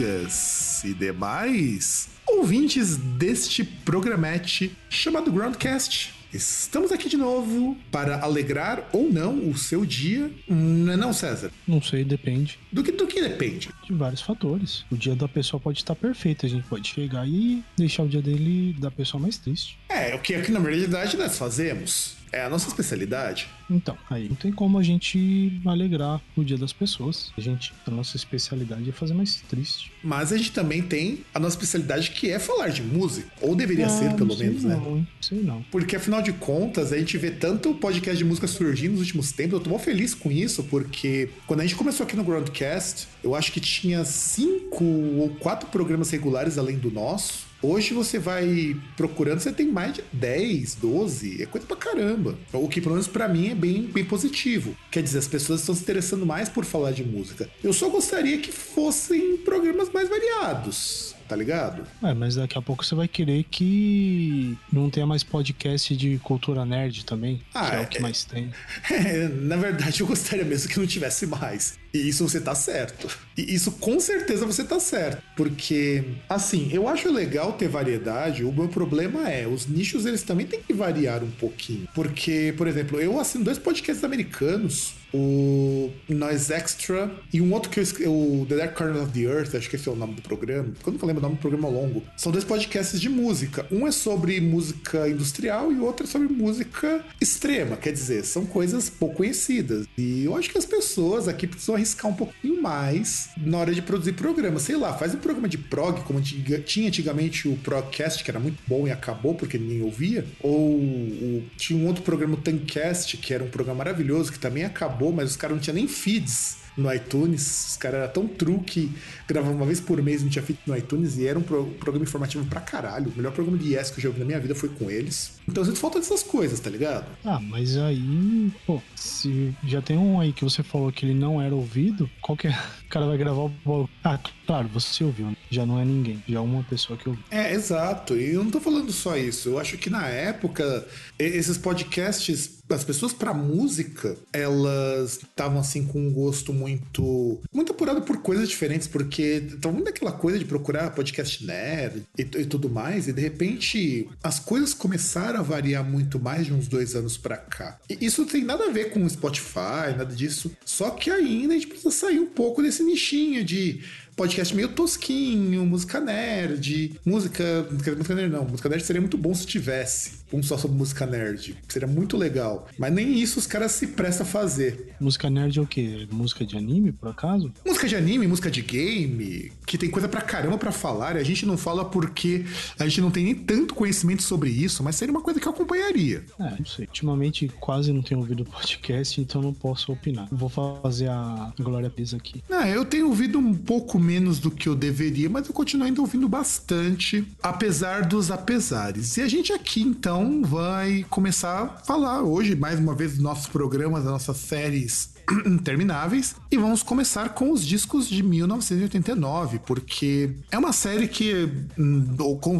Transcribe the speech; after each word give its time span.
Amigas 0.00 0.84
e 0.84 0.92
demais 0.92 2.08
ouvintes 2.26 2.96
deste 2.96 3.64
programete 3.64 4.76
chamado 4.90 5.32
Groundcast. 5.32 6.14
Estamos 6.32 6.92
aqui 6.92 7.08
de 7.08 7.16
novo 7.16 7.76
para 7.90 8.18
alegrar 8.20 8.90
ou 8.92 9.10
não 9.10 9.48
o 9.48 9.56
seu 9.56 9.86
dia. 9.86 10.30
Não 10.46 10.92
é 10.92 10.96
não, 10.96 11.12
César? 11.14 11.50
Não 11.66 11.80
sei, 11.80 12.04
depende 12.04 12.58
Do 12.70 12.82
que, 12.82 12.92
do 12.92 13.06
que 13.06 13.22
depende? 13.22 13.70
de 13.86 13.94
vários 13.94 14.20
fatores. 14.20 14.84
O 14.90 14.96
dia 14.96 15.14
da 15.14 15.28
pessoa 15.28 15.58
pode 15.60 15.78
estar 15.78 15.94
perfeito, 15.94 16.44
a 16.44 16.48
gente 16.48 16.66
pode 16.66 16.88
chegar 16.88 17.26
e 17.26 17.64
deixar 17.76 18.02
o 18.02 18.08
dia 18.08 18.20
dele 18.20 18.76
da 18.78 18.90
pessoa 18.90 19.20
mais 19.22 19.38
triste. 19.38 19.78
É, 19.88 20.14
o 20.14 20.18
que 20.20 20.34
aqui 20.34 20.50
na 20.52 20.58
realidade 20.60 21.16
nós 21.16 21.38
fazemos. 21.38 22.15
É 22.32 22.42
a 22.42 22.48
nossa 22.48 22.68
especialidade. 22.68 23.48
Então, 23.68 23.96
aí 24.08 24.28
não 24.28 24.36
tem 24.36 24.52
como 24.52 24.78
a 24.78 24.82
gente 24.82 25.60
alegrar 25.64 26.20
o 26.36 26.44
dia 26.44 26.56
das 26.56 26.72
pessoas. 26.72 27.32
A 27.36 27.40
gente, 27.40 27.72
a 27.86 27.90
nossa 27.90 28.16
especialidade 28.16 28.88
é 28.88 28.92
fazer 28.92 29.14
mais 29.14 29.36
triste. 29.48 29.90
Mas 30.04 30.32
a 30.32 30.36
gente 30.36 30.52
também 30.52 30.82
tem 30.82 31.20
a 31.34 31.38
nossa 31.40 31.54
especialidade 31.56 32.10
que 32.12 32.30
é 32.30 32.38
falar 32.38 32.68
de 32.68 32.82
música. 32.82 33.28
Ou 33.40 33.54
deveria 33.56 33.86
Ah, 33.86 33.88
ser, 33.88 34.04
não 34.10 34.16
pelo 34.16 34.36
menos, 34.36 34.62
né? 34.64 34.76
não? 34.76 35.06
Sei 35.20 35.42
não. 35.42 35.62
Porque 35.70 35.96
afinal 35.96 36.22
de 36.22 36.32
contas, 36.32 36.92
a 36.92 36.98
gente 36.98 37.16
vê 37.18 37.30
tanto 37.30 37.74
podcast 37.74 38.16
de 38.18 38.24
música 38.24 38.46
surgindo 38.46 38.92
nos 38.92 39.00
últimos 39.00 39.32
tempos. 39.32 39.54
Eu 39.54 39.60
tô 39.60 39.70
mó 39.70 39.78
feliz 39.78 40.14
com 40.14 40.30
isso, 40.30 40.62
porque 40.64 41.28
quando 41.46 41.60
a 41.60 41.62
gente 41.64 41.74
começou 41.74 42.04
aqui 42.04 42.14
no 42.16 42.22
Groundcast, 42.24 43.08
eu 43.24 43.34
acho 43.34 43.50
que 43.52 43.60
tinha 43.60 44.04
cinco 44.04 44.84
ou 44.84 45.28
quatro 45.40 45.68
programas 45.70 46.10
regulares 46.10 46.56
além 46.58 46.78
do 46.78 46.90
nosso. 46.90 47.45
Hoje 47.68 47.92
você 47.92 48.16
vai 48.16 48.76
procurando, 48.96 49.40
você 49.40 49.50
tem 49.50 49.66
mais 49.66 49.94
de 49.94 50.04
10, 50.12 50.76
12, 50.76 51.42
é 51.42 51.46
coisa 51.46 51.66
pra 51.66 51.76
caramba. 51.76 52.38
O 52.52 52.68
que, 52.68 52.80
pelo 52.80 52.94
menos 52.94 53.08
pra 53.08 53.26
mim, 53.26 53.48
é 53.48 53.56
bem, 53.56 53.82
bem 53.82 54.04
positivo. 54.04 54.76
Quer 54.88 55.02
dizer, 55.02 55.18
as 55.18 55.26
pessoas 55.26 55.58
estão 55.58 55.74
se 55.74 55.82
interessando 55.82 56.24
mais 56.24 56.48
por 56.48 56.64
falar 56.64 56.92
de 56.92 57.02
música. 57.02 57.50
Eu 57.64 57.72
só 57.72 57.88
gostaria 57.88 58.38
que 58.38 58.52
fossem 58.52 59.38
programas 59.38 59.90
mais 59.92 60.08
variados, 60.08 61.15
tá 61.28 61.34
ligado? 61.36 61.82
É, 62.02 62.14
mas 62.14 62.36
daqui 62.36 62.56
a 62.58 62.62
pouco 62.62 62.84
você 62.84 62.94
vai 62.94 63.08
querer 63.08 63.44
que 63.50 64.56
não 64.72 64.88
tenha 64.90 65.06
mais 65.06 65.22
podcast 65.22 65.96
de 65.96 66.18
cultura 66.18 66.64
nerd 66.64 67.04
também, 67.04 67.40
Ah, 67.54 67.66
que 67.70 67.74
é, 67.74 67.78
é- 67.78 67.82
o 67.82 67.86
que 67.86 67.98
mais 68.00 68.24
tem. 68.24 68.50
É, 68.90 69.28
na 69.28 69.56
verdade, 69.56 70.00
eu 70.00 70.06
gostaria 70.06 70.44
mesmo 70.44 70.68
que 70.70 70.78
não 70.78 70.86
tivesse 70.86 71.26
mais. 71.26 71.78
E 71.92 72.08
isso 72.08 72.28
você 72.28 72.40
tá 72.40 72.54
certo. 72.54 73.08
E 73.36 73.54
isso 73.54 73.72
com 73.72 73.98
certeza 74.00 74.44
você 74.44 74.62
tá 74.64 74.78
certo. 74.78 75.22
Porque, 75.36 76.04
assim, 76.28 76.68
eu 76.72 76.86
acho 76.88 77.10
legal 77.10 77.52
ter 77.54 77.68
variedade. 77.68 78.44
O 78.44 78.52
meu 78.52 78.68
problema 78.68 79.28
é, 79.30 79.46
os 79.46 79.66
nichos 79.66 80.04
eles 80.04 80.22
também 80.22 80.46
têm 80.46 80.60
que 80.60 80.72
variar 80.74 81.22
um 81.24 81.30
pouquinho. 81.30 81.88
Porque, 81.94 82.52
por 82.56 82.66
exemplo, 82.66 83.00
eu 83.00 83.18
assino 83.18 83.44
dois 83.44 83.58
podcasts 83.58 84.04
americanos. 84.04 84.94
O 85.16 85.90
Noise 86.08 86.52
Extra 86.52 87.10
e 87.32 87.40
um 87.40 87.52
outro 87.52 87.70
que 87.70 87.80
eu 87.80 87.86
o 88.12 88.46
The 88.48 88.56
Dark 88.56 88.76
Corner 88.76 89.02
of 89.02 89.12
the 89.12 89.20
Earth, 89.20 89.54
acho 89.54 89.68
que 89.70 89.76
esse 89.76 89.88
é 89.88 89.92
o 89.92 89.96
nome 89.96 90.14
do 90.14 90.22
programa. 90.22 90.72
Eu 90.86 90.92
nunca 90.92 91.06
lembro 91.06 91.20
o 91.20 91.22
nome 91.22 91.36
do 91.36 91.40
programa 91.40 91.68
longo. 91.68 92.02
São 92.16 92.30
dois 92.32 92.44
podcasts 92.44 93.00
de 93.00 93.08
música. 93.08 93.66
Um 93.70 93.86
é 93.86 93.92
sobre 93.92 94.40
música 94.40 95.08
industrial 95.08 95.72
e 95.72 95.76
o 95.76 95.84
outro 95.84 96.04
é 96.04 96.08
sobre 96.08 96.28
música 96.28 97.04
extrema. 97.20 97.76
Quer 97.76 97.92
dizer, 97.92 98.24
são 98.24 98.44
coisas 98.46 98.88
pouco 98.90 99.16
conhecidas. 99.16 99.86
E 99.96 100.24
eu 100.24 100.36
acho 100.36 100.50
que 100.50 100.58
as 100.58 100.66
pessoas 100.66 101.26
aqui 101.28 101.46
precisam 101.46 101.74
arriscar 101.74 102.10
um 102.10 102.14
pouquinho 102.14 102.60
mais 102.60 103.30
na 103.38 103.58
hora 103.58 103.74
de 103.74 103.80
produzir 103.80 104.12
programa. 104.12 104.58
Sei 104.58 104.76
lá, 104.76 104.92
faz 104.92 105.14
um 105.14 105.18
programa 105.18 105.48
de 105.48 105.56
prog, 105.58 106.02
como 106.02 106.20
tinha 106.20 106.88
antigamente 106.88 107.48
o 107.48 107.56
Progcast, 107.56 108.22
que 108.22 108.30
era 108.30 108.38
muito 108.38 108.58
bom 108.66 108.86
e 108.86 108.90
acabou 108.90 109.34
porque 109.34 109.56
ninguém 109.58 109.82
ouvia. 109.82 110.26
Ou 110.40 110.76
o- 110.76 111.42
tinha 111.56 111.78
um 111.78 111.86
outro 111.86 112.02
programa, 112.02 112.34
o 112.34 112.36
Tancast, 112.36 113.16
que 113.16 113.32
era 113.32 113.42
um 113.42 113.48
programa 113.48 113.78
maravilhoso, 113.78 114.30
que 114.32 114.38
também 114.38 114.64
acabou, 114.64 115.05
mas 115.12 115.30
os 115.30 115.36
caras 115.36 115.56
não 115.56 115.62
tinham 115.62 115.74
nem 115.74 115.88
feeds 115.88 116.58
no 116.76 116.92
iTunes. 116.92 117.68
Os 117.70 117.76
caras 117.78 118.00
eram 118.02 118.12
tão 118.12 118.28
true 118.28 118.58
que 118.60 118.90
gravavam 119.26 119.56
uma 119.56 119.64
vez 119.64 119.80
por 119.80 120.00
mês, 120.02 120.22
não 120.22 120.28
tinha 120.28 120.42
feed 120.44 120.58
no 120.66 120.76
iTunes 120.76 121.16
e 121.16 121.26
era 121.26 121.38
um 121.38 121.42
pro- 121.42 121.64
programa 121.80 122.04
informativo 122.04 122.44
pra 122.44 122.60
caralho. 122.60 123.10
O 123.10 123.16
melhor 123.16 123.32
programa 123.32 123.56
de 123.58 123.74
Yes 123.74 123.90
que 123.90 123.98
eu 123.98 124.02
já 124.02 124.08
ouvi 124.08 124.20
na 124.20 124.26
minha 124.26 124.40
vida 124.40 124.54
foi 124.54 124.68
com 124.68 124.90
eles. 124.90 125.36
Então 125.48 125.62
eu 125.62 125.66
sinto 125.66 125.78
falta 125.78 125.98
dessas 125.98 126.22
coisas, 126.22 126.60
tá 126.60 126.68
ligado? 126.68 127.06
Ah, 127.24 127.40
mas 127.40 127.76
aí, 127.78 128.52
pô, 128.66 128.82
se 128.94 129.54
já 129.64 129.80
tem 129.80 129.96
um 129.96 130.20
aí 130.20 130.32
que 130.34 130.44
você 130.44 130.62
falou 130.62 130.92
que 130.92 131.06
ele 131.06 131.14
não 131.14 131.40
era 131.40 131.54
ouvido, 131.54 132.10
qualquer 132.20 132.58
cara 132.90 133.06
vai 133.06 133.16
gravar 133.16 133.50
o. 133.64 133.88
Ah, 134.04 134.18
claro, 134.46 134.68
você 134.68 135.02
ouviu, 135.02 135.26
né? 135.28 135.36
já 135.50 135.64
não 135.64 135.80
é 135.80 135.84
ninguém, 135.84 136.22
já 136.28 136.38
é 136.38 136.40
uma 136.40 136.62
pessoa 136.64 136.98
que 136.98 137.08
ouviu. 137.08 137.24
É, 137.30 137.52
exato. 137.54 138.16
E 138.16 138.34
eu 138.34 138.44
não 138.44 138.50
tô 138.50 138.60
falando 138.60 138.92
só 138.92 139.16
isso. 139.16 139.48
Eu 139.50 139.58
acho 139.58 139.78
que 139.78 139.88
na 139.88 140.06
época, 140.08 140.86
esses 141.18 141.56
podcasts, 141.56 142.56
as 142.68 142.84
pessoas 142.84 143.12
pra 143.12 143.32
música, 143.32 144.16
elas 144.32 145.18
estavam 145.22 145.60
assim 145.60 145.84
com 145.84 145.98
um 146.00 146.12
gosto 146.12 146.52
muito. 146.52 147.40
muito 147.52 147.72
apurado 147.72 148.02
por 148.02 148.18
coisas 148.18 148.48
diferentes, 148.48 148.86
porque 148.86 149.42
tava 149.60 149.74
muito 149.74 149.88
aquela 149.88 150.12
coisa 150.12 150.38
de 150.38 150.44
procurar 150.44 150.90
podcast 150.90 151.44
nerd 151.44 152.02
e, 152.18 152.22
e 152.22 152.44
tudo 152.44 152.68
mais, 152.68 153.08
e 153.08 153.12
de 153.12 153.20
repente 153.20 154.08
as 154.22 154.38
coisas 154.38 154.74
começaram 154.74 155.40
a 155.40 155.42
variar 155.42 155.84
muito 155.84 156.18
mais 156.18 156.46
de 156.46 156.52
uns 156.52 156.68
dois 156.68 156.94
anos 156.94 157.16
pra 157.16 157.36
cá. 157.36 157.78
E 157.88 158.04
isso 158.04 158.24
tem 158.26 158.44
nada 158.44 158.66
a 158.66 158.70
ver 158.70 158.90
com 158.90 159.08
Spotify, 159.08 159.96
nada 159.96 160.14
disso. 160.14 160.50
Só 160.64 160.90
que 160.90 161.10
ainda 161.10 161.54
a 161.54 161.56
gente 161.56 161.68
precisa 161.68 161.90
sair 161.90 162.18
um 162.18 162.26
pouco 162.26 162.62
desse 162.62 162.82
nichinho 162.82 163.44
de 163.44 163.82
podcast 164.16 164.56
meio 164.56 164.68
tosquinho, 164.68 165.64
música 165.66 166.00
nerd, 166.00 166.98
música. 167.04 167.66
Música 167.70 168.14
nerd 168.14 168.32
não. 168.32 168.46
Música 168.46 168.68
nerd 168.68 168.82
seria 168.82 169.00
muito 169.00 169.18
bom 169.18 169.34
se 169.34 169.46
tivesse 169.46 170.12
um 170.32 170.42
só 170.42 170.56
sobre 170.56 170.76
música 170.76 171.06
nerd. 171.06 171.56
Seria 171.68 171.88
muito 171.88 172.16
legal. 172.16 172.68
Mas 172.78 172.92
nem 172.92 173.18
isso 173.18 173.38
os 173.38 173.46
caras 173.46 173.72
se 173.72 173.88
prestam 173.88 174.26
a 174.26 174.28
fazer. 174.28 174.94
Música 175.00 175.30
nerd 175.30 175.58
é 175.58 175.62
o 175.62 175.66
quê? 175.66 176.06
Música 176.10 176.44
de 176.44 176.56
anime, 176.56 176.92
por 176.92 177.08
acaso? 177.08 177.52
Música 177.64 177.88
de 177.88 177.96
anime, 177.96 178.26
música 178.26 178.50
de 178.50 178.62
game, 178.62 179.52
que 179.66 179.78
tem 179.78 179.90
coisa 179.90 180.08
pra 180.08 180.20
caramba 180.20 180.58
pra 180.58 180.72
falar, 180.72 181.16
e 181.16 181.20
a 181.20 181.24
gente 181.24 181.46
não 181.46 181.56
fala 181.56 181.84
porque 181.84 182.44
a 182.78 182.84
gente 182.84 183.00
não 183.00 183.10
tem 183.10 183.24
nem 183.24 183.34
tanto 183.34 183.74
conhecimento 183.74 184.22
sobre 184.22 184.50
isso, 184.50 184.82
mas 184.82 184.96
seria 184.96 185.12
uma 185.12 185.20
coisa 185.20 185.38
que 185.38 185.46
eu 185.46 185.52
acompanharia. 185.52 186.24
É, 186.38 186.54
não 186.58 186.66
sei. 186.66 186.86
Ultimamente 186.86 187.48
quase 187.60 187.92
não 187.92 188.02
tenho 188.02 188.20
ouvido 188.20 188.44
podcast, 188.44 189.20
então 189.20 189.42
não 189.42 189.52
posso 189.52 189.92
opinar. 189.92 190.28
Vou 190.30 190.48
fazer 190.48 191.08
a 191.08 191.52
Glória 191.58 191.90
Pisa 191.90 192.16
aqui. 192.16 192.42
Ah, 192.50 192.68
eu 192.68 192.84
tenho 192.84 193.08
ouvido 193.08 193.38
um 193.38 193.54
pouco 193.54 193.98
menos 193.98 194.38
do 194.38 194.50
que 194.50 194.68
eu 194.68 194.74
deveria, 194.74 195.28
mas 195.28 195.46
eu 195.46 195.52
continuo 195.52 195.86
ainda 195.86 196.00
ouvindo 196.00 196.28
bastante, 196.28 197.26
apesar 197.42 198.06
dos 198.06 198.30
apesares. 198.30 199.16
E 199.16 199.22
a 199.22 199.28
gente 199.28 199.52
aqui, 199.52 199.82
então, 199.82 200.15
vai 200.42 201.04
começar 201.10 201.62
a 201.62 201.68
falar 201.84 202.22
hoje, 202.22 202.56
mais 202.56 202.78
uma 202.78 202.94
vez, 202.94 203.12
dos 203.12 203.22
nossos 203.22 203.46
programas, 203.46 204.04
das 204.04 204.12
nossas 204.12 204.36
séries 204.36 205.15
intermináveis. 205.46 206.36
E 206.50 206.56
vamos 206.56 206.82
começar 206.82 207.30
com 207.30 207.50
os 207.50 207.64
discos 207.64 208.08
de 208.08 208.22
1989, 208.22 209.60
porque 209.60 210.30
é 210.50 210.58
uma 210.58 210.72
série 210.72 211.08
que, 211.08 211.48
hum, 211.78 212.16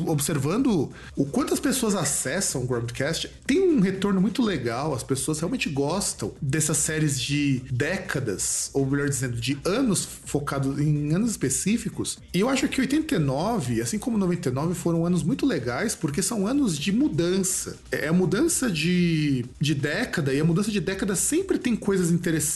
observando 0.06 0.90
o 1.16 1.24
quanto 1.24 1.54
as 1.54 1.60
pessoas 1.60 1.94
acessam 1.94 2.62
o 2.62 2.66
Groundcast, 2.66 3.30
tem 3.46 3.60
um 3.60 3.80
retorno 3.80 4.20
muito 4.20 4.42
legal. 4.42 4.94
As 4.94 5.02
pessoas 5.02 5.38
realmente 5.38 5.68
gostam 5.68 6.32
dessas 6.40 6.76
séries 6.78 7.20
de 7.20 7.62
décadas, 7.70 8.70
ou 8.72 8.86
melhor 8.86 9.08
dizendo, 9.08 9.36
de 9.36 9.58
anos 9.64 10.06
focados 10.24 10.78
em 10.80 11.14
anos 11.14 11.30
específicos. 11.30 12.18
E 12.34 12.40
eu 12.40 12.48
acho 12.48 12.68
que 12.68 12.80
89, 12.80 13.80
assim 13.80 13.98
como 13.98 14.18
99, 14.18 14.74
foram 14.74 15.06
anos 15.06 15.22
muito 15.22 15.46
legais, 15.46 15.94
porque 15.94 16.22
são 16.22 16.46
anos 16.46 16.78
de 16.78 16.90
mudança. 16.92 17.76
É 17.90 18.08
a 18.08 18.12
mudança 18.12 18.70
de, 18.70 19.44
de 19.60 19.74
década, 19.74 20.32
e 20.32 20.40
a 20.40 20.44
mudança 20.44 20.70
de 20.70 20.80
década 20.80 21.14
sempre 21.14 21.58
tem 21.58 21.76
coisas 21.76 22.10
interessantes 22.10 22.55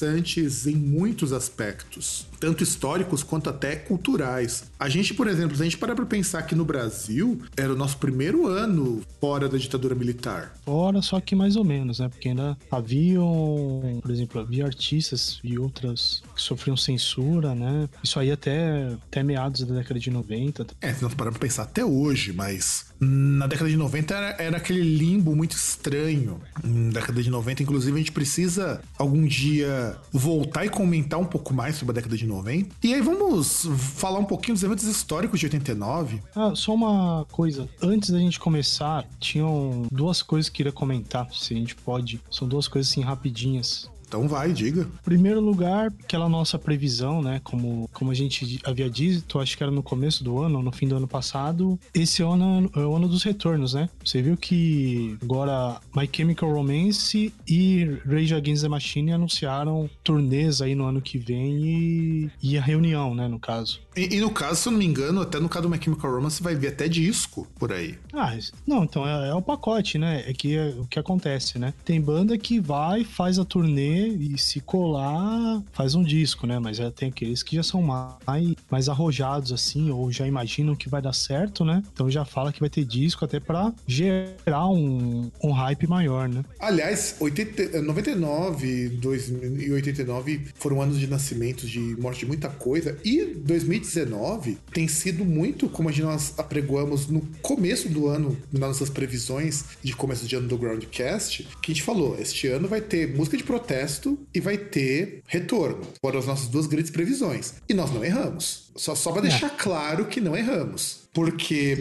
em 0.67 0.75
muitos 0.75 1.32
aspectos. 1.32 2.30
Tanto 2.41 2.63
históricos 2.63 3.23
quanto 3.23 3.51
até 3.51 3.77
culturais. 3.77 4.65
A 4.79 4.89
gente, 4.89 5.13
por 5.13 5.29
exemplo, 5.29 5.55
se 5.55 5.63
a 5.63 5.65
gente 5.65 5.77
parar 5.79 5.95
pra 5.95 6.07
pensar 6.07 6.43
que 6.43 6.55
no 6.55 6.65
Brasil 6.65 7.41
era 7.57 7.73
o 7.73 7.77
nosso 7.77 7.99
primeiro 7.99 8.49
ano 8.49 9.03
fora 9.21 9.49
da 9.49 9.59
ditadura 9.59 9.95
militar. 9.95 10.55
Fora, 10.65 11.03
só 11.03 11.21
que 11.21 11.37
mais 11.37 11.55
ou 11.55 11.65
menos, 11.65 11.99
né? 11.99 12.09
Porque 12.09 12.31
ainda 12.31 12.57
haviam, 12.71 14.01
por 14.01 14.11
exemplo, 14.11 14.41
havia 14.41 14.65
artistas 14.65 15.39
e 15.45 15.59
outras 15.59 16.23
que 16.35 16.41
sofriam 16.41 16.77
censura, 16.77 17.55
né? 17.55 17.89
Isso 18.03 18.19
aí 18.19 18.33
até, 18.33 18.89
até 19.09 19.23
meados 19.23 19.63
da 19.65 19.75
década 19.75 20.01
de 20.01 20.11
90. 20.11 20.67
É, 20.81 20.95
se 20.95 21.03
nós 21.03 21.13
pararmos 21.13 21.39
pra 21.39 21.47
pensar 21.47 21.65
até 21.65 21.85
hoje, 21.85 22.33
mas 22.33 22.87
na 22.99 23.47
década 23.47 23.69
de 23.69 23.77
90 23.77 24.15
era, 24.15 24.43
era 24.43 24.57
aquele 24.57 24.83
limbo 24.83 25.35
muito 25.35 25.53
estranho. 25.57 26.41
Na 26.63 26.93
década 26.93 27.23
de 27.23 27.31
90, 27.31 27.63
inclusive, 27.63 27.95
a 27.95 27.99
gente 27.99 28.13
precisa 28.13 28.81
algum 28.99 29.27
dia 29.27 29.97
voltar 30.13 30.65
e 30.65 30.69
comentar 30.69 31.19
um 31.19 31.25
pouco 31.25 31.53
mais 31.53 31.77
sobre 31.77 31.93
a 31.93 31.95
década 31.95 32.17
de 32.17 32.27
90. 32.31 32.75
E 32.82 32.94
aí 32.94 33.00
vamos 33.00 33.67
falar 33.97 34.19
um 34.19 34.25
pouquinho 34.25 34.55
dos 34.55 34.62
eventos 34.62 34.85
históricos 34.85 35.38
de 35.38 35.47
89. 35.47 36.23
Ah, 36.35 36.53
só 36.55 36.75
uma 36.75 37.27
coisa. 37.31 37.69
Antes 37.82 38.11
da 38.11 38.19
gente 38.19 38.41
começar, 38.41 39.06
tinham 39.19 39.87
duas 39.91 40.23
coisas 40.23 40.49
que 40.49 40.55
eu 40.55 40.56
queria 40.56 40.73
comentar, 40.73 41.29
se 41.32 41.55
a 41.55 41.56
gente 41.56 41.75
pode. 41.75 42.21
São 42.31 42.47
duas 42.49 42.69
coisas 42.69 42.91
assim 42.91 43.03
rapidinhas. 43.03 43.91
Então 44.11 44.27
vai, 44.27 44.53
diga. 44.53 44.89
Primeiro 45.05 45.41
lugar, 45.41 45.87
aquela 46.03 46.29
nossa 46.29 46.59
previsão, 46.59 47.23
né? 47.23 47.41
Como, 47.45 47.89
como 47.93 48.11
a 48.11 48.15
gente 48.15 48.61
havia 48.65 48.91
dito, 48.91 49.39
acho 49.39 49.57
que 49.57 49.62
era 49.62 49.71
no 49.71 49.85
começo 49.85 50.25
do 50.25 50.37
ano, 50.43 50.61
no 50.61 50.73
fim 50.73 50.89
do 50.89 50.97
ano 50.97 51.07
passado. 51.07 51.79
Esse 51.95 52.21
ano 52.21 52.69
é 52.75 52.81
o 52.81 52.97
ano 52.97 53.07
dos 53.07 53.23
retornos, 53.23 53.73
né? 53.73 53.89
Você 54.05 54.21
viu 54.21 54.37
que 54.37 55.17
agora 55.23 55.81
My 55.95 56.11
Chemical 56.12 56.53
Romance 56.53 57.33
e 57.47 57.85
Rage 58.05 58.35
Against 58.35 58.62
the 58.65 58.69
Machine 58.69 59.12
anunciaram 59.12 59.89
turnês 60.03 60.61
aí 60.61 60.75
no 60.75 60.87
ano 60.87 61.01
que 61.01 61.17
vem 61.17 61.65
e, 61.65 62.31
e 62.43 62.59
a 62.59 62.61
reunião, 62.61 63.15
né? 63.15 63.29
No 63.29 63.39
caso. 63.39 63.81
E, 63.97 64.17
e, 64.17 64.21
no 64.21 64.31
caso, 64.31 64.56
se 64.56 64.69
eu 64.69 64.73
não 64.73 64.79
me 64.81 64.87
engano, 64.87 65.21
até 65.21 65.39
no 65.39 65.49
caso 65.49 65.69
do 65.69 65.71
My 65.71 65.81
Chemical 65.81 66.13
Romance 66.13 66.43
vai 66.43 66.56
vir 66.56 66.69
até 66.69 66.89
disco 66.89 67.47
por 67.56 67.73
aí. 67.73 67.97
Ah, 68.13 68.37
não, 68.67 68.83
então 68.83 69.06
é, 69.06 69.29
é 69.29 69.35
o 69.35 69.43
pacote, 69.43 69.99
né? 69.99 70.25
É 70.27 70.33
que 70.33 70.56
é 70.56 70.75
o 70.77 70.87
que 70.87 70.99
acontece, 70.99 71.61
né? 71.61 71.73
Tem 71.85 72.01
banda 72.01 72.37
que 72.37 72.59
vai, 72.59 73.05
faz 73.05 73.39
a 73.39 73.45
turnê 73.45 74.00
e 74.08 74.38
se 74.38 74.61
colar, 74.61 75.62
faz 75.73 75.94
um 75.94 76.02
disco, 76.02 76.47
né? 76.47 76.58
Mas 76.58 76.81
é, 76.81 76.91
tem 76.91 77.08
aqueles 77.08 77.43
que 77.43 77.56
já 77.56 77.62
são 77.62 77.82
mais, 77.82 78.55
mais 78.70 78.88
arrojados, 78.88 79.52
assim, 79.52 79.91
ou 79.91 80.11
já 80.11 80.26
imaginam 80.26 80.75
que 80.75 80.88
vai 80.88 81.00
dar 81.00 81.12
certo, 81.12 81.64
né? 81.64 81.82
Então 81.93 82.11
já 82.11 82.25
fala 82.25 82.52
que 82.52 82.61
vai 82.61 82.69
ter 82.69 82.85
disco 82.85 83.25
até 83.25 83.38
pra 83.38 83.73
gerar 83.87 84.69
um, 84.69 85.31
um 85.43 85.52
hype 85.52 85.87
maior, 85.87 86.29
né? 86.29 86.44
Aliás, 86.58 87.17
80, 87.20 87.82
99 87.82 88.88
2000 88.88 89.61
e 89.61 89.73
89 89.73 90.46
foram 90.55 90.81
anos 90.81 90.99
de 90.99 91.06
nascimento, 91.06 91.67
de 91.67 91.81
morte 92.00 92.20
de 92.20 92.26
muita 92.26 92.49
coisa, 92.49 92.96
e 93.05 93.25
2019 93.25 94.58
tem 94.73 94.88
sido 94.88 95.25
muito 95.25 95.69
como 95.69 95.91
nós 96.00 96.35
apregoamos 96.38 97.08
no 97.08 97.20
começo 97.43 97.88
do 97.88 98.06
ano, 98.06 98.37
nas 98.53 98.61
nossas 98.61 98.91
previsões 98.91 99.64
de 99.82 99.94
começo 99.94 100.26
de 100.26 100.37
ano 100.37 100.49
do 100.49 100.56
Groundcast, 100.56 101.49
que 101.61 101.73
a 101.73 101.75
gente 101.75 101.82
falou, 101.82 102.17
este 102.19 102.46
ano 102.49 102.69
vai 102.69 102.81
ter 102.81 103.14
música 103.14 103.37
de 103.37 103.43
protesto 103.43 103.90
e 104.35 104.41
vai 104.41 104.57
ter 104.57 105.23
retorno. 105.27 105.83
Foram 106.01 106.19
as 106.19 106.27
nossas 106.27 106.49
duas 106.49 106.67
grandes 106.67 106.91
previsões. 106.91 107.55
E 107.69 107.75
nós 107.75 107.93
não 107.93 108.05
erramos. 108.05 108.71
Só, 108.77 108.95
só 108.95 109.11
deixar 109.21 109.49
é. 109.49 109.57
claro 109.57 110.07
que 110.07 110.21
não 110.21 110.37
erramos. 110.37 111.00
Porque 111.12 111.77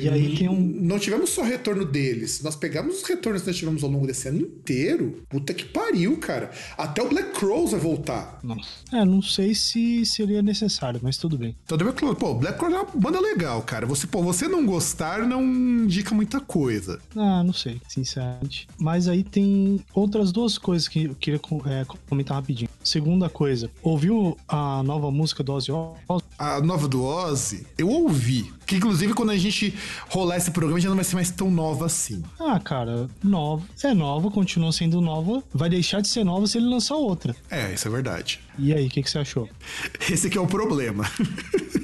um... 0.49 0.55
não 0.55 0.97
tivemos 0.97 1.29
só 1.29 1.43
retorno 1.43 1.85
deles. 1.85 2.41
Nós 2.41 2.55
pegamos 2.55 2.97
os 2.97 3.03
retornos 3.03 3.41
que 3.41 3.47
nós 3.47 3.57
tivemos 3.57 3.83
ao 3.83 3.89
longo 3.89 4.07
desse 4.07 4.27
ano 4.27 4.41
inteiro. 4.41 5.23
Puta 5.29 5.53
que 5.53 5.65
pariu, 5.65 6.17
cara. 6.17 6.51
Até 6.77 7.01
o 7.01 7.09
Black 7.09 7.33
Crows 7.33 7.71
vai 7.71 7.79
voltar. 7.79 8.39
Nossa. 8.43 8.69
É, 8.91 9.05
não 9.05 9.21
sei 9.21 9.53
se 9.53 10.05
seria 10.05 10.41
necessário, 10.41 10.99
mas 11.03 11.17
tudo 11.17 11.37
bem. 11.37 11.55
Então, 11.63 11.77
Black 11.77 11.97
Crows, 11.97 12.17
pô, 12.17 12.33
Black 12.33 12.57
Crows 12.57 12.73
é 12.73 12.77
uma 12.77 12.91
banda 12.95 13.19
legal, 13.19 13.61
cara. 13.61 13.85
Você, 13.85 14.07
pô, 14.07 14.21
você 14.23 14.47
não 14.47 14.65
gostar 14.65 15.19
não 15.27 15.43
indica 15.43 16.15
muita 16.15 16.39
coisa. 16.39 16.99
Ah, 17.15 17.43
não 17.43 17.53
sei, 17.53 17.79
sinceramente. 17.87 18.67
Mas 18.77 19.07
aí 19.07 19.23
tem 19.23 19.83
outras 19.93 20.31
duas 20.31 20.57
coisas 20.57 20.87
que 20.87 21.05
eu 21.05 21.15
queria 21.15 21.39
é, 21.67 21.85
comentar 22.07 22.37
rapidinho. 22.37 22.69
Segunda 22.83 23.29
coisa, 23.29 23.69
ouviu 23.81 24.37
a 24.47 24.81
nova 24.83 25.11
música 25.11 25.43
do 25.43 25.53
Ozzy 25.53 25.71
Osbourne? 25.71 26.23
A 26.37 26.59
nova 26.61 26.87
do 26.87 27.03
Ozzy? 27.03 27.67
Eu 27.77 27.89
ouvi. 27.89 28.51
Que 28.69 28.75
inclusive 28.75 29.15
quando 29.15 29.31
a 29.31 29.37
gente 29.37 29.73
rolar 30.09 30.37
esse 30.37 30.51
programa 30.51 30.79
já 30.79 30.89
não 30.89 30.95
vai 30.95 31.03
ser 31.03 31.15
mais 31.15 31.31
tão 31.31 31.49
nova 31.49 31.87
assim. 31.87 32.23
Ah, 32.39 32.59
cara, 32.59 33.09
nova. 33.23 33.65
É 33.83 33.95
nova, 33.95 34.29
continua 34.29 34.71
sendo 34.71 35.01
nova. 35.01 35.43
Vai 35.51 35.71
deixar 35.71 36.01
de 36.01 36.07
ser 36.07 36.23
nova 36.23 36.45
se 36.45 36.59
ele 36.59 36.67
lançar 36.67 36.93
outra. 36.93 37.35
É, 37.49 37.73
isso 37.73 37.87
é 37.87 37.91
verdade. 37.91 38.39
E 38.59 38.71
aí, 38.71 38.85
o 38.85 38.89
que, 38.91 39.01
que 39.01 39.09
você 39.09 39.17
achou? 39.17 39.49
Esse 40.07 40.27
aqui 40.27 40.37
é 40.37 40.41
o 40.41 40.45
problema. 40.45 41.09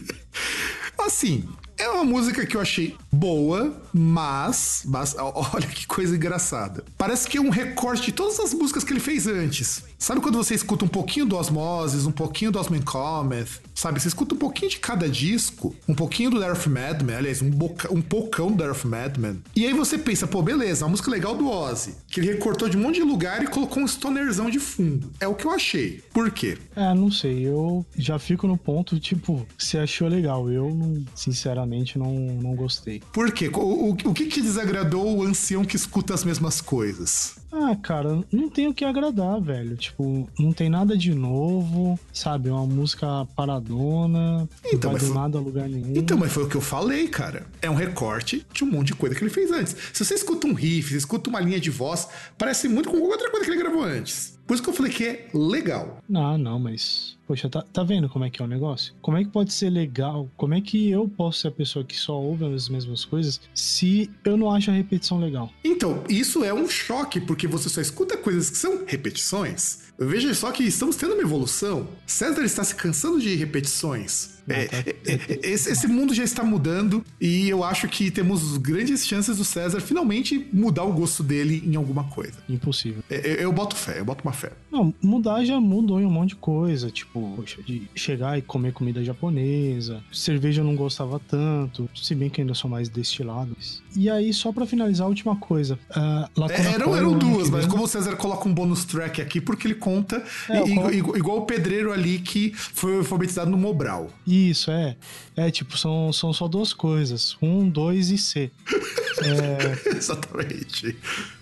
assim, 0.99 1.43
é 1.77 1.89
uma 1.89 2.03
música 2.03 2.45
que 2.45 2.55
eu 2.55 2.61
achei 2.61 2.95
boa, 3.11 3.81
mas, 3.91 4.83
mas. 4.85 5.15
Olha 5.19 5.67
que 5.67 5.88
coisa 5.88 6.15
engraçada. 6.15 6.85
Parece 6.97 7.27
que 7.27 7.38
é 7.38 7.41
um 7.41 7.49
recorte 7.49 8.05
de 8.05 8.11
todas 8.11 8.39
as 8.39 8.53
músicas 8.53 8.83
que 8.83 8.93
ele 8.93 8.99
fez 8.99 9.25
antes. 9.25 9.83
Sabe 10.05 10.21
quando 10.21 10.37
você 10.37 10.53
escuta 10.53 10.85
um 10.85 10.87
pouquinho 10.87 11.25
do 11.25 11.35
Osmosis, 11.35 12.05
um 12.05 12.11
pouquinho 12.11 12.51
do 12.51 12.59
Osman 12.59 12.83
Cometh, 12.83 13.59
sabe? 13.73 13.99
Você 13.99 14.07
escuta 14.07 14.35
um 14.35 14.37
pouquinho 14.37 14.69
de 14.69 14.77
cada 14.77 15.09
disco, 15.09 15.75
um 15.87 15.95
pouquinho 15.95 16.29
do 16.29 16.39
Darth 16.39 16.67
Madman, 16.67 17.15
aliás, 17.15 17.41
um, 17.41 17.49
boca, 17.49 17.91
um 17.91 18.03
poucão 18.03 18.51
do 18.51 18.63
Darth 18.63 18.85
Madman. 18.85 19.41
E 19.55 19.65
aí 19.65 19.73
você 19.73 19.97
pensa, 19.97 20.27
pô, 20.27 20.43
beleza, 20.43 20.85
uma 20.85 20.91
música 20.91 21.09
legal 21.09 21.35
do 21.35 21.49
Ozzy, 21.49 21.95
que 22.07 22.19
ele 22.19 22.33
recortou 22.33 22.69
de 22.69 22.77
um 22.77 22.81
monte 22.81 22.97
de 22.97 23.01
lugar 23.01 23.41
e 23.41 23.47
colocou 23.47 23.81
um 23.81 23.87
stonerzão 23.87 24.47
de 24.47 24.59
fundo. 24.59 25.09
É 25.19 25.27
o 25.27 25.33
que 25.33 25.45
eu 25.45 25.49
achei. 25.49 26.03
Por 26.13 26.29
quê? 26.29 26.55
É, 26.75 26.93
não 26.93 27.09
sei, 27.09 27.47
eu 27.47 27.83
já 27.97 28.19
fico 28.19 28.45
no 28.45 28.59
ponto, 28.59 28.99
tipo, 28.99 29.43
você 29.57 29.79
achou 29.79 30.07
legal. 30.07 30.51
Eu, 30.51 30.69
sinceramente, 31.15 31.97
não, 31.97 32.13
não 32.13 32.53
gostei. 32.53 33.01
Por 33.11 33.31
quê? 33.31 33.49
O, 33.51 33.89
o, 33.89 33.89
o 33.89 34.13
que 34.13 34.27
que 34.27 34.39
desagradou 34.39 35.17
o 35.17 35.23
ancião 35.23 35.65
que 35.65 35.75
escuta 35.75 36.13
as 36.13 36.23
mesmas 36.23 36.61
coisas? 36.61 37.43
Ah, 37.57 37.75
cara, 37.81 38.21
não 38.31 38.49
tem 38.49 38.67
o 38.67 38.73
que 38.73 38.83
agradar, 38.83 39.39
velho. 39.39 39.77
Tipo, 39.77 40.27
não 40.37 40.51
tem 40.51 40.69
nada 40.69 40.97
de 40.97 41.15
novo, 41.15 41.97
sabe? 42.11 42.49
É 42.49 42.51
uma 42.51 42.65
música 42.65 43.25
paradona, 43.33 44.47
então, 44.65 44.91
não 44.91 44.97
vai 44.97 45.07
do 45.07 45.13
foi... 45.13 45.21
nada 45.21 45.37
a 45.37 45.41
lugar 45.41 45.69
nenhum. 45.69 45.93
Então, 45.95 46.17
mas 46.17 46.33
foi 46.33 46.43
o 46.43 46.49
que 46.49 46.55
eu 46.55 46.61
falei, 46.61 47.07
cara. 47.07 47.47
É 47.61 47.69
um 47.69 47.75
recorte 47.75 48.45
de 48.53 48.63
um 48.65 48.67
monte 48.67 48.87
de 48.87 48.95
coisa 48.95 49.15
que 49.15 49.23
ele 49.23 49.31
fez 49.31 49.51
antes. 49.51 49.75
Se 49.93 50.03
você 50.03 50.15
escuta 50.15 50.45
um 50.47 50.53
riff, 50.53 50.89
você 50.89 50.97
escuta 50.97 51.29
uma 51.29 51.39
linha 51.39 51.59
de 51.59 51.69
voz, 51.69 52.09
parece 52.37 52.67
muito 52.67 52.89
com 52.89 52.97
outra 52.97 53.31
coisa 53.31 53.45
que 53.45 53.51
ele 53.51 53.61
gravou 53.61 53.83
antes. 53.83 54.35
Por 54.45 54.53
isso 54.53 54.63
que 54.63 54.69
eu 54.69 54.74
falei 54.74 54.92
que 54.92 55.03
é 55.03 55.27
legal. 55.33 56.03
Não, 56.07 56.38
não, 56.38 56.59
mas. 56.59 57.18
Poxa, 57.27 57.50
tá, 57.50 57.63
tá 57.74 57.83
vendo 57.83 58.07
como 58.07 58.25
é 58.25 58.30
que 58.30 58.42
é 58.42 58.45
o 58.45 58.47
negócio? 58.47 58.94
Como 59.01 59.18
é 59.18 59.24
que 59.24 59.31
pode 59.31 59.51
ser 59.51 59.71
legal? 59.71 60.30
Como 60.38 60.53
é 60.53 60.62
que 60.62 60.92
eu 60.92 61.07
posso 61.07 61.39
ser 61.39 61.47
a 61.47 61.51
pessoa 61.51 61.83
que 61.83 61.95
só 61.95 62.19
ouve 62.19 62.45
as 62.45 62.69
mesmas 62.69 63.03
coisas 63.03 63.42
se 63.53 64.12
eu 64.24 64.38
não 64.38 64.51
acho 64.51 64.69
a 64.69 64.74
repetição 64.74 65.19
legal? 65.19 65.51
Então, 65.63 66.03
isso 66.07 66.44
é 66.44 66.53
um 66.53 66.68
choque, 66.69 67.19
porque 67.19 67.47
você 67.47 67.68
só 67.68 67.81
escuta 67.81 68.15
coisas 68.15 68.51
que 68.51 68.57
são 68.57 68.86
repetições. 68.86 69.86
Veja 69.97 70.33
só 70.33 70.51
que 70.51 70.63
estamos 70.63 70.95
tendo 70.95 71.13
uma 71.13 71.24
evolução. 71.24 71.88
César 72.05 72.43
está 72.43 72.63
se 72.63 72.75
cansando 72.75 73.19
de 73.19 73.34
repetições. 73.36 74.35
É, 74.47 74.65
tá. 74.65 74.77
é, 74.77 74.95
é, 75.07 75.49
esse, 75.49 75.71
esse, 75.71 75.87
mundo 75.87 76.13
já 76.13 76.23
está 76.23 76.43
mudando 76.43 77.03
e 77.19 77.49
eu 77.49 77.63
acho 77.63 77.87
que 77.87 78.11
temos 78.11 78.57
grandes 78.57 79.05
chances 79.05 79.37
do 79.37 79.45
César 79.45 79.79
finalmente 79.79 80.47
mudar 80.53 80.83
o 80.83 80.93
gosto 80.93 81.23
dele 81.23 81.63
em 81.65 81.75
alguma 81.75 82.05
coisa. 82.05 82.33
Impossível. 82.47 83.03
Eu, 83.09 83.17
é, 83.17 83.43
eu 83.43 83.51
boto 83.51 83.75
fé, 83.75 83.99
eu 83.99 84.05
boto 84.05 84.23
uma 84.23 84.33
fé. 84.33 84.51
Não, 84.71 84.93
mudar 85.01 85.43
já 85.43 85.59
mudou 85.59 85.99
em 85.99 86.05
um 86.05 86.11
monte 86.11 86.29
de 86.29 86.35
coisa. 86.35 86.91
Tipo, 86.91 87.33
poxa, 87.35 87.61
de 87.63 87.87
chegar 87.95 88.37
e 88.37 88.41
comer 88.41 88.73
comida 88.73 89.03
japonesa. 89.03 90.03
Cerveja 90.11 90.61
eu 90.61 90.65
não 90.65 90.75
gostava 90.75 91.19
tanto, 91.19 91.89
se 91.95 92.13
bem 92.13 92.29
que 92.29 92.41
ainda 92.41 92.53
sou 92.53 92.69
mais 92.69 92.89
destilados. 92.89 93.81
E 93.95 94.09
aí, 94.09 94.33
só 94.33 94.51
para 94.51 94.65
finalizar, 94.65 95.05
a 95.05 95.09
última 95.09 95.35
coisa. 95.35 95.79
Uh, 95.89 96.43
eram, 96.51 96.95
eram 96.95 97.17
duas, 97.17 97.49
mas 97.49 97.65
como 97.65 97.83
o 97.83 97.87
César 97.87 98.15
coloca 98.15 98.47
um 98.47 98.53
bônus 98.53 98.83
track 98.85 99.21
aqui, 99.21 99.39
porque 99.39 99.67
ele 99.67 99.75
conta 99.75 100.23
é, 100.49 100.57
igual, 100.67 100.89
coloco... 100.89 101.17
igual, 101.17 101.37
o 101.37 101.41
pedreiro 101.45 101.91
ali 101.91 102.19
que 102.19 102.51
foi 102.53 102.97
alfabetizado 102.97 103.49
no 103.49 103.57
Mobral. 103.57 104.09
Isso, 104.36 104.70
é. 104.70 104.98
É, 105.36 105.50
tipo, 105.50 105.77
são, 105.77 106.12
são 106.12 106.34
só 106.34 106.48
duas 106.48 106.74
coisas. 106.74 107.38
Um, 107.42 107.70
dois 107.70 108.10
e 108.10 108.18
C. 108.18 108.51
É... 109.18 109.96
Exatamente. 109.96 110.94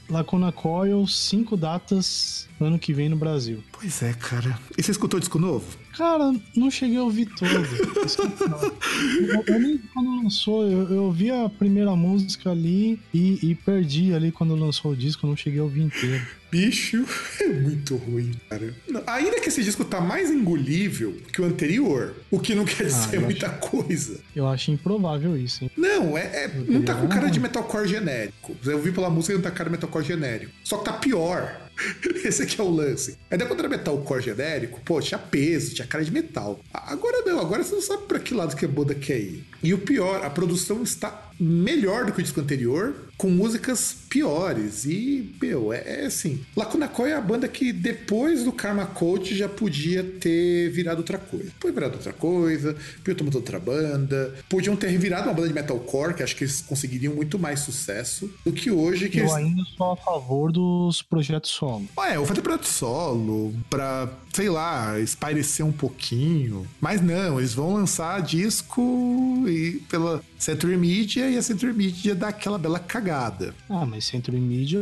Lacuna 0.07 0.51
Coil, 0.51 1.07
cinco 1.07 1.57
datas 1.57 2.47
ano 2.63 2.79
que 2.79 2.93
vem 2.93 3.09
no 3.09 3.15
Brasil. 3.15 3.63
Pois 3.71 4.01
é, 4.01 4.13
cara. 4.13 4.57
E 4.77 4.81
você 4.81 4.91
escutou 4.91 5.17
o 5.17 5.19
disco 5.19 5.39
novo? 5.39 5.65
Cara, 5.97 6.33
não 6.55 6.71
cheguei 6.71 6.97
a 6.97 7.03
ouvir 7.03 7.27
todo. 7.27 7.51
eu, 9.47 9.59
nem 9.59 9.77
quando 9.93 10.23
lançou, 10.23 10.63
eu, 10.69 10.89
eu 10.89 11.03
ouvi 11.03 11.29
a 11.29 11.47
primeira 11.49 11.95
música 11.95 12.49
ali 12.49 12.99
e, 13.13 13.39
e 13.43 13.55
perdi 13.55 14.13
ali 14.13 14.31
quando 14.31 14.55
lançou 14.55 14.91
o 14.91 14.95
disco, 14.95 15.25
eu 15.25 15.29
não 15.29 15.37
cheguei 15.37 15.59
a 15.59 15.63
ouvir 15.63 15.81
inteiro. 15.81 16.25
Bicho, 16.53 17.03
é 17.41 17.47
muito 17.47 17.95
ruim, 17.95 18.31
cara. 18.47 18.75
Ainda 19.07 19.39
que 19.39 19.49
esse 19.49 19.63
disco 19.63 19.83
tá 19.83 19.99
mais 19.99 20.29
engolível 20.29 21.17
que 21.31 21.41
o 21.41 21.45
anterior, 21.45 22.15
o 22.29 22.39
que 22.39 22.53
não 22.53 22.63
quer 22.63 22.83
ah, 22.83 22.85
dizer 22.85 23.19
muita 23.19 23.47
acho, 23.47 23.59
coisa. 23.59 24.19
Eu 24.35 24.47
acho 24.47 24.69
improvável 24.69 25.35
isso, 25.35 25.63
hein? 25.63 25.71
Não, 25.75 26.15
é, 26.15 26.45
é 26.45 26.51
não 26.67 26.83
tá 26.83 26.93
com 26.93 27.07
cara 27.07 27.27
de 27.29 27.39
metalcore 27.39 27.87
genérico. 27.87 28.55
Eu 28.63 28.77
ouvi 28.77 28.91
pela 28.91 29.09
música 29.09 29.33
e 29.33 29.35
não 29.35 29.41
tá 29.41 29.49
com 29.49 29.57
cara 29.57 29.69
de 29.69 29.75
metalcore 29.75 30.05
genérico. 30.05 30.51
Só 30.63 30.77
que 30.77 30.85
tá 30.85 30.93
pior. 30.93 31.62
Esse 32.23 32.43
aqui 32.43 32.59
é 32.59 32.63
o 32.63 32.69
lance. 32.69 33.17
Ainda 33.29 33.45
quando 33.45 33.59
era 33.59 33.69
metalcore 33.69 34.21
genérico, 34.21 34.81
pô, 34.85 35.01
tinha 35.01 35.17
peso, 35.17 35.73
tinha 35.73 35.87
cara 35.87 36.03
de 36.03 36.11
metal. 36.11 36.59
Agora 36.73 37.23
não, 37.25 37.39
agora 37.39 37.63
você 37.63 37.75
não 37.75 37.81
sabe 37.81 38.03
pra 38.03 38.19
que 38.19 38.33
lado 38.33 38.55
que 38.55 38.65
a 38.65 38.67
banda 38.67 38.93
quer 38.95 39.19
ir. 39.19 39.43
E 39.61 39.73
o 39.73 39.77
pior, 39.77 40.23
a 40.23 40.29
produção 40.29 40.83
está 40.83 41.31
melhor 41.39 42.05
do 42.05 42.11
que 42.11 42.19
o 42.19 42.23
disco 42.23 42.39
anterior, 42.39 42.95
com 43.23 43.29
músicas 43.29 43.95
piores. 44.09 44.83
E, 44.83 45.33
meu, 45.41 45.71
é, 45.71 46.01
é 46.01 46.05
assim. 46.07 46.41
Lacuna 46.57 46.89
Coil 46.89 47.13
é 47.13 47.15
a 47.15 47.21
banda 47.21 47.47
que 47.47 47.71
depois 47.71 48.43
do 48.43 48.51
Karma 48.51 48.85
Code 48.85 49.33
já 49.33 49.47
podia 49.47 50.03
ter 50.03 50.69
virado 50.71 50.97
outra 50.97 51.17
coisa. 51.17 51.49
Podia 51.57 51.73
virado 51.73 51.93
outra 51.93 52.11
coisa, 52.11 52.75
podia 53.01 53.15
ter 53.15 53.35
outra 53.37 53.61
banda. 53.61 54.35
Podiam 54.49 54.75
ter 54.75 54.97
virado 54.97 55.29
uma 55.29 55.33
banda 55.33 55.47
de 55.47 55.53
metalcore, 55.53 56.15
que 56.15 56.21
acho 56.21 56.35
que 56.35 56.43
eles 56.43 56.59
conseguiriam 56.59 57.15
muito 57.15 57.39
mais 57.39 57.61
sucesso 57.61 58.29
do 58.45 58.51
que 58.51 58.69
hoje. 58.69 59.07
Que 59.07 59.19
Eu 59.19 59.23
eles... 59.23 59.35
ainda 59.35 59.63
sou 59.77 59.93
a 59.93 59.95
favor 59.95 60.51
dos 60.51 61.01
projetos 61.01 61.51
solo. 61.51 61.87
É, 61.99 62.17
eu 62.17 62.25
fazer 62.25 62.41
projeto 62.41 62.65
solo, 62.65 63.53
pra, 63.69 64.11
sei 64.33 64.49
lá, 64.49 64.99
espairecer 64.99 65.65
um 65.65 65.71
pouquinho. 65.71 66.67
Mas 66.81 66.99
não, 67.01 67.39
eles 67.39 67.53
vão 67.53 67.73
lançar 67.73 68.21
disco 68.21 69.45
e 69.47 69.81
pela 69.89 70.21
Century 70.43 70.75
Media 70.75 71.29
e 71.29 71.37
a 71.37 71.41
Century 71.41 71.71
Media 71.71 72.13
dá 72.13 72.27
aquela 72.27 72.57
bela 72.57 72.77
cagada. 72.77 73.55
Ah, 73.69 73.85
mas 73.85 74.03
Centro 74.03 74.35
e 74.35 74.41
Mídia 74.41 74.81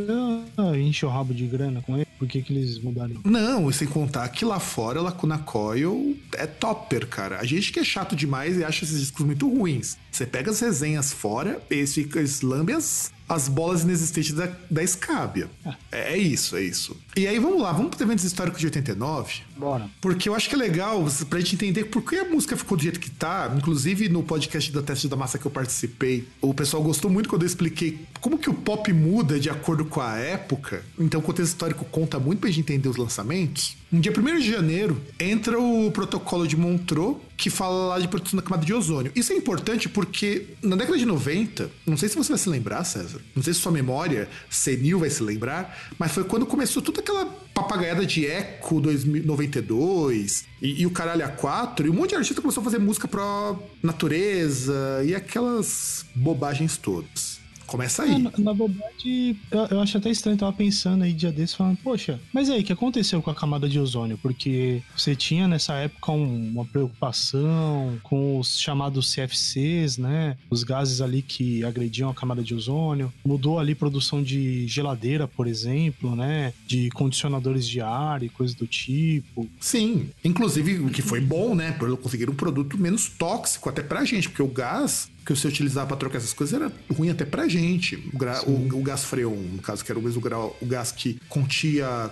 ah, 0.56 0.76
enche 0.76 1.06
o 1.06 1.08
rabo 1.08 1.32
de 1.32 1.46
grana 1.46 1.80
com 1.82 1.96
ele. 1.96 2.06
Por 2.18 2.26
que, 2.26 2.42
que 2.42 2.52
eles 2.52 2.80
mudaram? 2.80 3.14
Não, 3.24 3.70
sem 3.70 3.86
contar 3.86 4.28
que 4.28 4.44
lá 4.44 4.58
fora, 4.58 5.00
Lacuna 5.00 5.38
Coil 5.38 6.16
é 6.32 6.46
topper, 6.46 7.06
cara. 7.06 7.38
A 7.38 7.44
gente 7.44 7.72
que 7.72 7.78
é 7.78 7.84
chato 7.84 8.16
demais 8.16 8.56
e 8.56 8.64
acha 8.64 8.84
esses 8.84 8.98
discos 8.98 9.24
muito 9.24 9.48
ruins. 9.48 9.96
Você 10.10 10.26
pega 10.26 10.50
as 10.50 10.58
resenhas 10.60 11.12
fora, 11.12 11.62
eles 11.70 11.94
ficam 11.94 12.20
eles 12.20 12.42
lambem 12.42 12.74
as, 12.74 13.12
as 13.28 13.48
bolas 13.48 13.82
inexistentes 13.82 14.34
da, 14.34 14.50
da 14.70 14.82
escábia. 14.82 15.48
É, 15.90 16.14
é 16.14 16.18
isso, 16.18 16.56
é 16.56 16.62
isso. 16.62 16.96
E 17.14 17.26
aí 17.26 17.38
vamos 17.38 17.60
lá, 17.60 17.72
vamos 17.72 17.94
para 17.94 18.04
eventos 18.04 18.24
históricos 18.24 18.58
de 18.58 18.66
89. 18.66 19.42
Bora. 19.54 19.88
Porque 20.00 20.28
eu 20.30 20.34
acho 20.34 20.48
que 20.48 20.54
é 20.54 20.58
legal 20.58 21.04
pra 21.28 21.38
gente 21.40 21.54
entender 21.56 21.84
por 21.84 22.02
que 22.02 22.16
a 22.16 22.24
música 22.24 22.56
ficou 22.56 22.76
do 22.76 22.82
jeito 22.82 22.98
que 22.98 23.10
tá. 23.10 23.52
Inclusive, 23.54 24.08
no 24.08 24.22
podcast 24.22 24.72
da 24.72 24.82
Teste 24.82 25.08
da 25.08 25.16
Massa 25.16 25.38
que 25.38 25.46
eu 25.46 25.50
participei, 25.50 26.26
o 26.40 26.54
pessoal 26.54 26.82
gostou 26.82 27.10
muito 27.10 27.28
quando 27.28 27.42
eu 27.42 27.46
expliquei 27.46 28.00
como 28.20 28.38
que 28.38 28.48
o 28.48 28.54
pop 28.54 28.90
muda 28.94 29.38
de 29.38 29.50
acordo 29.50 29.84
com 29.84 30.00
a 30.00 30.16
época. 30.16 30.82
Então, 30.98 31.20
o 31.20 31.22
contexto 31.22 31.52
histórico 31.52 31.84
conta 31.84 32.18
muito 32.18 32.40
pra 32.40 32.48
gente 32.48 32.60
entender 32.60 32.88
os 32.88 32.96
lançamentos. 32.96 33.76
No 33.90 34.00
dia 34.00 34.10
1 34.10 34.38
de 34.38 34.50
janeiro, 34.50 34.98
entra 35.20 35.60
o 35.60 35.90
protocolo 35.90 36.48
de 36.48 36.56
Montreux, 36.56 37.18
que 37.36 37.50
fala 37.50 37.88
lá 37.88 37.98
de 37.98 38.08
proteção 38.08 38.38
da 38.38 38.42
camada 38.42 38.64
de 38.64 38.72
ozônio. 38.72 39.12
Isso 39.14 39.34
é 39.34 39.36
importante 39.36 39.86
porque 39.86 40.46
na 40.62 40.76
década 40.76 40.96
de 40.96 41.04
90, 41.04 41.70
não 41.84 41.96
sei 41.98 42.08
se 42.08 42.16
você 42.16 42.30
vai 42.30 42.38
se 42.38 42.48
lembrar, 42.48 42.84
César, 42.84 43.20
não 43.34 43.42
sei 43.42 43.52
se 43.52 43.60
sua 43.60 43.70
memória 43.70 44.30
senil 44.48 45.00
vai 45.00 45.10
se 45.10 45.22
lembrar, 45.22 45.90
mas 45.98 46.12
foi 46.12 46.24
quando 46.24 46.46
começou 46.46 46.80
toda 46.80 47.01
aquela 47.02 47.26
papagaiada 47.52 48.06
de 48.06 48.26
Eco 48.26 48.80
2092 48.80 50.46
e, 50.60 50.82
e 50.82 50.86
o 50.86 50.90
caralho 50.90 51.26
A4, 51.26 51.84
e 51.84 51.90
um 51.90 51.92
monte 51.92 52.10
de 52.10 52.16
artista 52.16 52.40
começou 52.40 52.62
a 52.62 52.64
fazer 52.64 52.78
música 52.78 53.06
pro 53.06 53.58
natureza 53.82 55.02
e 55.04 55.14
aquelas 55.14 56.06
bobagens 56.14 56.76
todas. 56.76 57.31
Começa 57.72 58.02
aí. 58.02 58.12
Ah, 58.12 58.18
na, 58.18 58.32
na 58.36 58.52
verdade, 58.52 59.34
eu, 59.50 59.60
eu 59.70 59.80
acho 59.80 59.96
até 59.96 60.10
estranho, 60.10 60.36
tava 60.36 60.52
pensando 60.52 61.04
aí 61.04 61.12
dia 61.14 61.32
desse, 61.32 61.56
falando, 61.56 61.78
poxa, 61.78 62.20
mas 62.30 62.50
aí, 62.50 62.60
o 62.60 62.64
que 62.64 62.72
aconteceu 62.72 63.22
com 63.22 63.30
a 63.30 63.34
camada 63.34 63.66
de 63.66 63.78
ozônio? 63.80 64.18
Porque 64.20 64.82
você 64.94 65.16
tinha 65.16 65.48
nessa 65.48 65.72
época 65.76 66.12
um- 66.12 66.50
uma 66.50 66.66
preocupação 66.66 67.98
com 68.02 68.38
os 68.38 68.58
chamados 68.60 69.10
CFCs, 69.14 69.96
né? 69.96 70.36
Os 70.50 70.62
gases 70.62 71.00
ali 71.00 71.22
que 71.22 71.64
agrediam 71.64 72.10
a 72.10 72.14
camada 72.14 72.42
de 72.42 72.54
ozônio. 72.54 73.10
Mudou 73.24 73.58
ali 73.58 73.74
produção 73.74 74.22
de 74.22 74.66
geladeira, 74.68 75.26
por 75.26 75.46
exemplo, 75.46 76.14
né? 76.14 76.52
De 76.66 76.90
condicionadores 76.90 77.66
de 77.66 77.80
ar 77.80 78.22
e 78.22 78.28
coisas 78.28 78.54
do 78.54 78.66
tipo. 78.66 79.48
Sim, 79.58 80.10
inclusive 80.22 80.78
o 80.80 80.90
que 80.90 81.00
foi 81.00 81.22
bom, 81.22 81.54
né? 81.54 81.72
Por 81.72 81.96
conseguir 81.96 82.28
um 82.28 82.34
produto 82.34 82.76
menos 82.76 83.08
tóxico 83.08 83.68
até 83.70 83.82
pra 83.82 84.04
gente, 84.04 84.28
porque 84.28 84.42
o 84.42 84.48
gás 84.48 85.10
que 85.24 85.34
você 85.34 85.46
utilizava 85.48 85.86
pra 85.88 85.96
trocar 85.96 86.18
essas 86.18 86.32
coisas 86.32 86.60
era 86.60 86.72
ruim 86.94 87.10
até 87.10 87.24
pra 87.24 87.46
gente. 87.48 87.96
O, 88.12 88.18
gra- 88.18 88.42
o- 88.46 88.78
o 88.78 88.82
gás 88.82 89.04
freon, 89.04 89.34
no 89.36 89.62
caso, 89.62 89.84
que 89.84 89.92
era 89.92 89.98
o 89.98 90.02
mesmo 90.02 90.20
grau, 90.20 90.56
o 90.60 90.66
gás 90.66 90.90
que 90.92 91.18
continha 91.28 92.10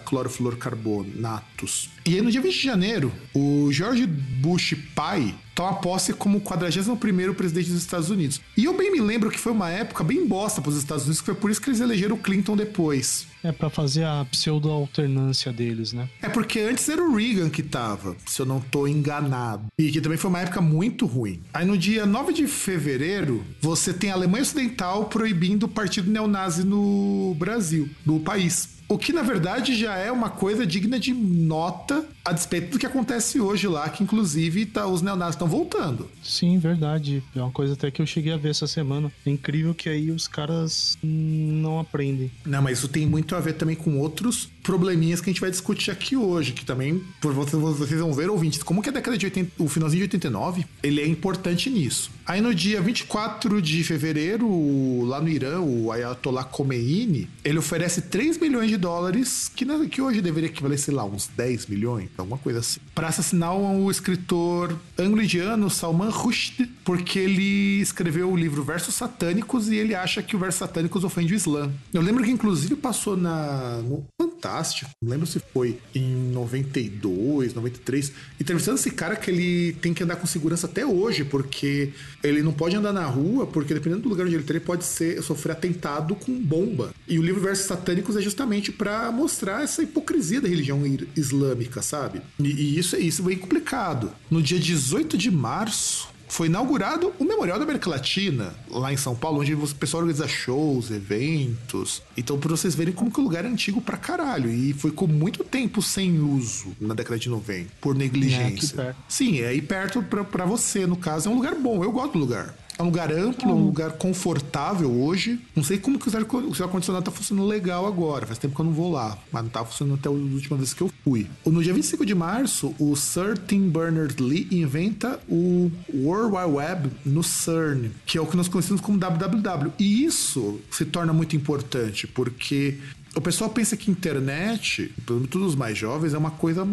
E 2.07 2.15
aí, 2.15 2.23
no 2.23 2.31
dia 2.31 2.41
20 2.41 2.53
de 2.53 2.63
janeiro, 2.63 3.13
o 3.35 3.71
George 3.73 4.07
Bush 4.07 4.75
pai 4.95 5.35
toma 5.55 5.75
posse 5.75 6.13
como 6.15 6.41
41º 6.41 7.35
presidente 7.35 7.71
dos 7.71 7.81
Estados 7.81 8.09
Unidos. 8.09 8.41
E 8.57 8.65
eu 8.65 8.77
bem 8.77 8.91
me 8.91 9.01
lembro 9.01 9.31
que 9.31 9.39
foi 9.39 9.53
uma 9.53 9.69
época 9.69 10.03
bem 10.03 10.27
bosta 10.27 10.63
pros 10.63 10.77
Estados 10.77 11.05
Unidos, 11.05 11.21
que 11.21 11.27
foi 11.27 11.35
por 11.35 11.51
isso 11.51 11.61
que 11.61 11.69
eles 11.69 11.81
elegeram 11.81 12.17
o 12.17 12.19
Clinton 12.19 12.57
depois. 12.57 13.27
É 13.43 13.53
pra 13.53 13.69
fazer 13.69 14.05
a 14.05 14.25
pseudo-alternância 14.31 15.53
deles, 15.53 15.93
né? 15.93 16.09
É 16.23 16.29
porque 16.29 16.61
antes 16.61 16.89
era 16.89 17.03
o 17.03 17.15
Reagan 17.15 17.51
que 17.51 17.63
tava, 17.63 18.17
se 18.27 18.41
eu 18.41 18.47
não 18.47 18.61
tô 18.61 18.87
enganado. 18.87 19.67
E 19.79 19.91
que 19.91 20.01
também 20.01 20.19
foi 20.19 20.31
uma 20.31 20.41
época 20.41 20.61
muito 20.61 21.05
ruim. 21.07 21.41
Aí 21.53 21.67
no 21.67 21.77
dia 21.77 22.07
9 22.07 22.33
de 22.33 22.47
fevereiro, 22.47 23.45
você 23.61 23.93
tem 23.93 24.11
a 24.11 24.15
Alemanha 24.15 24.43
Ocidental 24.43 25.07
proibindo 25.07 25.65
o 25.65 25.69
partido 25.69 26.11
neonazi 26.11 26.65
no 26.65 27.35
Brasil, 27.39 27.89
no 28.05 28.21
país. 28.21 28.80
O 28.91 28.99
que 28.99 29.13
na 29.13 29.23
verdade 29.23 29.77
já 29.77 29.97
é 29.97 30.11
uma 30.11 30.29
coisa 30.29 30.67
digna 30.67 30.99
de 30.99 31.15
nota 31.15 32.05
a 32.25 32.33
despeito 32.33 32.73
do 32.73 32.79
que 32.79 32.85
acontece 32.85 33.41
hoje 33.41 33.69
lá, 33.69 33.89
que 33.89 34.03
inclusive 34.03 34.67
tá, 34.67 34.85
os 34.89 35.01
neonazis 35.01 35.37
estão 35.37 35.47
voltando. 35.47 36.11
Sim, 36.21 36.59
verdade. 36.59 37.23
É 37.37 37.41
uma 37.41 37.53
coisa 37.53 37.75
até 37.75 37.89
que 37.89 38.03
eu 38.03 38.07
cheguei 38.07 38.33
a 38.33 38.37
ver 38.37 38.51
essa 38.51 38.67
semana. 38.67 39.13
É 39.25 39.31
incrível 39.31 39.73
que 39.77 39.89
aí 39.89 40.11
os 40.11 40.27
caras 40.27 40.99
não 41.01 41.79
aprendem. 41.79 42.33
Não, 42.45 42.61
mas 42.61 42.79
isso 42.79 42.89
tem 42.89 43.07
muito 43.07 43.37
a 43.37 43.41
ver 43.41 43.53
também 43.53 43.77
com 43.77 43.97
outros 43.97 44.51
probleminhas 44.63 45.21
que 45.21 45.31
a 45.31 45.33
gente 45.33 45.41
vai 45.41 45.51
discutir 45.51 45.91
aqui 45.91 46.17
hoje, 46.17 46.53
que 46.53 46.65
também, 46.65 47.03
por 47.21 47.33
vocês, 47.33 47.61
vocês 47.61 48.01
vão 48.01 48.13
ver, 48.13 48.29
ouvintes, 48.31 48.63
como 48.63 48.83
que 48.83 48.89
a 48.89 48.93
década 48.93 49.17
de 49.17 49.27
80, 49.27 49.53
o 49.63 49.69
finalzinho 49.69 50.01
de 50.01 50.05
89, 50.17 50.65
ele 50.83 51.01
é 51.01 51.07
importante 51.07 51.69
nisso. 51.71 52.11
Aí 52.27 52.41
no 52.41 52.55
dia 52.55 52.81
24 52.81 53.61
de 53.61 53.83
fevereiro, 53.83 55.05
lá 55.05 55.21
no 55.21 55.29
Irã, 55.29 55.61
o 55.61 55.91
Ayatollah 55.91 56.45
Khomeini, 56.45 57.29
ele 57.45 57.59
oferece 57.59 58.03
3 58.03 58.39
milhões 58.39 58.69
de 58.71 58.77
dólares, 58.77 59.51
que, 59.55 59.65
na- 59.65 59.85
que 59.87 60.01
hoje 60.01 60.21
deveria 60.21 60.49
equivaler, 60.49 60.79
sei 60.79 60.95
lá, 60.95 61.05
uns 61.05 61.27
10 61.37 61.67
milhões, 61.67 62.09
alguma 62.17 62.39
coisa 62.39 62.61
assim, 62.61 62.81
para 62.95 63.09
assassinar 63.09 63.57
o 63.57 63.91
escritor 63.91 64.77
anglo-indiano 64.99 65.69
Salman 65.71 66.11
Rushdie, 66.11 66.67
porque 66.85 67.19
ele 67.19 67.81
escreveu 67.81 68.31
o 68.31 68.37
livro 68.37 68.63
Versos 68.63 68.95
Satânicos 68.95 69.69
e 69.69 69.77
ele 69.77 69.95
acha 69.95 70.23
que 70.23 70.37
o 70.37 70.39
Versos 70.39 70.59
Satânicos 70.61 71.03
ofende 71.05 71.33
o 71.35 71.37
Islã. 71.37 71.71
Eu 71.93 72.01
lembro 72.03 72.23
que 72.23 72.31
inclusive 72.31 72.77
passou 72.77 73.17
na 73.17 73.81
no 74.19 74.27
Fantástico, 74.51 74.91
não 75.01 75.11
lembro 75.13 75.27
se 75.27 75.39
foi 75.53 75.79
em 75.95 76.33
92, 76.33 77.55
93, 77.55 78.13
entrevistando 78.41 78.79
esse 78.79 78.91
cara 78.91 79.15
que 79.15 79.31
ele 79.31 79.73
tem 79.75 79.95
que 79.95 80.03
andar 80.03 80.17
com 80.17 80.27
segurança 80.27 80.67
até 80.67 80.85
hoje, 80.85 81.25
porque 81.25 81.93
ele 82.23 82.43
não 82.43 82.53
pode 82.53 82.75
andar 82.75 82.93
na 82.93 83.07
rua, 83.07 83.47
porque 83.47 83.73
dependendo 83.73 84.03
do 84.03 84.09
lugar 84.09 84.27
onde 84.27 84.35
ele 84.35 84.43
tá, 84.43 84.53
ele 84.53 84.61
pode 84.61 84.85
ser, 84.85 85.23
sofrer 85.23 85.53
atentado 85.53 86.17
com 86.17 86.37
bomba. 86.41 86.93
E 87.07 87.17
o 87.17 87.23
livro 87.23 87.41
Versos 87.41 87.67
Satânicos 87.67 88.17
é 88.17 88.21
justamente 88.21 88.73
para 88.73 89.13
mostrar 89.13 89.63
essa 89.63 89.85
hipocrisia 89.85 90.41
da 90.41 90.49
religião 90.49 90.83
islâmica, 91.17 91.81
sabe? 91.81 92.21
E, 92.41 92.49
e 92.49 92.79
isso, 92.79 92.97
isso 92.97 93.23
é 93.23 93.27
bem 93.27 93.39
complicado. 93.39 94.13
No 94.29 94.43
dia 94.43 94.59
18 94.59 95.17
de 95.17 95.31
março, 95.31 96.09
foi 96.31 96.47
inaugurado 96.47 97.13
o 97.19 97.25
Memorial 97.25 97.59
da 97.59 97.65
América 97.65 97.91
Latina, 97.91 98.55
lá 98.71 98.93
em 98.93 98.97
São 98.97 99.17
Paulo, 99.17 99.41
onde 99.41 99.53
o 99.53 99.67
pessoal 99.75 100.03
organiza 100.03 100.29
shows, 100.29 100.89
eventos. 100.91 102.03
Então, 102.17 102.39
pra 102.39 102.51
vocês 102.51 102.75
verem 102.75 102.95
como 102.95 103.11
que 103.11 103.21
o 103.21 103.23
lugar 103.23 103.45
é 103.45 103.49
antigo 103.49 103.81
pra 103.81 103.97
caralho. 103.97 104.51
E 104.51 104.73
foi 104.73 104.91
com 104.93 105.07
muito 105.07 105.43
tempo 105.43 105.83
sem 105.83 106.21
uso 106.21 106.69
na 106.81 106.95
década 106.95 107.19
de 107.19 107.29
90, 107.29 107.69
por 107.81 107.97
É, 107.97 107.99
negligência. 107.99 108.77
perto. 108.77 108.97
Sim, 109.09 109.41
é 109.41 109.49
aí 109.49 109.61
perto 109.61 110.03
pra, 110.03 110.23
pra 110.25 110.45
você, 110.45 110.87
no 110.87 110.97
caso. 110.97 111.29
É 111.29 111.33
um 111.33 111.35
lugar 111.35 111.55
bom, 111.57 111.83
eu 111.83 111.91
gosto 111.91 112.13
do 112.13 112.19
lugar. 112.21 112.55
É 112.81 112.83
um 112.83 112.87
lugar 112.87 113.13
amplo, 113.13 113.51
é 113.51 113.53
um 113.53 113.67
lugar 113.67 113.93
confortável 113.93 114.91
hoje. 114.91 115.39
Não 115.55 115.63
sei 115.63 115.77
como 115.77 115.99
que 115.99 116.09
o 116.09 116.11
seu 116.11 116.65
ar-condicionado 116.65 117.05
tá 117.05 117.11
funcionando 117.11 117.47
legal 117.47 117.87
agora. 117.87 118.25
Faz 118.25 118.39
tempo 118.39 118.55
que 118.55 118.61
eu 118.63 118.65
não 118.65 118.73
vou 118.73 118.91
lá. 118.91 119.19
Mas 119.31 119.43
não 119.43 119.51
tava 119.51 119.67
funcionando 119.67 119.99
até 119.99 120.09
a 120.09 120.13
última 120.13 120.57
vez 120.57 120.73
que 120.73 120.81
eu 120.81 120.91
fui. 121.05 121.27
No 121.45 121.63
dia 121.63 121.75
25 121.75 122.07
de 122.07 122.15
março, 122.15 122.75
o 122.79 122.97
Sir 122.97 123.37
Tim 123.37 123.69
Berners-Lee 123.69 124.49
inventa 124.51 125.21
o 125.29 125.71
World 125.93 126.35
Wide 126.35 126.51
Web 126.51 126.91
no 127.05 127.23
CERN, 127.23 127.91
que 128.07 128.17
é 128.17 128.21
o 128.23 128.25
que 128.25 128.35
nós 128.35 128.49
conhecemos 128.49 128.81
como 128.81 128.97
www. 128.97 129.73
E 129.79 130.03
isso 130.03 130.59
se 130.71 130.87
torna 130.87 131.13
muito 131.13 131.37
importante, 131.37 132.07
porque 132.07 132.79
o 133.15 133.21
pessoal 133.21 133.51
pensa 133.51 133.77
que 133.77 133.91
internet, 133.91 134.91
todos 135.05 135.49
os 135.49 135.55
mais 135.55 135.77
jovens, 135.77 136.15
é 136.15 136.19
uma 136.19 136.31
coisa 136.31 136.67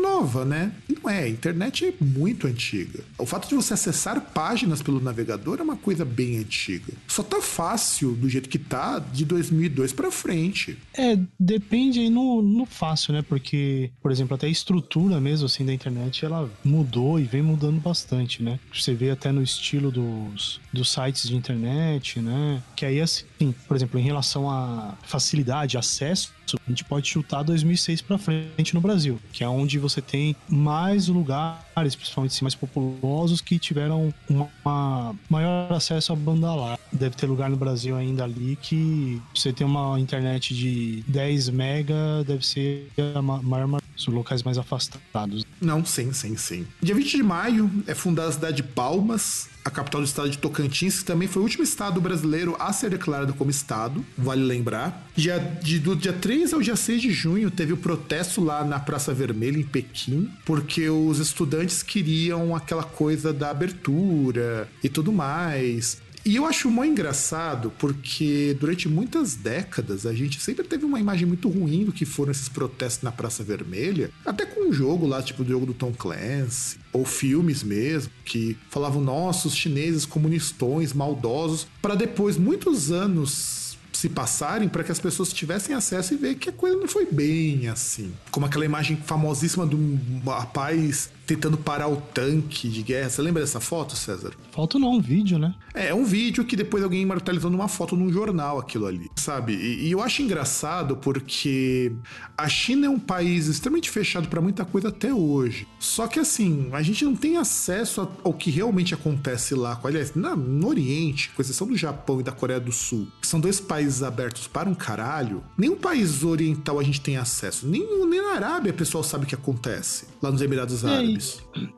nova, 0.00 0.44
né? 0.44 0.72
Não 0.88 1.10
é. 1.10 1.24
A 1.24 1.28
internet 1.28 1.86
é 1.86 2.04
muito 2.04 2.46
antiga. 2.46 3.02
O 3.18 3.26
fato 3.26 3.48
de 3.48 3.54
você 3.54 3.74
acessar 3.74 4.20
páginas 4.20 4.82
pelo 4.82 5.00
navegador 5.00 5.58
é 5.60 5.62
uma 5.62 5.76
coisa 5.76 6.04
bem 6.04 6.38
antiga. 6.38 6.92
Só 7.06 7.22
tá 7.22 7.40
fácil 7.40 8.12
do 8.12 8.28
jeito 8.28 8.48
que 8.48 8.58
tá 8.58 8.98
de 8.98 9.24
2002 9.24 9.92
para 9.92 10.10
frente. 10.10 10.76
É, 10.96 11.18
depende 11.38 12.00
aí 12.00 12.10
no, 12.10 12.42
no 12.42 12.66
fácil, 12.66 13.12
né? 13.12 13.22
Porque, 13.22 13.90
por 14.02 14.10
exemplo, 14.10 14.34
até 14.34 14.46
a 14.46 14.50
estrutura 14.50 15.20
mesmo 15.20 15.46
assim 15.46 15.64
da 15.64 15.72
internet, 15.72 16.24
ela 16.24 16.50
mudou 16.64 17.18
e 17.18 17.24
vem 17.24 17.42
mudando 17.42 17.80
bastante, 17.80 18.42
né? 18.42 18.58
Você 18.72 18.94
vê 18.94 19.10
até 19.10 19.32
no 19.32 19.42
estilo 19.42 19.90
dos, 19.90 20.60
dos 20.72 20.92
sites 20.92 21.28
de 21.28 21.36
internet, 21.36 22.20
né? 22.20 22.62
Que 22.76 22.84
aí, 22.84 23.00
assim, 23.00 23.24
por 23.66 23.76
exemplo, 23.76 23.98
em 23.98 24.02
relação 24.02 24.50
à 24.50 24.94
facilidade, 25.02 25.76
acesso, 25.76 26.32
a 26.52 26.70
gente 26.70 26.84
pode 26.84 27.08
chutar 27.08 27.42
2006 27.42 28.02
para 28.02 28.18
frente 28.18 28.74
no 28.74 28.80
Brasil, 28.80 29.18
que 29.32 29.42
é 29.42 29.48
onde 29.48 29.78
você 29.78 30.00
tem 30.00 30.36
mais 30.48 31.08
lugares, 31.08 31.94
principalmente 31.94 32.32
assim, 32.32 32.44
mais 32.44 32.54
populosos, 32.54 33.40
que 33.40 33.58
tiveram 33.58 34.12
uma 34.28 35.14
maior 35.28 35.72
acesso 35.72 36.12
à 36.12 36.16
banda 36.16 36.54
lá. 36.54 36.78
Deve 36.92 37.16
ter 37.16 37.26
lugar 37.26 37.50
no 37.50 37.56
Brasil 37.56 37.96
ainda 37.96 38.24
ali 38.24 38.56
que 38.60 39.20
você 39.34 39.52
tem 39.52 39.66
uma 39.66 39.98
internet 39.98 40.54
de 40.54 41.04
10 41.08 41.50
mega, 41.50 42.24
deve 42.26 42.46
ser 42.46 42.88
a 43.14 43.22
maior 43.22 43.80
os 43.96 44.06
locais 44.06 44.42
mais 44.42 44.58
afastados. 44.58 45.44
Não, 45.60 45.84
sim, 45.84 46.12
sim, 46.12 46.36
sim. 46.36 46.66
Dia 46.82 46.94
20 46.94 47.16
de 47.16 47.22
maio 47.22 47.70
é 47.86 47.94
fundada 47.94 48.28
a 48.28 48.32
cidade 48.32 48.56
de 48.56 48.62
Palmas, 48.62 49.48
a 49.64 49.70
capital 49.70 50.02
do 50.02 50.06
estado 50.06 50.28
de 50.28 50.36
Tocantins, 50.38 50.98
que 50.98 51.04
também 51.04 51.26
foi 51.26 51.40
o 51.40 51.44
último 51.44 51.64
estado 51.64 52.00
brasileiro 52.00 52.54
a 52.58 52.72
ser 52.72 52.90
declarado 52.90 53.32
como 53.32 53.50
estado, 53.50 54.04
vale 54.16 54.42
lembrar. 54.42 55.08
Dia, 55.16 55.38
de, 55.38 55.78
do 55.78 55.96
dia 55.96 56.12
3 56.12 56.52
ao 56.52 56.60
dia 56.60 56.76
6 56.76 57.00
de 57.00 57.10
junho 57.10 57.50
teve 57.50 57.72
o 57.72 57.76
protesto 57.76 58.44
lá 58.44 58.62
na 58.62 58.78
Praça 58.78 59.14
Vermelha, 59.14 59.58
em 59.58 59.62
Pequim, 59.62 60.30
porque 60.44 60.88
os 60.90 61.18
estudantes 61.18 61.82
queriam 61.82 62.54
aquela 62.54 62.84
coisa 62.84 63.32
da 63.32 63.50
abertura 63.50 64.68
e 64.82 64.88
tudo 64.88 65.12
mais. 65.12 66.03
E 66.24 66.36
eu 66.36 66.46
acho 66.46 66.70
muito 66.70 66.92
engraçado 66.92 67.70
porque 67.78 68.56
durante 68.58 68.88
muitas 68.88 69.34
décadas 69.34 70.06
a 70.06 70.14
gente 70.14 70.40
sempre 70.40 70.64
teve 70.64 70.86
uma 70.86 70.98
imagem 70.98 71.26
muito 71.26 71.50
ruim 71.50 71.84
do 71.84 71.92
que 71.92 72.06
foram 72.06 72.30
esses 72.30 72.48
protestos 72.48 73.02
na 73.02 73.12
Praça 73.12 73.44
Vermelha, 73.44 74.10
até 74.24 74.46
com 74.46 74.68
um 74.68 74.72
jogo 74.72 75.06
lá, 75.06 75.22
tipo 75.22 75.42
o 75.42 75.46
jogo 75.46 75.66
do 75.66 75.74
Tom 75.74 75.92
Clancy, 75.92 76.78
ou 76.94 77.04
filmes 77.04 77.62
mesmo, 77.62 78.10
que 78.24 78.56
falavam, 78.70 79.02
nossos 79.02 79.54
chineses 79.54 80.06
comunistões, 80.06 80.94
maldosos, 80.94 81.66
para 81.82 81.94
depois, 81.94 82.38
muitos 82.38 82.90
anos 82.90 83.64
se 83.92 84.08
passarem 84.08 84.68
para 84.68 84.82
que 84.82 84.92
as 84.92 84.98
pessoas 84.98 85.32
tivessem 85.32 85.74
acesso 85.74 86.14
e 86.14 86.16
ver 86.16 86.34
que 86.34 86.48
a 86.48 86.52
coisa 86.52 86.76
não 86.76 86.88
foi 86.88 87.06
bem 87.06 87.68
assim. 87.68 88.12
Como 88.30 88.44
aquela 88.44 88.64
imagem 88.64 88.96
famosíssima 88.96 89.66
do 89.66 89.78
rapaz 90.26 91.10
tentando 91.26 91.56
parar 91.56 91.88
o 91.88 91.96
tanque 91.96 92.68
de 92.68 92.82
guerra. 92.82 93.10
Você 93.10 93.22
lembra 93.22 93.42
dessa 93.42 93.60
foto, 93.60 93.96
César? 93.96 94.32
Foto 94.52 94.78
não, 94.78 94.94
um 94.94 95.00
vídeo, 95.00 95.38
né? 95.38 95.54
É, 95.74 95.88
é 95.88 95.94
um 95.94 96.04
vídeo 96.04 96.44
que 96.44 96.56
depois 96.56 96.82
alguém 96.82 97.02
imortalizou 97.02 97.50
numa 97.50 97.68
foto 97.68 97.96
num 97.96 98.12
jornal 98.12 98.58
aquilo 98.58 98.86
ali, 98.86 99.10
sabe? 99.16 99.54
E, 99.54 99.88
e 99.88 99.90
eu 99.90 100.02
acho 100.02 100.22
engraçado 100.22 100.96
porque 100.96 101.92
a 102.36 102.48
China 102.48 102.86
é 102.86 102.90
um 102.90 102.98
país 102.98 103.46
extremamente 103.46 103.90
fechado 103.90 104.28
para 104.28 104.40
muita 104.40 104.64
coisa 104.64 104.88
até 104.88 105.12
hoje. 105.12 105.66
Só 105.78 106.06
que 106.06 106.20
assim, 106.20 106.68
a 106.72 106.82
gente 106.82 107.04
não 107.04 107.16
tem 107.16 107.36
acesso 107.36 108.08
ao 108.22 108.32
que 108.32 108.50
realmente 108.50 108.94
acontece 108.94 109.54
lá. 109.54 109.80
Aliás, 109.82 110.14
na, 110.14 110.36
no 110.36 110.68
Oriente, 110.68 111.30
com 111.30 111.42
exceção 111.42 111.66
do 111.66 111.76
Japão 111.76 112.20
e 112.20 112.22
da 112.22 112.32
Coreia 112.32 112.60
do 112.60 112.72
Sul, 112.72 113.08
que 113.20 113.26
são 113.26 113.40
dois 113.40 113.60
países 113.60 114.02
abertos 114.02 114.46
para 114.46 114.68
um 114.68 114.74
caralho, 114.74 115.42
nenhum 115.56 115.76
país 115.76 116.22
oriental 116.22 116.78
a 116.78 116.82
gente 116.82 117.00
tem 117.00 117.16
acesso. 117.16 117.66
Nem, 117.66 117.82
nem 118.06 118.22
na 118.22 118.34
Arábia 118.34 118.72
o 118.72 118.74
pessoal 118.74 119.02
sabe 119.02 119.24
o 119.24 119.26
que 119.26 119.34
acontece, 119.34 120.06
lá 120.22 120.30
nos 120.30 120.42
Emirados 120.42 120.84
Árabes. 120.84 121.13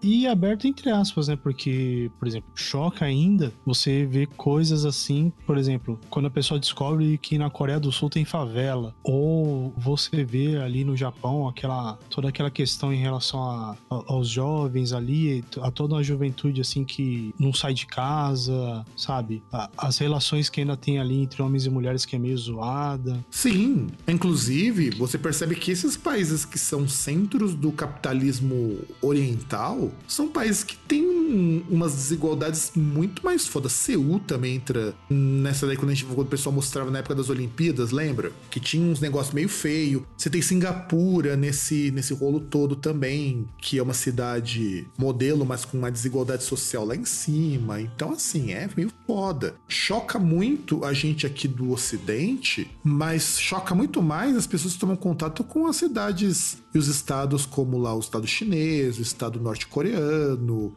E 0.02 0.26
aberto 0.26 0.66
entre 0.66 0.90
aspas, 0.90 1.28
né? 1.28 1.36
Porque, 1.36 2.10
por 2.18 2.28
exemplo, 2.28 2.50
choca 2.54 3.04
ainda 3.04 3.52
você 3.64 4.04
ver 4.04 4.28
coisas 4.36 4.84
assim, 4.84 5.32
por 5.46 5.58
exemplo, 5.58 5.98
quando 6.10 6.26
a 6.26 6.30
pessoa 6.30 6.58
descobre 6.58 7.18
que 7.18 7.38
na 7.38 7.50
Coreia 7.50 7.80
do 7.80 7.92
Sul 7.92 8.10
tem 8.10 8.24
favela, 8.24 8.94
ou 9.02 9.72
você 9.76 10.24
vê 10.24 10.56
ali 10.56 10.84
no 10.84 10.96
Japão 10.96 11.48
aquela 11.48 11.98
toda 12.10 12.28
aquela 12.28 12.50
questão 12.50 12.92
em 12.92 12.96
relação 12.96 13.42
a, 13.42 13.76
a, 13.90 14.02
aos 14.06 14.28
jovens 14.28 14.92
ali, 14.92 15.44
a 15.60 15.70
toda 15.70 15.96
a 15.96 16.02
juventude 16.02 16.60
assim 16.60 16.84
que 16.84 17.34
não 17.38 17.52
sai 17.52 17.74
de 17.74 17.86
casa, 17.86 18.84
sabe? 18.96 19.42
A, 19.52 19.70
as 19.76 19.98
relações 19.98 20.48
que 20.48 20.60
ainda 20.60 20.76
tem 20.76 20.98
ali 20.98 21.20
entre 21.20 21.42
homens 21.42 21.66
e 21.66 21.70
mulheres 21.70 22.04
que 22.04 22.16
é 22.16 22.18
meio 22.18 22.36
zoada. 22.36 23.24
Sim, 23.30 23.88
inclusive 24.06 24.90
você 24.90 25.18
percebe 25.18 25.54
que 25.54 25.70
esses 25.70 25.96
países 25.96 26.44
que 26.44 26.58
são 26.58 26.88
centros 26.88 27.54
do 27.54 27.72
capitalismo 27.72 28.78
oriental 29.00 29.25
oriental 29.26 29.90
são 30.06 30.28
países 30.28 30.62
que 30.62 30.76
têm 30.76 31.64
umas 31.68 31.92
desigualdades 31.92 32.72
muito 32.74 33.24
mais 33.24 33.46
foda. 33.46 33.68
Seul 33.68 34.20
também 34.20 34.56
entra 34.56 34.94
nessa 35.10 35.66
daí 35.66 35.76
quando, 35.76 35.90
a 35.90 35.94
gente, 35.94 36.04
quando 36.06 36.26
o 36.26 36.30
pessoal 36.30 36.54
mostrava 36.54 36.90
na 36.90 37.00
época 37.00 37.16
das 37.16 37.28
Olimpíadas, 37.28 37.90
lembra? 37.90 38.30
Que 38.50 38.60
tinha 38.60 38.86
uns 38.86 39.00
negócios 39.00 39.34
meio 39.34 39.48
feio. 39.48 40.06
Você 40.16 40.30
tem 40.30 40.40
Singapura 40.40 41.36
nesse, 41.36 41.90
nesse 41.90 42.14
rolo 42.14 42.40
todo 42.40 42.76
também, 42.76 43.46
que 43.58 43.78
é 43.78 43.82
uma 43.82 43.94
cidade 43.94 44.86
modelo, 44.96 45.44
mas 45.44 45.64
com 45.64 45.76
uma 45.76 45.90
desigualdade 45.90 46.44
social 46.44 46.84
lá 46.84 46.94
em 46.94 47.04
cima. 47.04 47.80
Então, 47.80 48.12
assim, 48.12 48.52
é 48.52 48.68
meio 48.76 48.90
foda. 49.06 49.54
Choca 49.68 50.18
muito 50.18 50.84
a 50.84 50.92
gente 50.92 51.26
aqui 51.26 51.48
do 51.48 51.70
Ocidente, 51.72 52.70
mas 52.84 53.38
choca 53.40 53.74
muito 53.74 54.00
mais 54.02 54.36
as 54.36 54.46
pessoas 54.46 54.74
que 54.74 54.80
tomam 54.80 54.96
contato 54.96 55.42
com 55.42 55.66
as 55.66 55.76
cidades 55.76 56.58
e 56.76 56.78
os 56.78 56.88
estados 56.88 57.46
como 57.46 57.78
lá 57.78 57.94
o 57.94 58.00
estado 58.00 58.26
chinês, 58.26 58.98
o 58.98 59.02
estado 59.02 59.40
norte-coreano, 59.40 60.76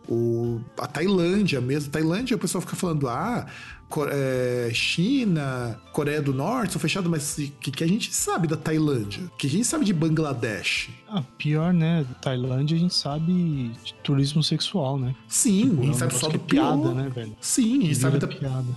a 0.77 0.87
Tailândia 0.87 1.59
mesmo. 1.59 1.91
Tailândia, 1.91 2.37
o 2.37 2.39
pessoal 2.39 2.61
fica 2.61 2.75
falando, 2.75 3.09
ah, 3.09 3.45
é, 4.11 4.69
China, 4.73 5.79
Coreia 5.91 6.21
do 6.21 6.33
Norte 6.33 6.73
são 6.73 6.81
fechados, 6.81 7.09
mas 7.09 7.37
o 7.37 7.51
que, 7.59 7.71
que, 7.71 7.83
a 7.83 7.87
gente 7.87 8.13
sabe 8.13 8.47
da 8.47 8.55
Tailândia? 8.55 9.23
O 9.25 9.37
que 9.37 9.47
a 9.47 9.49
gente 9.49 9.65
sabe 9.65 9.83
de 9.83 9.93
Bangladesh? 9.93 10.89
Ah, 11.07 11.23
pior, 11.37 11.73
né? 11.73 12.05
Tailândia 12.21 12.77
a 12.77 12.79
gente 12.79 12.93
sabe 12.93 13.71
de 13.83 13.93
turismo 14.03 14.43
sexual, 14.43 14.99
né? 14.99 15.15
Sim, 15.27 15.69
tipo, 15.69 15.81
a 15.81 15.85
gente 15.85 15.95
é 15.95 15.99
sabe 15.99 16.13
só 16.15 16.29
do 16.29 16.35
é 16.35 16.37
pior. 16.37 16.77
piada, 16.77 16.93
né, 16.93 17.09
velho? 17.09 17.35
Sim, 17.41 17.79
a 17.79 17.85
gente 17.87 17.95
sabe 17.95 18.19
da, 18.19 18.27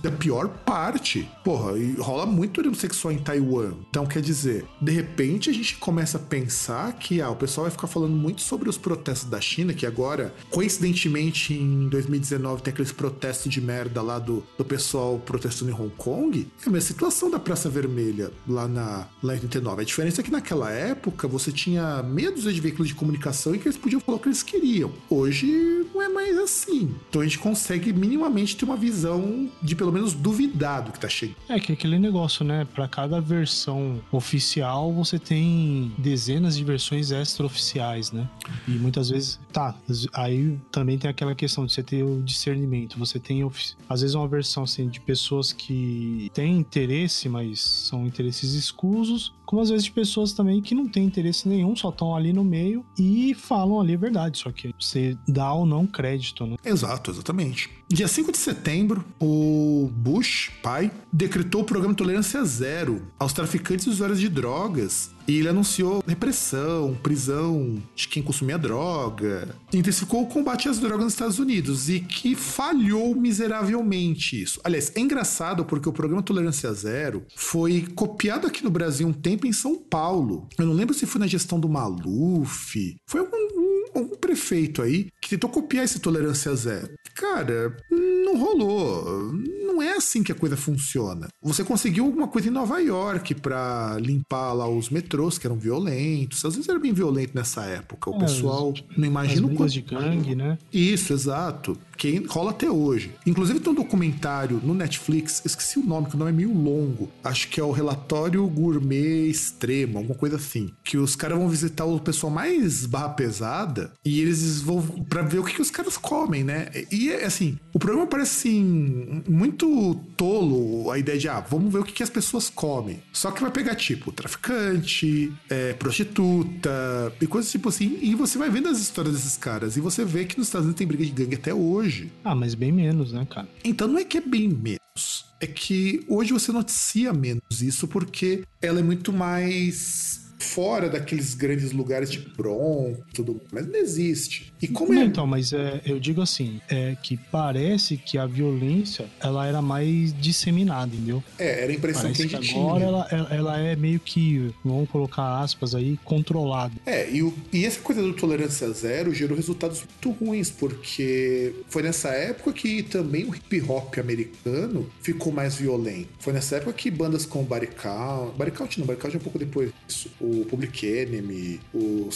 da, 0.01 0.11
pior 0.11 0.49
parte. 0.49 1.29
Porra, 1.43 1.77
e 1.77 1.93
rola 1.93 2.25
muito 2.25 2.53
turismo 2.53 2.75
sexual 2.75 3.13
em 3.13 3.19
Taiwan. 3.19 3.73
Então, 3.89 4.05
quer 4.05 4.21
dizer, 4.21 4.65
de 4.81 4.91
repente 4.91 5.49
a 5.49 5.53
gente 5.53 5.77
começa 5.77 6.17
a 6.17 6.21
pensar 6.21 6.91
que 6.93 7.21
ah, 7.21 7.29
o 7.29 7.35
pessoal 7.35 7.65
vai 7.65 7.71
ficar 7.71 7.87
falando 7.87 8.15
muito 8.15 8.41
sobre 8.41 8.67
os 8.67 8.77
protestos 8.77 9.29
da 9.29 9.39
China, 9.39 9.73
que 9.73 9.85
agora, 9.85 10.33
coincidentemente, 10.49 11.53
em 11.53 11.87
2019 11.87 12.63
tem 12.63 12.73
aqueles 12.73 12.91
protestos 12.91 13.51
de 13.51 13.61
merda 13.61 14.01
lá 14.01 14.17
do, 14.17 14.43
do 14.57 14.65
pessoal 14.65 15.02
pessoal 15.03 15.19
protestando 15.19 15.71
em 15.71 15.73
Hong 15.73 15.91
Kong, 15.97 16.47
é 16.65 16.69
a 16.69 16.71
mesma 16.71 16.87
situação 16.87 17.29
da 17.29 17.39
Praça 17.39 17.69
Vermelha 17.69 18.31
lá, 18.47 18.67
na, 18.67 19.07
lá 19.21 19.35
em 19.35 19.41
89. 19.41 19.81
A 19.81 19.85
diferença 19.85 20.21
é 20.21 20.23
que 20.23 20.31
naquela 20.31 20.71
época 20.71 21.27
você 21.27 21.51
tinha 21.51 22.01
dúzia 22.33 22.53
de 22.53 22.61
veículos 22.61 22.87
de 22.87 22.95
comunicação 22.95 23.53
e 23.53 23.59
que 23.59 23.67
eles 23.67 23.77
podiam 23.77 23.99
falar 23.99 24.17
o 24.17 24.19
que 24.19 24.27
eles 24.27 24.41
queriam. 24.41 24.91
Hoje 25.09 25.85
não 25.93 26.01
é 26.01 26.09
mais 26.09 26.37
assim. 26.37 26.95
Então 27.09 27.21
a 27.21 27.23
gente 27.25 27.37
consegue 27.39 27.91
minimamente 27.93 28.55
ter 28.55 28.65
uma 28.65 28.77
visão 28.77 29.49
de 29.61 29.75
pelo 29.75 29.91
menos 29.91 30.13
duvidar 30.13 30.83
do 30.83 30.91
que 30.91 30.99
tá 30.99 31.09
chegando. 31.09 31.35
É 31.49 31.59
que 31.59 31.71
é 31.71 31.75
aquele 31.75 31.99
negócio, 31.99 32.45
né? 32.45 32.65
Para 32.73 32.87
cada 32.87 33.19
versão 33.19 34.01
oficial 34.11 34.91
você 34.93 35.19
tem 35.19 35.93
dezenas 35.97 36.57
de 36.57 36.63
versões 36.63 37.11
extra-oficiais, 37.11 38.11
né? 38.11 38.27
E 38.67 38.71
muitas 38.71 39.09
vezes, 39.09 39.39
tá, 39.51 39.75
aí 40.13 40.57
também 40.71 40.97
tem 40.97 41.09
aquela 41.09 41.35
questão 41.35 41.65
de 41.65 41.73
você 41.73 41.83
ter 41.83 42.03
o 42.03 42.21
discernimento. 42.21 42.97
Você 42.97 43.19
tem, 43.19 43.43
às 43.89 44.01
vezes, 44.01 44.15
uma 44.15 44.27
versão 44.27 44.63
assim, 44.63 44.87
de 44.93 45.01
pessoas 45.01 45.51
que 45.51 46.31
têm 46.33 46.57
interesse, 46.57 47.27
mas 47.27 47.59
são 47.59 48.05
interesses 48.05 48.53
escusos, 48.53 49.33
como 49.45 49.61
às 49.61 49.69
vezes 49.69 49.85
de 49.85 49.91
pessoas 49.91 50.33
também 50.33 50.61
que 50.61 50.73
não 50.73 50.87
têm 50.87 51.05
interesse 51.05 51.47
nenhum, 51.47 51.75
só 51.75 51.89
estão 51.89 52.15
ali 52.15 52.31
no 52.31 52.43
meio 52.43 52.85
e 52.97 53.33
falam 53.33 53.79
ali 53.79 53.93
a 53.93 53.97
verdade, 53.97 54.37
só 54.37 54.51
que 54.51 54.73
você 54.79 55.17
dá 55.27 55.51
ou 55.53 55.65
não 55.65 55.85
crédito, 55.85 56.45
né? 56.45 56.55
Exato, 56.63 57.11
exatamente. 57.11 57.69
Dia 57.89 58.07
5 58.07 58.31
de 58.31 58.37
setembro, 58.37 59.03
o 59.19 59.89
Bush, 59.93 60.51
pai, 60.61 60.91
decretou 61.11 61.61
o 61.61 61.65
programa 61.65 61.93
Tolerância 61.93 62.43
Zero 62.43 63.05
aos 63.19 63.33
traficantes 63.33 63.85
e 63.85 63.89
usuários 63.89 64.19
de 64.19 64.29
drogas 64.29 65.12
e 65.27 65.37
ele 65.37 65.49
anunciou 65.49 66.03
repressão, 66.05 66.97
prisão 67.01 67.81
de 67.95 68.07
quem 68.07 68.21
consumia 68.23 68.57
droga. 68.57 69.55
Intensificou 69.73 70.23
o 70.23 70.27
combate 70.27 70.69
às 70.69 70.79
drogas 70.79 71.05
nos 71.05 71.13
Estados 71.13 71.39
Unidos 71.39 71.89
e 71.89 71.99
que 71.99 72.35
falhou 72.35 73.15
miseravelmente 73.15 74.41
isso. 74.41 74.59
Aliás, 74.63 74.91
é 74.95 74.99
engraçado 74.99 75.65
porque 75.65 75.89
o 75.89 75.93
programa 75.93 76.21
Tolerância 76.21 76.71
Zero 76.73 77.25
foi 77.35 77.87
copiado 77.95 78.47
aqui 78.47 78.63
no 78.63 78.69
Brasil 78.69 79.07
um 79.07 79.13
tempo 79.13 79.47
em 79.47 79.53
São 79.53 79.75
Paulo. 79.77 80.47
Eu 80.57 80.65
não 80.65 80.73
lembro 80.73 80.93
se 80.93 81.05
foi 81.05 81.19
na 81.19 81.27
gestão 81.27 81.59
do 81.59 81.69
Maluf. 81.69 82.95
Foi 83.05 83.21
algum 83.21 83.37
um, 83.37 83.72
um 83.95 84.07
prefeito 84.07 84.81
aí 84.81 85.07
que 85.21 85.29
tentou 85.29 85.49
copiar 85.49 85.85
esse 85.85 85.99
Tolerância 85.99 86.53
Zero. 86.55 86.93
Cara, 87.15 87.75
não 87.91 88.37
rolou. 88.37 89.31
Não 89.65 89.81
é 89.81 89.93
assim 89.93 90.23
que 90.23 90.31
a 90.31 90.35
coisa 90.35 90.57
funciona. 90.57 91.27
Você 91.41 91.63
conseguiu 91.63 92.05
alguma 92.05 92.27
coisa 92.27 92.47
em 92.47 92.51
Nova 92.51 92.79
York 92.79 93.35
para 93.35 93.97
limpar 93.99 94.53
lá 94.53 94.67
os 94.67 94.89
metrôs 94.89 95.37
que 95.37 95.45
eram 95.45 95.57
violentos. 95.57 96.43
Às 96.43 96.55
vezes 96.55 96.69
era 96.69 96.79
bem 96.79 96.93
violento 96.93 97.35
nessa 97.35 97.63
época. 97.65 98.09
O 98.09 98.15
é, 98.15 98.19
pessoal 98.19 98.73
não 98.97 99.05
imagina 99.05 99.47
o 99.47 99.55
quanto... 99.55 99.71
de 99.71 99.81
gangue, 99.81 100.35
né? 100.35 100.57
Isso, 100.71 101.13
exato 101.13 101.77
que 101.97 102.23
rola 102.27 102.51
até 102.51 102.69
hoje. 102.69 103.11
Inclusive 103.25 103.59
tem 103.59 103.71
um 103.71 103.75
documentário 103.75 104.59
no 104.63 104.73
Netflix, 104.73 105.41
esqueci 105.45 105.79
o 105.79 105.83
nome, 105.83 106.07
que 106.07 106.15
o 106.15 106.19
nome 106.19 106.31
é 106.31 106.33
meio 106.33 106.53
longo. 106.53 107.09
Acho 107.23 107.47
que 107.47 107.59
é 107.59 107.63
o 107.63 107.71
Relatório 107.71 108.45
Gourmet 108.47 109.29
Extremo, 109.29 109.99
alguma 109.99 110.15
coisa 110.15 110.35
assim. 110.35 110.71
Que 110.83 110.97
os 110.97 111.15
caras 111.15 111.37
vão 111.37 111.49
visitar 111.49 111.85
o 111.85 111.99
pessoal 111.99 112.31
mais 112.31 112.85
barra 112.85 113.09
pesada 113.09 113.91
e 114.03 114.19
eles 114.19 114.61
vão 114.61 114.81
para 114.81 115.21
ver 115.21 115.39
o 115.39 115.43
que, 115.43 115.55
que 115.55 115.61
os 115.61 115.71
caras 115.71 115.97
comem, 115.97 116.43
né? 116.43 116.69
E 116.91 117.11
assim, 117.11 117.57
o 117.73 117.79
programa 117.79 118.07
parece 118.07 118.49
assim, 118.49 119.23
muito 119.27 119.95
tolo 120.17 120.91
a 120.91 120.97
ideia 120.97 121.17
de, 121.17 121.27
ah, 121.29 121.39
vamos 121.39 121.71
ver 121.71 121.79
o 121.79 121.83
que, 121.83 121.93
que 121.93 122.03
as 122.03 122.09
pessoas 122.09 122.49
comem. 122.49 123.01
Só 123.11 123.31
que 123.31 123.41
vai 123.41 123.51
pegar, 123.51 123.75
tipo, 123.75 124.11
traficante, 124.11 125.31
é, 125.49 125.73
prostituta 125.73 127.13
e 127.21 127.27
coisas 127.27 127.51
tipo 127.51 127.69
assim. 127.69 127.97
E 128.01 128.15
você 128.15 128.37
vai 128.37 128.49
vendo 128.49 128.67
as 128.67 128.79
histórias 128.79 129.13
desses 129.13 129.37
caras 129.37 129.77
e 129.77 129.81
você 129.81 130.03
vê 130.03 130.25
que 130.25 130.37
nos 130.37 130.47
Estados 130.47 130.65
Unidos 130.65 130.77
tem 130.77 130.87
briga 130.87 131.05
de 131.05 131.11
gangue 131.11 131.35
até 131.35 131.53
hoje 131.53 131.82
hoje. 131.83 132.11
Ah, 132.23 132.33
mas 132.33 132.55
bem 132.55 132.71
menos, 132.71 133.11
né, 133.11 133.27
cara? 133.29 133.47
Então 133.63 133.87
não 133.87 133.99
é 133.99 134.03
que 134.03 134.17
é 134.17 134.21
bem 134.21 134.47
menos. 134.47 135.25
É 135.39 135.47
que 135.47 136.03
hoje 136.07 136.31
você 136.31 136.51
noticia 136.51 137.11
menos 137.11 137.61
isso 137.61 137.87
porque 137.87 138.43
ela 138.61 138.79
é 138.79 138.83
muito 138.83 139.11
mais 139.11 140.22
fora 140.43 140.89
daqueles 140.89 141.33
grandes 141.33 141.71
lugares 141.71 142.11
de 142.11 142.19
Bronx, 142.19 142.99
tudo, 143.13 143.41
mas 143.51 143.65
não 143.65 143.75
existe. 143.75 144.53
E 144.61 144.67
como 144.67 144.93
não, 144.93 145.01
é... 145.01 145.05
Então, 145.05 145.25
mas 145.25 145.53
é, 145.53 145.81
eu 145.85 145.99
digo 145.99 146.21
assim, 146.21 146.59
é 146.69 146.95
que 147.01 147.17
parece 147.31 147.97
que 147.97 148.17
a 148.17 148.25
violência 148.25 149.05
ela 149.19 149.47
era 149.47 149.61
mais 149.61 150.13
disseminada, 150.19 150.93
entendeu? 150.95 151.23
É, 151.39 151.63
era 151.63 151.71
a 151.71 151.75
impressão 151.75 152.03
parece 152.03 152.27
que 152.27 152.35
a 152.35 152.39
gente 152.39 152.53
que 152.53 152.59
agora 152.59 152.79
tinha. 152.79 152.89
Agora 152.89 153.15
ela, 153.15 153.33
ela 153.33 153.59
é 153.59 153.75
meio 153.75 153.99
que, 153.99 154.53
vamos 154.63 154.89
colocar 154.89 155.39
aspas 155.41 155.73
aí, 155.73 155.97
controlada. 156.03 156.73
É, 156.85 157.09
e, 157.09 157.23
o, 157.23 157.33
e 157.51 157.65
essa 157.65 157.79
coisa 157.79 158.01
do 158.01 158.13
tolerância 158.13 158.69
zero 158.71 159.13
gerou 159.13 159.35
resultados 159.35 159.83
muito 159.83 160.23
ruins, 160.23 160.49
porque 160.49 161.53
foi 161.67 161.83
nessa 161.83 162.09
época 162.09 162.53
que 162.53 162.83
também 162.83 163.25
o 163.25 163.35
hip 163.35 163.61
hop 163.61 163.97
americano 163.97 164.89
ficou 165.01 165.31
mais 165.31 165.55
violento. 165.55 166.09
Foi 166.19 166.33
nessa 166.33 166.57
época 166.57 166.73
que 166.73 166.91
bandas 166.91 167.25
como 167.25 167.43
Body 167.43 167.67
Count, 167.67 168.37
Body 168.37 168.51
Count 168.51 168.79
não, 168.79 168.87
Body 168.87 168.99
Count 168.99 169.15
é 169.15 169.19
um 169.19 169.21
pouco 169.21 169.39
depois 169.39 169.71
disso, 169.87 170.09
o 170.19 170.32
o 170.41 170.45
Public 170.45 170.85
Enemy, 170.85 171.59
o 171.73 172.09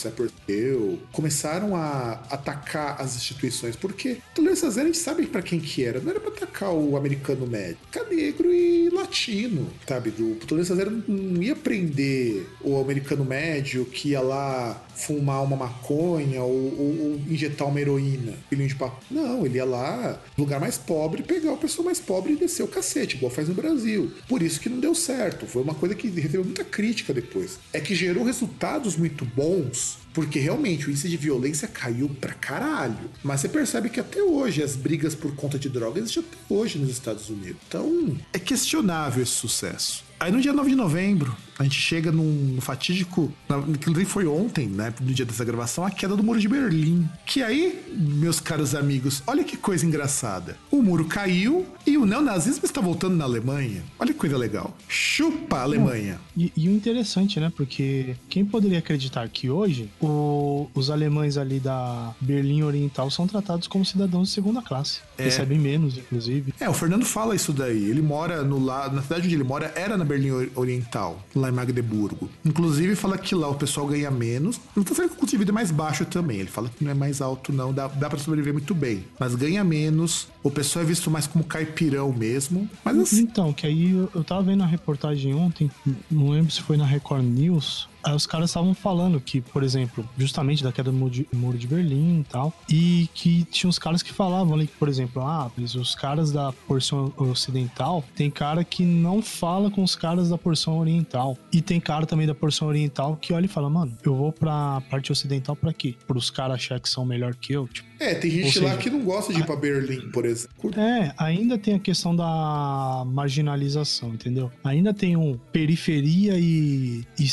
Hill, 0.48 1.00
começaram 1.12 1.76
a 1.76 2.24
atacar 2.30 3.00
as 3.02 3.16
instituições, 3.16 3.76
porque 3.76 4.18
tolerância 4.34 4.70
zero 4.70 4.90
a 4.90 4.92
gente 4.92 5.02
sabe 5.02 5.26
para 5.28 5.42
quem 5.42 5.60
que 5.60 5.84
era, 5.84 6.00
não 6.00 6.12
era 6.12 6.20
para 6.20 6.30
atacar 6.30 6.74
o 6.74 6.96
americano 6.96 7.46
médio, 7.46 7.78
era 7.94 8.10
negro 8.10 8.54
e 8.54 8.90
latino, 8.90 9.68
sabe? 9.88 10.12
Do 10.12 10.36
tolerância 10.48 10.76
zero 10.76 11.04
não 11.08 11.44
ia 11.44 11.56
prender 11.56 12.48
o 12.62 12.80
americano 12.80 13.26
médio 13.26 13.86
que 13.86 14.10
ia 14.10 14.22
lá 14.22 14.84
fumar 14.96 15.44
uma 15.44 15.56
maconha 15.56 16.42
ou, 16.42 16.52
ou, 16.52 17.02
ou 17.02 17.22
injetar 17.30 17.68
uma 17.68 17.80
heroína, 17.80 18.34
filhinho 18.50 18.68
de 18.68 18.76
papo. 18.76 19.04
Não, 19.12 19.46
ele 19.46 19.58
ia 19.58 19.66
lá, 19.66 20.20
lugar 20.38 20.60
mais 20.60 20.78
pobre, 20.78 21.24
pegar 21.24 21.54
o 21.54 21.58
pessoa 21.58 21.86
mais 21.86 22.00
pobre 22.00 22.34
e 22.34 22.36
descer 22.36 22.64
o 22.64 22.68
cacete, 22.68 23.16
igual 23.16 23.32
faz 23.32 23.48
no 23.48 23.54
Brasil. 23.54 24.12
Por 24.28 24.42
isso 24.42 24.60
que 24.60 24.70
não 24.70 24.80
deu 24.80 24.96
certo. 24.96 25.46
Foi 25.46 25.62
uma 25.62 25.76
coisa 25.76 25.94
que 25.94 26.08
recebeu 26.08 26.44
muita 26.44 26.64
crítica 26.64 27.14
depois. 27.14 27.60
É 27.74 27.80
que 27.80 27.94
gerou 28.08 28.24
resultados 28.24 28.96
muito 28.96 29.26
bons 29.26 29.98
porque 30.14 30.40
realmente 30.40 30.88
o 30.88 30.90
índice 30.90 31.10
de 31.10 31.18
violência 31.18 31.68
caiu 31.68 32.10
pra 32.10 32.34
caralho. 32.34 32.98
Mas 33.22 33.42
você 33.42 33.50
percebe 33.50 33.90
que 33.90 34.00
até 34.00 34.24
hoje 34.24 34.64
as 34.64 34.76
brigas 34.76 35.14
por 35.14 35.36
conta 35.36 35.60
de 35.60 35.70
drogas 35.70 36.04
existem 36.04 36.24
até 36.24 36.38
hoje 36.50 36.80
nos 36.80 36.90
Estados 36.90 37.30
Unidos. 37.30 37.58
Então 37.68 38.18
é 38.34 38.40
questionável 38.40 39.22
esse 39.22 39.34
sucesso. 39.34 40.07
Aí 40.20 40.32
no 40.32 40.42
dia 40.42 40.52
9 40.52 40.70
de 40.70 40.76
novembro, 40.76 41.36
a 41.60 41.64
gente 41.64 41.80
chega 41.80 42.12
num 42.12 42.58
fatídico. 42.60 43.32
Inclusive 43.68 44.06
foi 44.06 44.28
ontem, 44.28 44.68
né? 44.68 44.94
No 45.00 45.14
dia 45.14 45.26
dessa 45.26 45.46
gravação, 45.46 45.86
a 45.86 45.92
queda 45.92 46.16
do 46.16 46.24
muro 46.24 46.40
de 46.40 46.48
Berlim. 46.48 47.08
Que 47.26 47.42
aí, 47.44 47.84
meus 47.96 48.40
caros 48.40 48.76
amigos, 48.76 49.24
olha 49.28 49.44
que 49.44 49.58
coisa 49.58 49.86
engraçada. 49.86 50.58
O 50.72 50.82
muro 50.82 51.06
caiu 51.06 51.66
e 51.86 51.98
o 51.98 52.06
neonazismo 52.06 52.66
está 52.66 52.82
voltando 52.82 53.16
na 53.16 53.26
Alemanha. 53.26 53.84
Olha 54.00 54.14
que 54.14 54.20
coisa 54.20 54.38
legal. 54.38 54.76
Chupa 54.88 55.58
a 55.58 55.62
Alemanha. 55.64 56.20
E, 56.36 56.52
e 56.56 56.68
o 56.68 56.72
interessante, 56.72 57.40
né? 57.40 57.52
Porque 57.56 58.16
quem 58.30 58.46
poderia 58.46 58.80
acreditar 58.80 59.28
que 59.30 59.50
hoje 59.50 59.90
o, 60.02 60.68
os 60.74 60.90
alemães 60.90 61.38
ali 61.38 61.60
da 61.60 62.14
Berlim 62.20 62.64
Oriental 62.64 63.10
são 63.10 63.28
tratados 63.28 63.68
como 63.68 63.86
cidadãos 63.86 64.30
de 64.30 64.34
segunda 64.34 64.62
classe. 64.62 65.00
É. 65.18 65.24
Recebem 65.24 65.60
menos, 65.60 65.98
inclusive. 65.98 66.54
É, 66.60 66.70
o 66.70 66.74
Fernando 66.74 67.06
fala 67.06 67.36
isso 67.36 67.54
daí. 67.54 67.90
Ele 67.90 68.02
mora 68.02 68.44
no 68.44 68.64
lado. 68.64 68.96
Na 68.96 69.02
cidade 69.02 69.26
onde 69.26 69.36
ele 69.36 69.44
mora 69.44 69.72
era 69.76 69.98
na 69.98 70.06
Berlim 70.08 70.50
Oriental, 70.56 71.22
lá 71.36 71.50
em 71.50 71.52
Magdeburgo. 71.52 72.30
Inclusive, 72.46 72.96
fala 72.96 73.18
que 73.18 73.36
lá 73.36 73.48
o 73.50 73.56
pessoal 73.56 73.88
ganha 73.88 74.10
menos. 74.10 74.60
Não 74.76 74.84
tô 74.84 74.96
falando 74.96 75.12
que 75.12 75.18
o 75.18 75.20
custo 75.20 75.36
de 75.36 75.38
vida 75.38 75.52
é 75.52 75.54
mais 75.54 75.72
baixo 75.72 76.06
também. 76.06 76.40
Ele 76.40 76.50
fala 76.50 76.70
que 76.70 76.84
não 76.84 76.92
é 76.92 76.94
mais 76.94 77.22
alto, 77.22 77.52
não. 77.52 77.74
Dá, 77.74 77.88
dá 77.88 78.10
pra 78.10 78.18
sobreviver 78.18 78.54
muito 78.54 78.74
bem. 78.74 79.06
Mas 79.20 79.36
ganha 79.36 79.64
menos. 79.64 80.28
O 80.44 80.50
pessoal 80.50 80.84
é 80.84 80.88
visto 80.88 81.12
mais 81.12 81.28
como 81.28 81.44
caipirão 81.44 82.12
mesmo. 82.12 82.70
Mas 82.84 82.98
assim... 82.98 83.22
Então, 83.22 83.52
que 83.54 83.68
aí 83.68 83.92
eu, 83.92 84.10
eu 84.16 84.24
tava 84.24 84.44
vendo 84.44 84.64
a 84.64 84.66
reportagem 84.66 85.34
ontem, 85.34 85.70
não 86.10 86.30
lembro 86.30 86.52
se 86.52 86.62
foi 86.62 86.78
na 86.78 86.86
Record 86.86 87.24
News 87.24 87.88
Aí 88.04 88.14
os 88.14 88.26
caras 88.26 88.50
estavam 88.50 88.74
falando 88.74 89.20
que, 89.20 89.42
por 89.42 89.64
exemplo, 89.64 90.08
justamente 90.18 90.64
da 90.64 90.72
queda 90.72 90.92
do 90.92 90.98
muro 90.98 91.12
de, 91.12 91.28
muro 91.34 91.58
de 91.58 91.68
Berlim 91.68 92.22
e 92.22 92.24
tal, 92.24 92.54
e 92.70 93.10
que 93.14 93.44
tinha 93.46 93.70
uns 93.70 93.80
caras 93.80 94.02
que 94.02 94.14
falavam 94.14 94.54
ali 94.54 94.68
que, 94.68 94.76
por 94.78 94.88
exemplo, 94.88 95.22
ah, 95.22 95.52
os 95.58 95.96
caras 95.96 96.32
da 96.32 96.52
porção 96.52 97.14
ocidental, 97.18 98.04
tem 98.16 98.30
cara 98.30 98.64
que 98.64 98.84
não 98.84 99.22
fala 99.22 99.70
com 99.70 99.84
os 99.84 99.96
caras 99.96 100.30
da 100.30 100.38
porção 100.38 100.78
oriental. 100.80 101.38
E 101.52 101.62
tem 101.62 101.80
cara 101.80 102.06
também 102.06 102.28
da 102.28 102.36
porção 102.36 102.68
oriental 102.68 103.16
que 103.16 103.34
olha 103.34 103.46
e 103.46 103.50
fala, 103.50 103.70
mano, 103.70 103.98
eu 104.04 104.16
vou 104.16 104.32
pra 104.32 104.82
parte 104.90 105.12
ocidental 105.12 105.56
pra 105.56 105.74
quê? 105.74 105.96
Para 106.08 106.18
os 106.18 106.30
caras 106.30 106.56
achar 106.56 106.80
que 106.80 106.90
são 106.90 107.06
melhor 107.06 107.36
que 107.36 107.54
eu, 107.54 107.68
tipo. 107.68 107.88
É, 108.00 108.14
tem 108.14 108.30
gente 108.30 108.52
seja, 108.52 108.66
lá 108.66 108.78
que 108.78 108.90
não 108.90 109.04
gosta 109.04 109.34
de 109.34 109.40
ir 109.40 109.46
pra 109.46 109.56
Berlim, 109.56 110.12
por 110.12 110.24
exemplo. 110.26 110.72
É, 110.80 111.14
ainda 111.18 111.58
tem 111.58 111.74
a 111.74 111.80
questão 111.80 112.16
da 112.16 113.04
marginalização, 113.08 114.10
entendeu? 114.10 114.52
Ainda 114.64 114.94
tem 114.94 115.16
um 115.18 115.38
periferia 115.52 116.38
e, 116.38 117.04
e 117.20 117.28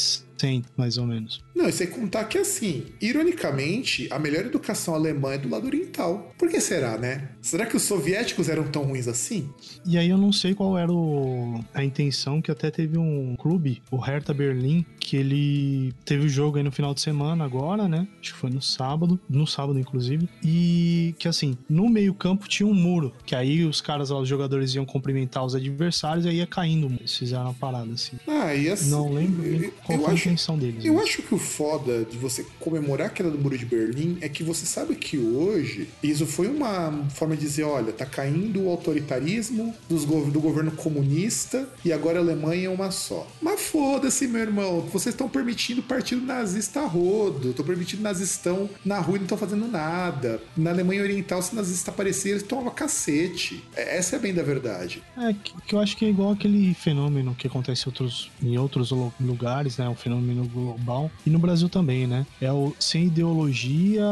mais 0.77 0.99
ou 0.99 1.07
menos. 1.07 1.43
Não, 1.55 1.69
e 1.69 1.73
sem 1.73 1.87
contar 1.87 2.25
que, 2.25 2.37
assim, 2.39 2.87
ironicamente, 3.01 4.09
a 4.11 4.19
melhor 4.19 4.45
educação 4.45 4.95
alemã 4.95 5.33
é 5.33 5.39
do 5.39 5.49
lado 5.49 5.67
oriental. 5.67 6.33
Por 6.37 6.49
que 6.49 6.61
será, 6.61 6.99
né? 6.99 7.31
Será 7.41 7.65
que 7.67 7.77
os 7.77 7.83
soviéticos 7.83 8.49
eram 8.49 8.65
tão 8.65 8.83
ruins 8.83 9.09
assim? 9.09 9.49
E 9.87 9.97
aí 9.97 10.09
eu 10.09 10.19
não 10.19 10.33
sei 10.33 10.55
qual 10.55 10.77
era 10.77 10.93
o... 10.93 11.65
a 11.73 11.85
intenção, 11.85 12.43
que 12.43 12.51
até 12.51 12.71
teve 12.71 12.99
um 12.99 13.37
clube, 13.37 13.81
o 13.91 13.97
Hertha 13.97 14.35
Berlim, 14.35 14.85
que 14.99 15.17
ele 15.17 15.95
teve 16.05 16.27
o 16.27 16.29
jogo 16.29 16.59
aí 16.59 16.63
no 16.63 16.73
final 16.73 16.93
de 16.93 17.01
semana 17.01 17.45
agora, 17.45 17.89
né? 17.89 18.07
Acho 18.21 18.33
que 18.33 18.39
foi 18.39 18.51
no 18.51 18.63
sábado, 18.63 19.19
no 19.29 19.47
sábado 19.47 19.79
inclusive, 19.79 20.29
e 20.43 21.15
que 21.19 21.29
assim, 21.29 21.57
no 21.69 21.89
meio 21.89 22.15
campo 22.15 22.49
tinha 22.49 22.67
um 22.67 22.75
muro, 22.75 23.13
que 23.25 23.35
aí 23.35 23.65
os 23.65 23.81
caras, 23.81 24.11
os 24.11 24.29
jogadores 24.29 24.75
iam 24.75 24.85
cumprimentar 24.85 25.45
os 25.45 25.55
adversários 25.55 26.25
e 26.25 26.29
aí 26.29 26.37
ia 26.37 26.47
caindo. 26.47 26.93
Eles 26.99 27.17
fizeram 27.17 27.45
uma 27.45 27.55
parada 27.55 27.93
assim. 27.93 28.17
Ah, 28.27 28.55
e 28.55 28.69
assim... 28.69 28.91
Não 28.91 29.13
lembro 29.13 29.73
qual 29.85 29.99
foi 29.99 30.15
acho, 30.15 30.24
intenção 30.25 30.59
deles. 30.59 30.85
Eu 30.85 31.01
acho 31.01 31.23
que 31.23 31.35
o 31.35 31.39
foda 31.39 32.05
de 32.05 32.17
você 32.17 32.45
comemorar 32.59 33.09
a 33.09 33.11
queda 33.11 33.31
do 33.31 33.39
Muro 33.39 33.57
de 33.57 33.65
Berlim 33.65 34.19
é 34.21 34.29
que 34.29 34.43
você 34.43 34.65
sabe 34.65 34.95
que 34.97 35.19
hoje 35.19 35.89
isso 36.03 36.27
foi 36.27 36.49
uma 36.49 37.07
forma 37.11 37.37
de 37.37 37.43
dizer: 37.43 37.65
olha, 37.65 37.93
tá 37.93 38.07
caindo 38.07 38.63
o 38.63 38.71
autoritarismo 38.71 39.75
dos, 39.89 40.05
do 40.05 40.41
governo 40.41 40.73
comunista 40.73 41.69
e 41.85 41.93
agora 41.93 42.19
a 42.19 42.23
Alemanha 42.23 42.67
é 42.67 42.71
uma 42.71 42.91
só. 42.91 43.27
Mas 43.41 43.61
foda-se, 43.61 44.27
meu 44.27 44.41
irmão, 44.41 44.81
vocês 44.93 45.15
estão 45.15 45.29
permitindo 45.29 45.83
partido 45.83 46.25
nazista 46.25 46.81
a 46.81 46.87
rodo, 46.87 47.51
estão 47.51 47.65
permitindo 47.65 48.03
nazistão 48.03 48.69
na 48.85 48.99
rua 48.99 49.17
e 49.17 49.19
não 49.19 49.25
estão 49.25 49.39
fazendo 49.39 49.69
nada. 49.69 50.41
Na 50.57 50.71
Alemanha 50.71 51.03
Oriental, 51.03 51.43
se 51.43 51.55
nazista 51.55 51.91
aparecer, 51.91 52.31
eles 52.31 52.43
tomavam 52.43 52.73
cacete. 52.73 53.63
É, 53.77 53.99
essa 53.99 54.17
é 54.17 54.19
bem 54.19 54.35
da 54.35 54.43
verdade. 54.43 55.03
É, 55.17 55.33
que, 55.33 55.55
que 55.63 55.75
eu 55.75 55.81
acho 55.81 55.97
que 55.97 56.05
é 56.05 56.09
igual 56.09 56.33
aquele 56.33 56.75
fenômeno 56.75 57.35
que 57.35 57.47
acontece 57.47 57.85
em 57.85 57.89
outros, 57.89 58.31
em 58.43 58.59
outros 58.59 58.91
lugares, 59.21 59.79
né? 59.79 59.89
Um 59.89 59.95
fenômeno 59.95 60.14
global. 60.47 61.11
E 61.27 61.31
no 61.31 61.39
Brasil 61.39 61.69
também, 61.69 62.07
né? 62.07 62.27
É 62.41 62.53
o 62.53 62.73
sem 62.79 63.07
ideologia, 63.07 64.05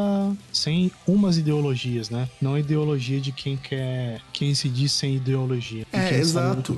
sem 0.53 0.91
umas 1.07 1.37
ideologias, 1.39 2.11
né? 2.11 2.29
Não 2.41 2.55
a 2.55 2.61
ideologia 2.61 3.21
de 3.21 3.33
quem 3.33 3.57
quer, 3.57 4.21
quem 4.33 4.55
se 4.55 4.69
diz 4.69 4.93
sem 4.93 5.17
ideologia. 5.17 5.87
É, 5.93 6.09
exato. 6.19 6.73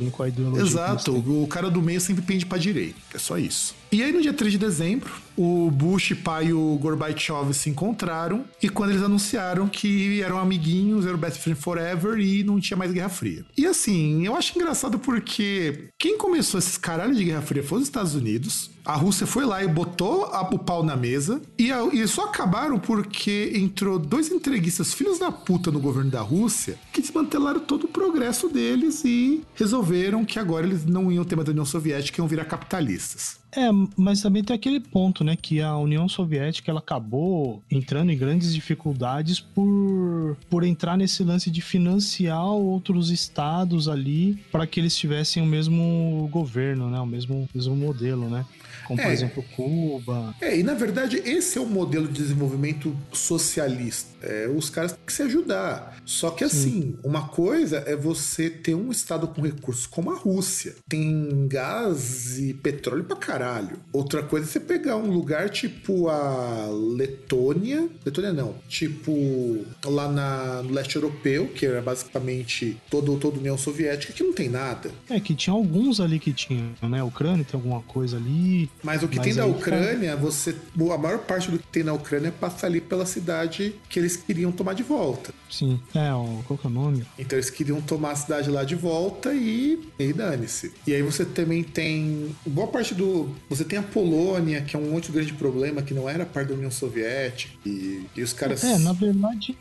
Exato. 0.67 1.13
O 1.43 1.47
cara 1.47 1.71
do 1.71 1.83
meio 1.83 2.01
sempre 2.01 2.23
pende 2.23 2.47
pra 2.47 2.59
direita. 2.59 2.97
É 3.15 3.19
só 3.19 3.39
isso. 3.39 3.75
E 3.95 4.03
aí, 4.03 4.13
no 4.13 4.21
dia 4.21 4.33
3 4.33 4.51
de 4.51 4.59
dezembro, 4.59 5.09
o 5.37 5.71
Bush, 5.71 6.15
pai 6.15 6.47
e 6.47 6.53
o 6.53 6.77
Gorbachev 6.83 7.53
se 7.55 7.71
encontraram 7.71 8.45
e 8.61 8.69
quando 8.69 8.91
eles 8.91 9.05
anunciaram 9.05 9.69
que 9.69 10.21
eram 10.21 10.37
amiguinhos, 10.37 11.07
eram 11.07 11.17
best 11.17 11.41
friend 11.41 11.61
forever 11.61 12.19
e 12.19 12.43
não 12.43 12.59
tinha 12.59 12.77
mais 12.77 12.91
Guerra 12.91 13.09
Fria. 13.09 13.47
E 13.57 13.65
assim, 13.65 14.27
eu 14.27 14.35
acho 14.35 14.59
engraçado 14.59 14.99
porque 14.99 15.91
quem 15.97 16.19
começou 16.19 16.59
esses 16.59 16.77
caralhos 16.77 17.17
de 17.17 17.25
Guerra 17.25 17.43
Fria 17.43 17.63
foi 17.63 17.79
os 17.79 17.85
Estados 17.85 18.17
Unidos. 18.17 18.69
A 18.85 18.97
Rússia 18.97 19.29
foi 19.29 19.47
lá 19.47 19.63
e 19.63 19.69
botou 19.69 20.25
a, 20.25 20.43
o 20.43 20.59
pau 20.59 20.83
na 20.83 20.97
mesa 20.97 21.41
e, 21.57 21.71
a, 21.71 21.85
e 21.87 22.07
só 22.09 22.25
acabaram 22.25 22.81
porque 22.81 23.53
entrou 23.55 23.97
dois 23.97 24.29
entreguistas 24.31 24.93
filhos 24.93 25.21
da 25.21 25.31
puta 25.31 25.71
no 25.71 25.79
governo 25.79 26.11
da 26.11 26.21
Rússia 26.21 26.77
que 26.93 27.01
desmantelaram 27.01 27.61
todo 27.61 27.85
o 27.85 27.89
progresso 27.89 28.49
deles 28.49 29.05
e 29.05 29.43
resolveram 29.55 30.25
que 30.25 30.41
agora 30.41 30.67
eles 30.67 30.85
não 30.85 31.13
iam 31.13 31.25
ter 31.25 31.37
mais 31.37 31.47
da 31.47 31.53
União 31.53 31.65
Soviética 31.65 32.19
e 32.19 32.21
iam 32.21 32.29
virar 32.29 32.45
capitalistas. 32.45 33.44
É, 33.57 33.69
mas 33.97 34.21
também 34.21 34.43
tem 34.43 34.55
aquele 34.55 34.81
ponto, 34.81 35.23
né, 35.23 35.37
que 35.37 35.61
a 35.61 35.77
União 35.77 36.09
Soviética 36.09 36.71
ela 36.71 36.81
acabou 36.81 37.63
entrando 37.71 38.11
em 38.11 38.19
grandes 38.19 38.53
dificuldades 38.53 39.39
por, 39.39 40.37
por 40.51 40.65
entrar 40.65 40.97
nesse 40.97 41.23
lance 41.23 41.51
de 41.51 41.61
financiar 41.61 42.47
outros 42.47 43.11
estados 43.11 43.89
ali 43.89 44.37
para 44.51 44.67
que 44.67 44.81
eles 44.81 44.97
tivessem 44.97 45.43
o 45.43 45.47
mesmo 45.47 46.29
governo, 46.33 46.91
né, 46.91 46.99
o 46.99 47.07
mesmo, 47.07 47.49
mesmo 47.55 47.77
modelo, 47.77 48.29
né? 48.29 48.45
Como, 48.87 49.01
por 49.01 49.09
É. 49.09 49.13
exemplo, 49.13 49.45
Cuba. 49.57 50.35
É, 50.41 50.59
e 50.59 50.63
na 50.63 50.75
verdade 50.75 51.17
esse 51.25 51.59
é 51.59 51.61
o 51.61 51.67
modelo 51.67 52.07
de 52.09 52.15
desenvolvimento 52.23 52.95
socialista. 53.13 54.15
É 54.23 54.49
os 54.49 54.71
caras 54.71 54.93
têm 54.93 55.01
que 55.07 55.13
se 55.13 55.23
ajudar. 55.23 55.97
Só 56.05 56.31
que 56.31 56.45
assim, 56.45 56.97
uma 57.03 57.29
coisa 57.29 57.79
é 57.87 57.95
você 57.97 58.49
ter 58.49 58.75
um 58.75 58.91
estado 58.91 59.27
com 59.29 59.43
recursos 59.43 59.87
como 59.87 60.11
a 60.11 60.17
Rússia. 60.17 60.75
Tem 60.89 61.47
gás 61.49 62.39
e 62.39 62.55
petróleo 62.55 63.05
pra 63.05 63.17
caralho. 63.17 63.79
Outra 63.93 64.23
coisa 64.23 64.47
é 64.47 64.49
você 64.51 64.61
pegar 64.61 64.97
um 64.97 65.11
lugar 65.11 65.51
tipo 65.51 66.09
a 66.09 66.69
Letônia. 66.71 67.89
Letônia 68.05 68.33
não. 68.33 68.55
Tipo 68.69 69.65
lá 69.85 70.11
na, 70.11 70.63
no 70.63 70.71
leste 70.73 70.97
europeu, 70.97 71.49
que 71.49 71.67
era 71.67 71.83
basicamente 71.83 72.77
todo, 72.91 73.17
toda 73.19 73.37
a 73.37 73.41
União 73.41 73.59
Soviética, 73.59 74.13
que 74.13 74.23
não 74.23 74.33
tem 74.33 74.49
nada. 74.49 74.91
É, 75.09 75.21
que 75.21 75.35
tinha 75.35 75.55
alguns 75.55 76.01
ali 76.01 76.19
que 76.19 76.33
tinham, 76.33 76.71
né? 76.83 77.01
A 77.01 77.05
Ucrânia 77.05 77.45
tem 77.45 77.59
alguma 77.59 77.81
coisa 77.83 78.17
ali. 78.17 78.71
Mas 78.85 79.03
o 79.03 79.09
que 79.09 79.17
Mas 79.17 79.35
tem 79.35 79.43
aí 79.43 79.51
Ucrânia, 79.51 80.15
você. 80.15 80.55
A 80.93 80.99
maior 80.99 81.19
parte 81.21 81.51
do 81.51 81.59
que 81.59 81.67
tem 81.69 81.83
na 81.83 81.95
Ucrânia 81.95 82.31
passa 82.31 82.67
ali 82.67 82.81
pela 82.81 83.07
cidade 83.07 83.75
que 83.89 83.99
eles 83.99 84.17
queriam 84.17 84.53
tomar 84.53 84.75
de 84.75 84.83
volta. 84.83 85.33
Sim. 85.51 85.81
É, 85.95 86.13
ó, 86.13 86.25
qual 86.47 86.59
que 86.59 86.67
é 86.67 86.71
o 86.71 86.73
nome? 86.73 87.07
Então 87.19 87.39
eles 87.39 87.49
queriam 87.49 87.81
tomar 87.81 88.11
a 88.11 88.17
cidade 88.17 88.51
lá 88.51 88.63
de 88.63 88.75
volta 88.75 89.33
e, 89.33 89.81
e 89.99 90.13
dane-se. 90.13 90.73
E 90.87 90.95
aí 90.95 91.03
você 91.03 91.25
também 91.25 91.63
tem. 91.63 92.35
Boa 92.47 92.67
parte 92.67 92.95
do. 92.95 93.35
Você 93.49 93.65
tem 93.65 93.79
a 93.79 93.83
Polônia, 93.83 94.61
que 94.61 94.77
é 94.77 94.79
um 94.79 94.93
outro 94.93 95.13
grande 95.13 95.33
problema, 95.33 95.81
que 95.81 95.95
não 95.95 96.09
era 96.09 96.27
parte 96.27 96.49
da 96.49 96.55
União 96.55 96.71
Soviética. 96.71 97.55
E, 97.65 98.05
e 98.15 98.23
os 98.23 98.35
caras. 98.35 98.63
É, 98.63 98.79
na 98.79 98.93
verdade, 98.93 99.57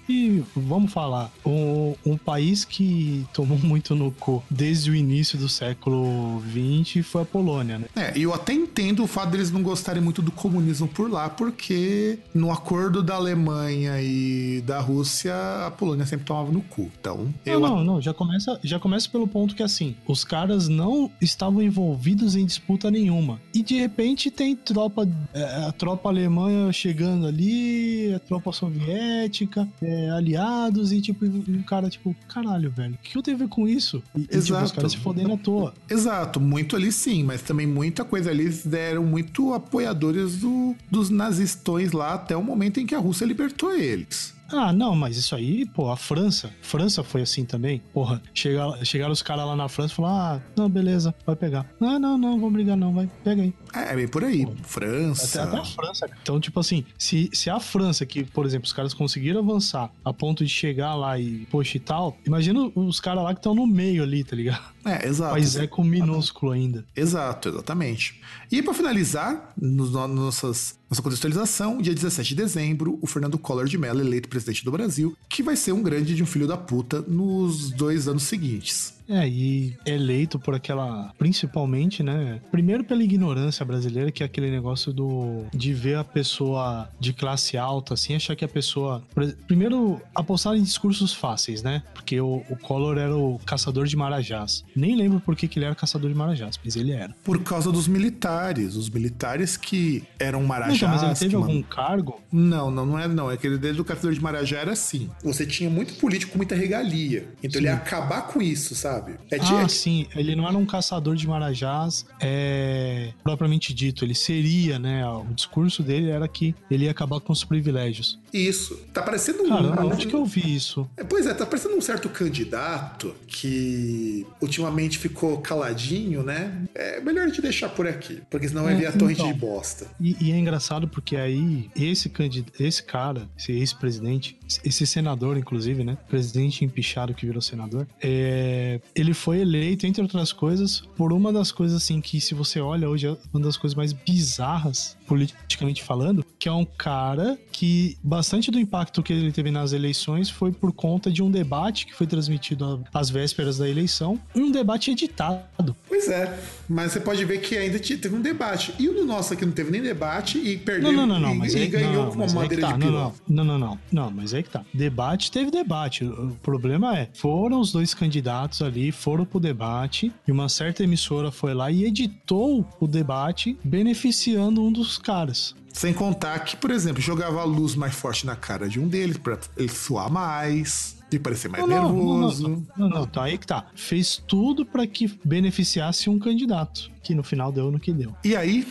vamos 0.54 0.92
falar, 0.92 1.32
um, 1.46 1.96
um 2.06 2.18
país 2.18 2.66
que 2.66 3.26
tomou 3.34 3.58
muito 3.64 3.96
no 3.96 4.12
cu 4.12 4.44
desde 4.50 4.92
o 4.92 4.96
início 4.96 5.38
do 5.38 5.48
século 5.48 6.42
XX 6.52 7.06
foi 7.06 7.22
a 7.22 7.26
Polônia, 7.26 7.80
né? 7.80 7.86
É, 7.96 8.18
e 8.18 8.24
eu 8.24 8.34
até 8.34 8.52
entendo 8.54 9.04
o 9.04 9.08
fato 9.13 9.30
deles 9.30 9.52
não 9.52 9.62
gostarem 9.62 10.02
muito 10.02 10.21
do 10.21 10.32
comunismo 10.32 10.88
por 10.88 11.10
lá, 11.10 11.30
porque 11.30 12.19
no 12.34 12.52
acordo 12.52 13.04
da 13.04 13.15
Alemanha 13.15 14.02
e 14.02 14.62
da 14.62 14.80
Rússia, 14.80 15.34
a 15.67 15.71
Polônia 15.71 16.06
sempre 16.06 16.26
tomava 16.26 16.52
no 16.52 16.62
cu. 16.62 16.91
Então, 16.99 17.34
eu 17.45 17.60
Não, 17.60 17.78
não, 17.78 17.84
não, 17.84 18.02
já 18.02 18.13
começa, 18.13 18.60
já 18.63 18.80
começa 18.80 19.08
pelo 19.10 19.28
ponto 19.28 19.56
que 19.56 19.62
assim, 19.62 19.95
os 20.08 20.23
caras 20.23 20.67
não 20.67 21.12
estavam 21.21 21.62
envolvidos 21.62 22.36
em 22.36 22.45
disputa 22.45 22.89
nenhuma. 22.89 23.39
E 23.54 23.62
de 23.62 23.76
repente 23.76 24.32
tem 24.32 24.56
tropa, 24.56 25.08
é, 25.34 25.43
a 25.65 25.71
tropa 25.71 26.10
alemã 26.10 26.71
chegando 26.71 27.28
ali, 27.28 28.13
a 28.15 28.19
tropa 28.19 28.52
soviética, 28.52 29.67
é, 29.82 30.10
aliados, 30.10 30.91
e 30.91 31.02
tipo, 31.02 31.26
e 31.26 31.58
o 31.58 31.63
cara, 31.63 31.89
tipo, 31.89 32.15
caralho, 32.28 32.71
velho, 32.71 32.95
o 32.95 32.97
que 32.97 33.17
eu 33.17 33.21
tenho 33.21 33.38
a 33.38 33.39
ver 33.41 33.47
com 33.49 33.67
isso? 33.67 34.02
E, 34.15 34.21
e, 34.21 34.23
tipo, 34.23 34.38
os 34.38 34.49
Exato. 34.49 34.73
caras 34.73 34.91
se 34.91 34.97
fodendo 34.97 35.34
à 35.34 35.38
toa. 35.38 35.73
Exato, 35.88 36.39
muito 36.39 36.76
ali 36.76 36.91
sim, 36.91 37.23
mas 37.23 37.41
também 37.43 37.67
muita 37.67 38.04
coisa 38.04 38.32
ali 38.32 38.43
eles 38.43 38.65
deram 38.94 39.04
muito 39.04 39.54
apoiadores 39.54 40.38
do, 40.38 40.76
dos 40.90 41.10
nazistões 41.10 41.92
lá 41.92 42.14
até 42.14 42.38
o 42.38 42.44
momento 42.44 42.80
em 42.80 42.86
que 42.86 42.94
a 42.94 43.00
Rússia 43.00 43.26
libertou 43.26 43.74
eles. 43.74 44.34
Ah, 44.54 44.72
não, 44.72 44.96
mas 44.96 45.18
isso 45.18 45.36
aí, 45.36 45.66
pô, 45.66 45.89
a 45.89 45.98
França. 45.98 46.52
França 46.62 47.04
foi 47.04 47.22
assim 47.22 47.44
também. 47.44 47.82
Porra, 47.94 48.22
chega, 48.34 48.84
chegaram 48.86 49.12
os 49.12 49.22
caras 49.22 49.46
lá 49.46 49.56
na 49.56 49.68
França 49.68 49.94
e 49.94 49.96
falaram: 49.96 50.16
ah, 50.38 50.42
não, 50.56 50.70
beleza, 50.70 51.13
vai 51.26 51.36
pegar. 51.36 51.66
Não, 51.80 52.00
não, 52.00 52.18
não, 52.18 52.39
vamos 52.39 52.54
brigar 52.54 52.78
não, 52.78 52.94
vai, 52.94 53.10
pega 53.24 53.42
aí. 53.42 53.54
É, 53.74 53.94
é 53.94 53.96
bem 53.96 54.08
por 54.08 54.24
aí. 54.24 54.44
Até, 54.44 54.63
França. 54.63 55.44
até 55.44 55.58
a 55.58 55.66
França. 55.66 56.10
Então, 56.22 56.39
tipo 56.39 56.60
assim, 56.60 56.86
se, 56.98 57.30
se 57.34 57.50
a 57.50 57.60
França, 57.60 58.06
que, 58.06 58.24
por 58.24 58.46
exemplo, 58.46 58.66
os 58.68 58.74
caras 58.74 58.94
conseguiram 58.94 59.39
avançar 59.39 59.92
a 60.06 60.13
ponto 60.13 60.44
de 60.44 60.50
chegar 60.50 60.94
lá 60.96 61.18
e, 61.20 61.46
poxa 61.50 61.78
e 61.78 61.80
tal, 61.80 62.18
imagina 62.26 62.60
os 62.76 63.00
caras 63.00 63.24
lá 63.24 63.34
que 63.34 63.39
estão 63.39 63.56
no 63.56 63.66
meio 63.66 64.04
ali, 64.04 64.24
tá 64.24 64.36
ligado? 64.36 64.62
É, 64.86 65.08
exato. 65.08 65.32
País 65.34 65.56
é 65.56 65.66
com 65.66 65.84
minúsculo 65.84 66.52
ainda. 66.52 66.86
Exato, 66.96 67.50
exatamente. 67.50 68.22
E 68.52 68.62
para 68.62 68.74
finalizar, 68.74 69.54
nos 69.60 69.92
no- 69.92 70.08
nossas, 70.08 70.78
nossa 70.94 71.02
contextualização, 71.02 71.82
dia 71.82 71.96
17 71.96 72.30
de 72.30 72.36
dezembro, 72.36 73.00
o 73.02 73.08
Fernando 73.08 73.36
Collor 73.40 73.66
de 73.66 73.80
Mello 73.80 74.00
é 74.00 74.06
eleito 74.06 74.30
presidente 74.30 74.64
do 74.64 74.72
Brasil, 74.72 75.18
que 75.28 75.42
vai 75.42 75.56
ser 75.56 75.72
um 75.72 75.82
grande 75.82 76.14
de 76.14 76.22
um 76.22 76.26
filho 76.28 76.46
da 76.46 76.56
puta 76.56 77.02
nos 77.02 77.72
dois 77.72 78.08
anos 78.08 78.22
seguintes. 78.24 78.94
É, 79.08 79.28
e 79.28 79.76
eleito 79.86 80.39
por 80.39 80.56
aquela. 80.56 81.12
Principalmente, 81.18 82.02
né? 82.04 82.39
Primeiro 82.52 82.84
pela 82.84 83.04
ignorância 83.04 83.66
brasileira, 83.66 84.12
que 84.12 84.24
é 84.24 84.26
aquele 84.26 84.50
negócio 84.50 84.94
do. 84.94 85.46
de 85.54 85.74
ver 85.74 85.98
a 85.98 86.04
pessoa 86.04 86.89
de 87.00 87.12
classe 87.13 87.58
alta, 87.58 87.94
assim, 87.94 88.16
achar 88.16 88.36
que 88.36 88.46
a 88.46 88.48
pessoa. 88.48 89.04
Primeiro, 89.48 90.02
apostar 90.16 90.56
em 90.56 90.63
discursos 90.63 91.13
fáceis, 91.13 91.62
né? 91.62 91.84
Porque 91.94 92.20
o, 92.22 92.44
o 92.50 92.56
Collor 92.58 92.98
era 92.98 93.16
o 93.16 93.39
caçador 93.46 93.86
de 93.88 93.96
marajás. 93.96 94.63
Nem 94.76 94.96
lembro 94.96 95.20
por 95.20 95.36
que, 95.36 95.48
que 95.48 95.60
ele 95.60 95.66
era 95.66 95.76
caçador 95.76 96.10
de 96.10 96.16
marajás, 96.16 96.60
mas 96.63 96.76
ele 96.76 96.92
era. 96.92 97.13
Por 97.24 97.42
causa 97.44 97.72
dos 97.72 97.88
militares, 97.88 98.76
os 98.76 98.89
militares 98.89 99.58
que 99.58 100.04
eram 100.20 100.44
marajás. 100.44 100.78
então, 100.78 100.89
mas 100.89 101.04
ele 101.04 101.16
teve 101.16 101.36
algum 101.36 101.56
man- 101.56 101.63
cargo? 101.63 102.22
Não, 102.32 102.72
não, 102.72 102.86
não 102.86 103.00
é 103.00 103.08
não. 103.08 103.30
É 103.32 103.38
que 103.38 103.48
ele 103.48 103.58
desde 103.58 103.82
o 103.82 103.86
caçador 103.86 104.13
de 104.13 104.22
Marajá 104.22 104.60
era 104.60 104.72
assim. 104.72 105.10
Você 105.24 105.46
tinha 105.46 105.70
muito 105.70 105.96
político 105.96 106.32
com 106.34 106.38
muita 106.38 106.56
regalia. 106.56 107.28
Então 107.44 107.60
ele 107.60 107.68
ia 107.68 107.76
acabar 107.76 108.24
com 108.28 108.42
isso, 108.42 108.76
sabe? 108.76 108.93
É 109.32 109.38
de- 109.38 109.54
Ah, 109.54 109.62
é- 109.62 109.68
sim, 109.68 110.06
ele 110.16 110.36
não 110.36 110.48
era 110.48 110.58
um 110.58 110.66
caçador 110.66 111.16
de 111.16 111.28
marajás 111.28 112.06
é, 112.20 113.12
propriamente 113.24 113.74
dito, 113.74 114.04
ele 114.06 114.16
seria, 114.16 114.78
né? 114.80 115.06
O 115.08 115.26
discurso 115.34 115.82
dele 115.84 116.10
era 116.10 116.28
que 116.28 116.54
ele 116.70 116.86
ia 116.86 116.92
acabar 116.92 117.20
com 117.20 117.32
os 117.34 117.44
privilégios. 117.44 118.20
Isso. 118.34 118.76
Tá 118.91 119.02
parecendo 119.04 119.43
um. 119.43 119.50
Caramba, 119.50 119.86
onde 119.86 120.08
que 120.08 120.13
eu 120.15 120.26
vi 120.26 120.56
isso? 120.56 120.89
É, 120.98 121.04
Pois 121.04 121.28
é, 121.28 121.34
tá 121.34 121.46
parecendo 121.46 121.76
um 121.76 121.82
certo 121.82 122.10
candidato 122.10 123.13
que 123.28 124.26
ultimamente 124.41 124.98
ficou 124.98 125.38
caladinho, 125.39 126.24
né? 126.24 126.63
É 126.74 127.00
melhor 127.00 127.30
te 127.32 127.41
deixar 127.41 127.69
por 127.69 127.88
aqui, 127.88 128.22
porque 128.32 128.48
senão 128.48 128.63
vai 128.63 128.74
É, 128.74 128.78
vir 128.78 128.86
a 128.88 128.91
torre 128.91 129.13
então. 129.13 129.28
de 129.32 129.34
bosta. 129.38 129.88
E, 130.02 130.15
e 130.19 130.32
é 130.32 130.38
engraçado 130.38 130.88
porque 130.88 131.15
aí 131.15 131.69
esse 131.76 132.10
candidato, 132.10 132.62
esse 132.62 132.82
cara, 132.82 133.30
esse 133.38 133.52
ex-presidente, 133.52 134.38
esse 134.63 134.88
senador, 134.88 135.38
inclusive, 135.38 135.84
né? 135.84 135.98
Presidente 136.10 136.65
empichado 136.65 137.13
que 137.13 137.26
virou 137.26 137.41
senador, 137.41 137.88
é, 138.02 138.82
ele 138.96 139.13
foi 139.13 139.39
eleito, 139.41 139.86
entre 139.86 140.02
outras 140.02 140.34
coisas, 140.34 140.82
por 140.98 141.13
uma 141.13 141.32
das 141.32 141.52
coisas 141.52 141.78
assim 141.84 142.02
que, 142.02 142.19
se 142.19 142.34
você 142.34 142.60
olha 142.60 142.89
hoje, 142.89 143.08
é 143.08 143.15
uma 143.34 143.43
das 143.43 143.58
coisas 143.58 143.76
mais 143.76 143.93
bizarras, 143.93 144.98
politicamente 145.06 145.84
falando, 145.84 146.26
que 146.44 146.50
é 146.50 146.52
um 146.52 146.66
cara 146.66 147.40
que 147.54 147.98
bastante 148.04 148.52
do 148.52 148.60
impacto 148.60 149.02
que 149.02 149.14
ele 149.14 149.32
teve 149.32 149.50
nas 149.50 149.72
eleições 149.72 150.30
foi 150.30 150.52
por 150.52 150.74
conta 150.74 151.10
de 151.10 151.24
um 151.24 151.32
debate 151.32 151.86
que 151.86 151.94
foi 151.96 152.06
transmitido 152.06 152.84
às 152.94 153.10
vésperas 153.10 153.60
da 153.60 153.70
eleição, 153.70 154.20
e 154.36 154.42
um 154.42 154.52
debate 154.52 154.92
editado. 154.92 155.74
Pois 155.88 156.10
é, 156.10 156.38
mas 156.68 156.92
você 156.92 157.00
pode 157.00 157.24
ver 157.24 157.38
que 157.40 157.56
ainda 157.56 157.80
te- 157.80 157.96
teve 157.98 158.14
um 158.14 158.22
debate. 158.22 158.74
E 158.78 158.90
o 158.90 158.94
do 158.94 159.06
nosso 159.06 159.32
aqui 159.32 159.46
não 159.46 159.54
teve 159.54 159.72
nem 159.72 159.82
debate 159.82 160.38
e 160.38 160.58
perdeu 160.58 160.92
Não, 160.92 161.08
não, 161.08 161.18
não, 161.18 161.28
não, 161.30 161.34
e, 161.34 161.38
mas 161.38 161.54
e 161.54 161.60
aí, 161.60 161.68
ganhou 161.70 161.94
não, 162.08 162.10
com 162.12 162.16
uma 162.18 162.28
que 162.28 162.34
madeira 162.34 162.62
tá, 162.68 162.74
de 162.74 162.80
não, 162.80 162.88
pilão. 162.88 163.14
não, 163.30 163.46
não, 163.46 163.80
não, 163.90 164.12
mas 164.12 164.34
aí 164.34 164.44
que 164.44 164.50
tá. 164.50 164.66
Debate 164.74 165.32
teve 165.32 165.50
debate. 165.50 166.04
O 166.04 166.36
problema 166.44 166.98
é, 166.98 167.08
foram 167.14 167.62
os 167.62 167.72
dois 167.72 167.94
candidatos 167.94 168.62
ali, 168.62 168.92
foram 168.92 169.24
pro 169.24 169.40
debate, 169.40 170.12
e 170.28 170.32
uma 170.34 170.50
certa 170.50 170.84
emissora 170.84 171.32
foi 171.32 171.54
lá 171.54 171.72
e 171.72 171.86
editou 171.86 172.68
o 172.82 172.86
debate, 172.86 173.58
beneficiando 173.64 174.62
um 174.62 174.74
dos 174.74 174.98
caras. 174.98 175.56
Sem 175.74 175.92
contar 175.92 176.40
que, 176.42 176.56
por 176.56 176.70
exemplo, 176.70 177.02
jogava 177.02 177.42
a 177.42 177.44
luz 177.44 177.76
mais 177.76 177.96
forte 177.96 178.26
na 178.26 178.36
cara 178.36 178.70
de 178.70 178.80
um 178.80 178.88
deles 178.88 179.18
pra 179.18 179.38
ele 179.58 179.70
suar 179.70 180.10
mais 180.10 180.96
e 181.12 181.20
parecer 181.20 181.50
mais 181.50 181.68
Não, 181.68 181.70
não, 181.70 181.84
nervoso. 181.84 182.48
Não, 182.48 182.66
não, 182.78 182.90
não, 182.90 183.08
tá 183.08 183.24
aí 183.24 183.38
que 183.38 183.48
tá. 183.48 183.66
Fez 183.76 184.22
tudo 184.28 184.66
pra 184.66 184.86
que 184.86 185.20
beneficiasse 185.26 186.10
um 186.10 186.20
candidato, 186.20 186.92
que 187.02 187.16
no 187.16 187.24
final 187.24 187.52
deu 187.52 187.72
no 187.72 187.80
que 187.80 187.92
deu. 187.92 188.16
E 188.24 188.36
aí, 188.36 188.68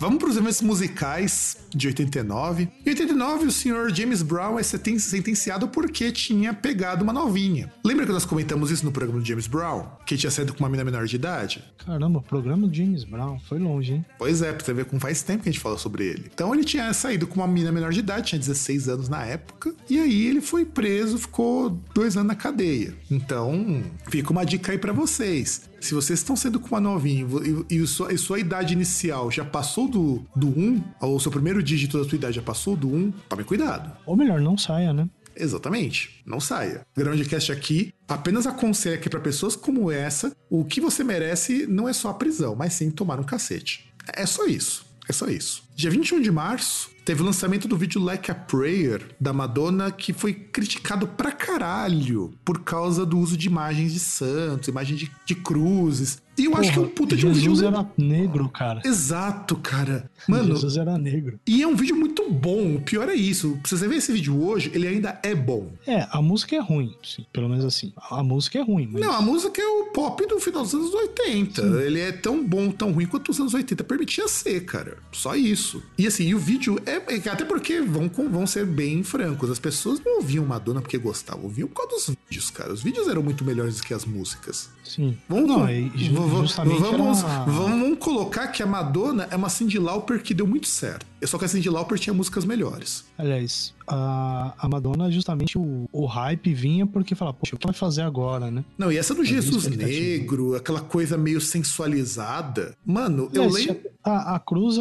Vamos 0.00 0.16
para 0.16 0.30
os 0.30 0.36
eventos 0.38 0.62
musicais 0.62 1.58
de 1.68 1.88
89. 1.88 2.70
Em 2.86 2.88
89, 2.88 3.48
o 3.48 3.52
senhor 3.52 3.94
James 3.94 4.22
Brown 4.22 4.58
é 4.58 4.62
sentenciado 4.62 5.68
porque 5.68 6.10
tinha 6.10 6.54
pegado 6.54 7.04
uma 7.04 7.12
novinha. 7.12 7.70
Lembra 7.84 8.06
que 8.06 8.12
nós 8.12 8.24
comentamos 8.24 8.70
isso 8.70 8.82
no 8.82 8.92
programa 8.92 9.20
do 9.20 9.26
James 9.26 9.46
Brown? 9.46 9.84
Que 10.06 10.16
tinha 10.16 10.30
saído 10.30 10.54
com 10.54 10.60
uma 10.60 10.70
menina 10.70 10.90
menor 10.90 11.04
de 11.04 11.16
idade? 11.16 11.62
Caramba, 11.84 12.22
programa 12.22 12.66
do 12.66 12.74
James 12.74 13.04
Brown. 13.04 13.38
Foi 13.40 13.58
longe, 13.58 13.92
hein? 13.92 14.06
Pois 14.16 14.40
é, 14.40 14.50
pra 14.54 14.64
você 14.64 14.72
ver 14.72 14.86
como 14.86 14.98
faz 14.98 15.22
tempo 15.22 15.42
que 15.42 15.50
a 15.50 15.52
gente 15.52 15.60
fala 15.60 15.76
sobre 15.76 16.06
ele. 16.06 16.30
Então 16.32 16.54
ele 16.54 16.64
tinha 16.64 16.90
saído 16.94 17.26
com 17.26 17.34
uma 17.34 17.46
menina 17.46 17.70
menor 17.70 17.92
de 17.92 17.98
idade, 17.98 18.28
tinha 18.28 18.38
16 18.38 18.88
anos 18.88 19.10
na 19.10 19.22
época. 19.26 19.74
E 19.90 20.00
aí 20.00 20.26
ele 20.28 20.40
foi 20.40 20.64
preso, 20.64 21.18
ficou 21.18 21.78
dois 21.94 22.16
anos 22.16 22.28
na 22.28 22.34
cadeia. 22.34 22.94
Então, 23.10 23.82
fica 24.08 24.30
uma 24.30 24.46
dica 24.46 24.72
aí 24.72 24.78
para 24.78 24.94
vocês. 24.94 25.68
Se 25.80 25.94
vocês 25.94 26.18
estão 26.18 26.36
sendo 26.36 26.60
com 26.60 26.68
uma 26.68 26.80
novinha 26.80 27.26
e, 27.68 27.76
e, 27.76 27.86
sua, 27.86 28.12
e 28.12 28.18
sua 28.18 28.38
idade 28.38 28.74
inicial 28.74 29.30
já 29.30 29.44
passou 29.44 29.88
do, 29.88 30.24
do 30.36 30.48
1, 30.48 30.84
ou 31.00 31.16
o 31.16 31.20
seu 31.20 31.32
primeiro 31.32 31.62
dígito 31.62 31.98
da 31.98 32.08
sua 32.08 32.16
idade 32.16 32.36
já 32.36 32.42
passou 32.42 32.76
do 32.76 32.88
1, 32.88 33.10
tome 33.28 33.44
cuidado. 33.44 33.96
Ou 34.04 34.16
melhor, 34.16 34.40
não 34.40 34.58
saia, 34.58 34.92
né? 34.92 35.08
Exatamente, 35.34 36.22
não 36.26 36.38
saia. 36.38 36.86
O 36.94 37.00
Groundcast 37.00 37.50
aqui 37.50 37.94
apenas 38.06 38.46
aconselha 38.46 38.98
que 38.98 39.08
para 39.08 39.20
pessoas 39.20 39.56
como 39.56 39.90
essa, 39.90 40.36
o 40.50 40.64
que 40.64 40.80
você 40.80 41.02
merece 41.02 41.66
não 41.66 41.88
é 41.88 41.92
só 41.92 42.10
a 42.10 42.14
prisão, 42.14 42.54
mas 42.54 42.74
sim 42.74 42.90
tomar 42.90 43.18
um 43.18 43.24
cacete. 43.24 43.90
É 44.12 44.26
só 44.26 44.46
isso. 44.46 44.89
É 45.10 45.12
só 45.12 45.26
isso. 45.26 45.64
Dia 45.74 45.90
21 45.90 46.20
de 46.20 46.30
março, 46.30 46.88
teve 47.04 47.20
o 47.20 47.24
lançamento 47.24 47.66
do 47.66 47.76
vídeo 47.76 48.00
Like 48.00 48.30
a 48.30 48.34
Prayer 48.34 49.08
da 49.20 49.32
Madonna, 49.32 49.90
que 49.90 50.12
foi 50.12 50.32
criticado 50.32 51.04
pra 51.08 51.32
caralho 51.32 52.32
por 52.44 52.60
causa 52.60 53.04
do 53.04 53.18
uso 53.18 53.36
de 53.36 53.48
imagens 53.48 53.92
de 53.92 53.98
santos, 53.98 54.68
imagens 54.68 55.00
de, 55.00 55.10
de 55.26 55.34
cruzes. 55.34 56.22
E 56.38 56.44
eu 56.44 56.52
Porra, 56.52 56.62
acho 56.62 56.72
que 56.72 56.78
é 56.78 56.82
um 56.82 56.88
puta 56.88 57.16
de 57.16 57.26
um 57.26 57.32
vídeo. 57.32 57.56
Jesus 57.56 57.62
era 57.62 57.90
negro, 57.98 58.48
cara. 58.50 58.82
Exato, 58.84 59.56
cara. 59.56 60.08
Mano. 60.28 60.54
Jesus 60.54 60.76
era 60.76 60.96
negro. 60.96 61.40
E 61.44 61.60
é 61.60 61.66
um 61.66 61.74
vídeo 61.74 61.96
muito 61.96 62.30
bom. 62.30 62.59
O 62.80 62.82
pior 62.82 63.10
é 63.10 63.14
isso. 63.14 63.60
Se 63.66 63.76
você 63.76 63.86
ver 63.86 63.96
esse 63.96 64.10
vídeo 64.10 64.42
hoje, 64.42 64.70
ele 64.74 64.88
ainda 64.88 65.20
é 65.22 65.34
bom. 65.34 65.70
É, 65.86 66.06
a 66.10 66.22
música 66.22 66.56
é 66.56 66.60
ruim. 66.60 66.96
Sim, 67.04 67.26
pelo 67.30 67.46
menos 67.46 67.62
assim. 67.62 67.92
A 68.10 68.22
música 68.22 68.58
é 68.58 68.62
ruim. 68.62 68.88
Mas... 68.90 69.02
Não, 69.02 69.12
a 69.12 69.20
música 69.20 69.60
é 69.60 69.66
o 69.66 69.84
pop 69.92 70.26
do 70.26 70.40
final 70.40 70.62
dos 70.62 70.72
anos 70.72 70.94
80. 70.94 71.62
Sim. 71.62 71.82
Ele 71.82 72.00
é 72.00 72.10
tão 72.10 72.42
bom, 72.42 72.70
tão 72.70 72.90
ruim 72.90 73.04
quanto 73.04 73.30
os 73.30 73.38
anos 73.38 73.52
80 73.52 73.84
permitia 73.84 74.26
ser, 74.28 74.64
cara. 74.64 74.96
Só 75.12 75.36
isso. 75.36 75.82
E 75.98 76.06
assim, 76.06 76.28
e 76.28 76.34
o 76.34 76.38
vídeo 76.38 76.80
é. 76.86 77.16
é 77.16 77.28
até 77.28 77.44
porque 77.44 77.82
vão, 77.82 78.08
vão 78.08 78.46
ser 78.46 78.64
bem 78.64 79.02
francos. 79.02 79.50
As 79.50 79.58
pessoas 79.58 80.00
não 80.02 80.16
ouviam 80.16 80.46
Madonna 80.46 80.80
porque 80.80 80.96
gostavam, 80.96 81.44
ouviam 81.44 81.68
por 81.68 81.86
causa 81.86 82.06
dos 82.06 82.16
vídeos, 82.30 82.50
cara. 82.50 82.72
Os 82.72 82.82
vídeos 82.82 83.08
eram 83.08 83.22
muito 83.22 83.44
melhores 83.44 83.76
do 83.76 83.82
que 83.82 83.92
as 83.92 84.06
músicas. 84.06 84.70
Sim. 84.82 85.16
Vamos, 85.28 85.48
não, 85.48 85.58
vamos, 85.58 86.56
vamos, 86.56 87.22
era... 87.22 87.44
vamos 87.44 87.98
colocar 87.98 88.48
que 88.48 88.62
a 88.62 88.66
Madonna 88.66 89.28
é 89.30 89.36
uma 89.36 89.50
Cindy 89.50 89.78
Lauper 89.78 90.22
que 90.22 90.32
deu 90.32 90.46
muito 90.46 90.66
certo. 90.66 91.06
Só 91.24 91.38
que 91.38 91.44
a 91.44 91.48
Cindy 91.48 91.68
Lauper 91.68 91.98
tinha 91.98 92.14
músicas 92.14 92.44
melhores. 92.44 92.69
Aliás, 93.18 93.74
a, 93.86 94.54
a 94.58 94.68
Madonna, 94.68 95.10
justamente 95.10 95.58
o, 95.58 95.88
o 95.92 96.06
hype 96.06 96.54
vinha 96.54 96.86
porque 96.86 97.14
fala, 97.14 97.32
poxa, 97.32 97.54
o 97.54 97.58
que 97.58 97.66
vai 97.66 97.74
fazer 97.74 98.02
agora, 98.02 98.50
né? 98.50 98.64
Não, 98.78 98.90
e 98.90 98.96
essa 98.96 99.14
do 99.14 99.24
Jesus 99.24 99.66
Negro, 99.66 100.54
aquela 100.54 100.80
coisa 100.80 101.18
meio 101.18 101.40
sensualizada. 101.40 102.74
Mano, 102.84 103.30
eu 103.32 103.48
lembro. 103.48 103.80
A, 104.02 104.36
a 104.36 104.38
cruz 104.38 104.76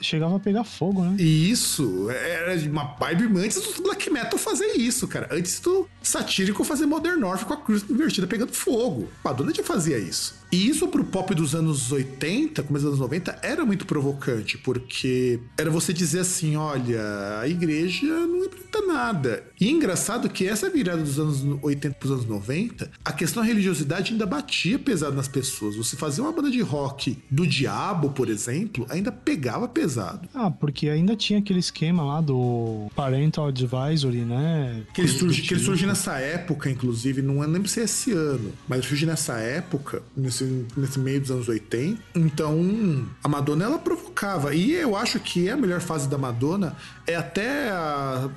chegava 0.00 0.36
a 0.36 0.40
pegar 0.40 0.64
fogo, 0.64 1.02
né? 1.02 1.20
Isso, 1.20 2.08
era 2.10 2.54
uma 2.68 2.84
vibe 2.94 3.38
antes 3.38 3.60
do 3.60 3.82
black 3.82 4.10
metal 4.10 4.38
fazer 4.38 4.76
isso, 4.76 5.08
cara. 5.08 5.28
Antes 5.32 5.58
do 5.60 5.88
satírico 6.02 6.62
fazer 6.62 6.86
Modern 6.86 7.18
North 7.18 7.44
com 7.44 7.54
a 7.54 7.56
cruz 7.56 7.84
invertida 7.88 8.26
pegando 8.26 8.52
fogo. 8.52 9.08
Madonna 9.24 9.52
já 9.52 9.64
fazia 9.64 9.98
isso. 9.98 10.39
E 10.52 10.68
isso 10.68 10.88
pro 10.88 11.04
pop 11.04 11.32
dos 11.34 11.54
anos 11.54 11.92
80, 11.92 12.62
começo 12.64 12.84
dos 12.84 12.94
anos 12.94 13.00
90, 13.00 13.38
era 13.42 13.64
muito 13.64 13.86
provocante, 13.86 14.58
porque 14.58 15.38
era 15.56 15.70
você 15.70 15.92
dizer 15.92 16.20
assim: 16.20 16.56
olha, 16.56 17.38
a 17.40 17.48
igreja 17.48 18.06
não 18.06 18.42
representa 18.42 18.86
nada. 18.86 19.44
E 19.60 19.68
é 19.68 19.70
engraçado 19.70 20.28
que 20.28 20.46
essa 20.46 20.68
virada 20.68 21.02
dos 21.02 21.18
anos 21.18 21.44
80 21.62 21.96
pros 21.96 22.10
anos 22.10 22.26
90, 22.26 22.90
a 23.04 23.12
questão 23.12 23.42
da 23.42 23.46
religiosidade 23.46 24.12
ainda 24.12 24.26
batia 24.26 24.78
pesado 24.78 25.14
nas 25.14 25.28
pessoas. 25.28 25.76
Você 25.76 25.96
fazia 25.96 26.24
uma 26.24 26.32
banda 26.32 26.50
de 26.50 26.60
rock 26.60 27.18
do 27.30 27.46
diabo, 27.46 28.10
por 28.10 28.28
exemplo, 28.28 28.86
ainda 28.88 29.12
pegava 29.12 29.68
pesado. 29.68 30.28
Ah, 30.34 30.50
porque 30.50 30.88
ainda 30.88 31.14
tinha 31.14 31.38
aquele 31.38 31.60
esquema 31.60 32.02
lá 32.02 32.20
do 32.20 32.88
Parental 32.96 33.46
Advisory, 33.46 34.24
né? 34.24 34.82
Que 34.94 35.02
ele 35.02 35.08
surge, 35.08 35.42
que 35.42 35.54
ele 35.54 35.62
surge 35.62 35.86
nessa 35.86 36.18
época, 36.18 36.70
inclusive, 36.70 37.22
não 37.22 37.40
lembro 37.40 37.68
se 37.68 37.80
é 37.80 37.84
esse 37.84 38.12
ano, 38.12 38.52
mas 38.68 38.84
surge 38.84 39.06
nessa 39.06 39.38
época, 39.38 40.02
nesse 40.16 40.40
nesse, 40.40 40.66
nesse 40.76 40.98
meio 40.98 41.20
dos 41.20 41.30
anos 41.30 41.48
80. 41.48 42.00
Então, 42.14 43.06
a 43.22 43.28
Madonna 43.28 43.64
ela 43.64 43.78
provocava. 43.78 44.54
E 44.54 44.72
eu 44.72 44.96
acho 44.96 45.20
que 45.20 45.50
a 45.50 45.56
melhor 45.56 45.80
fase 45.80 46.08
da 46.08 46.16
Madonna 46.16 46.76
é 47.10 47.16
até 47.16 47.70
a, 47.70 48.28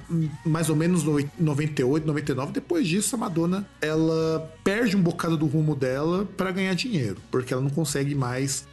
mais 0.46 0.70
ou 0.70 0.76
menos 0.76 1.04
98, 1.04 2.06
99. 2.06 2.52
Depois 2.52 2.88
disso, 2.88 3.16
a 3.16 3.18
Madonna 3.18 3.66
ela 3.82 4.52
perde 4.64 4.96
um 4.96 5.02
bocado 5.02 5.38
do 5.38 5.46
rumo 5.46 5.76
dela 5.76 6.28
para 6.38 6.52
ganhar 6.52 6.74
dinheiro, 6.74 7.18
porque 7.32 7.54
ela 7.54 7.62
não 7.62 7.70
consegue 7.70 8.16
mais 8.16 8.68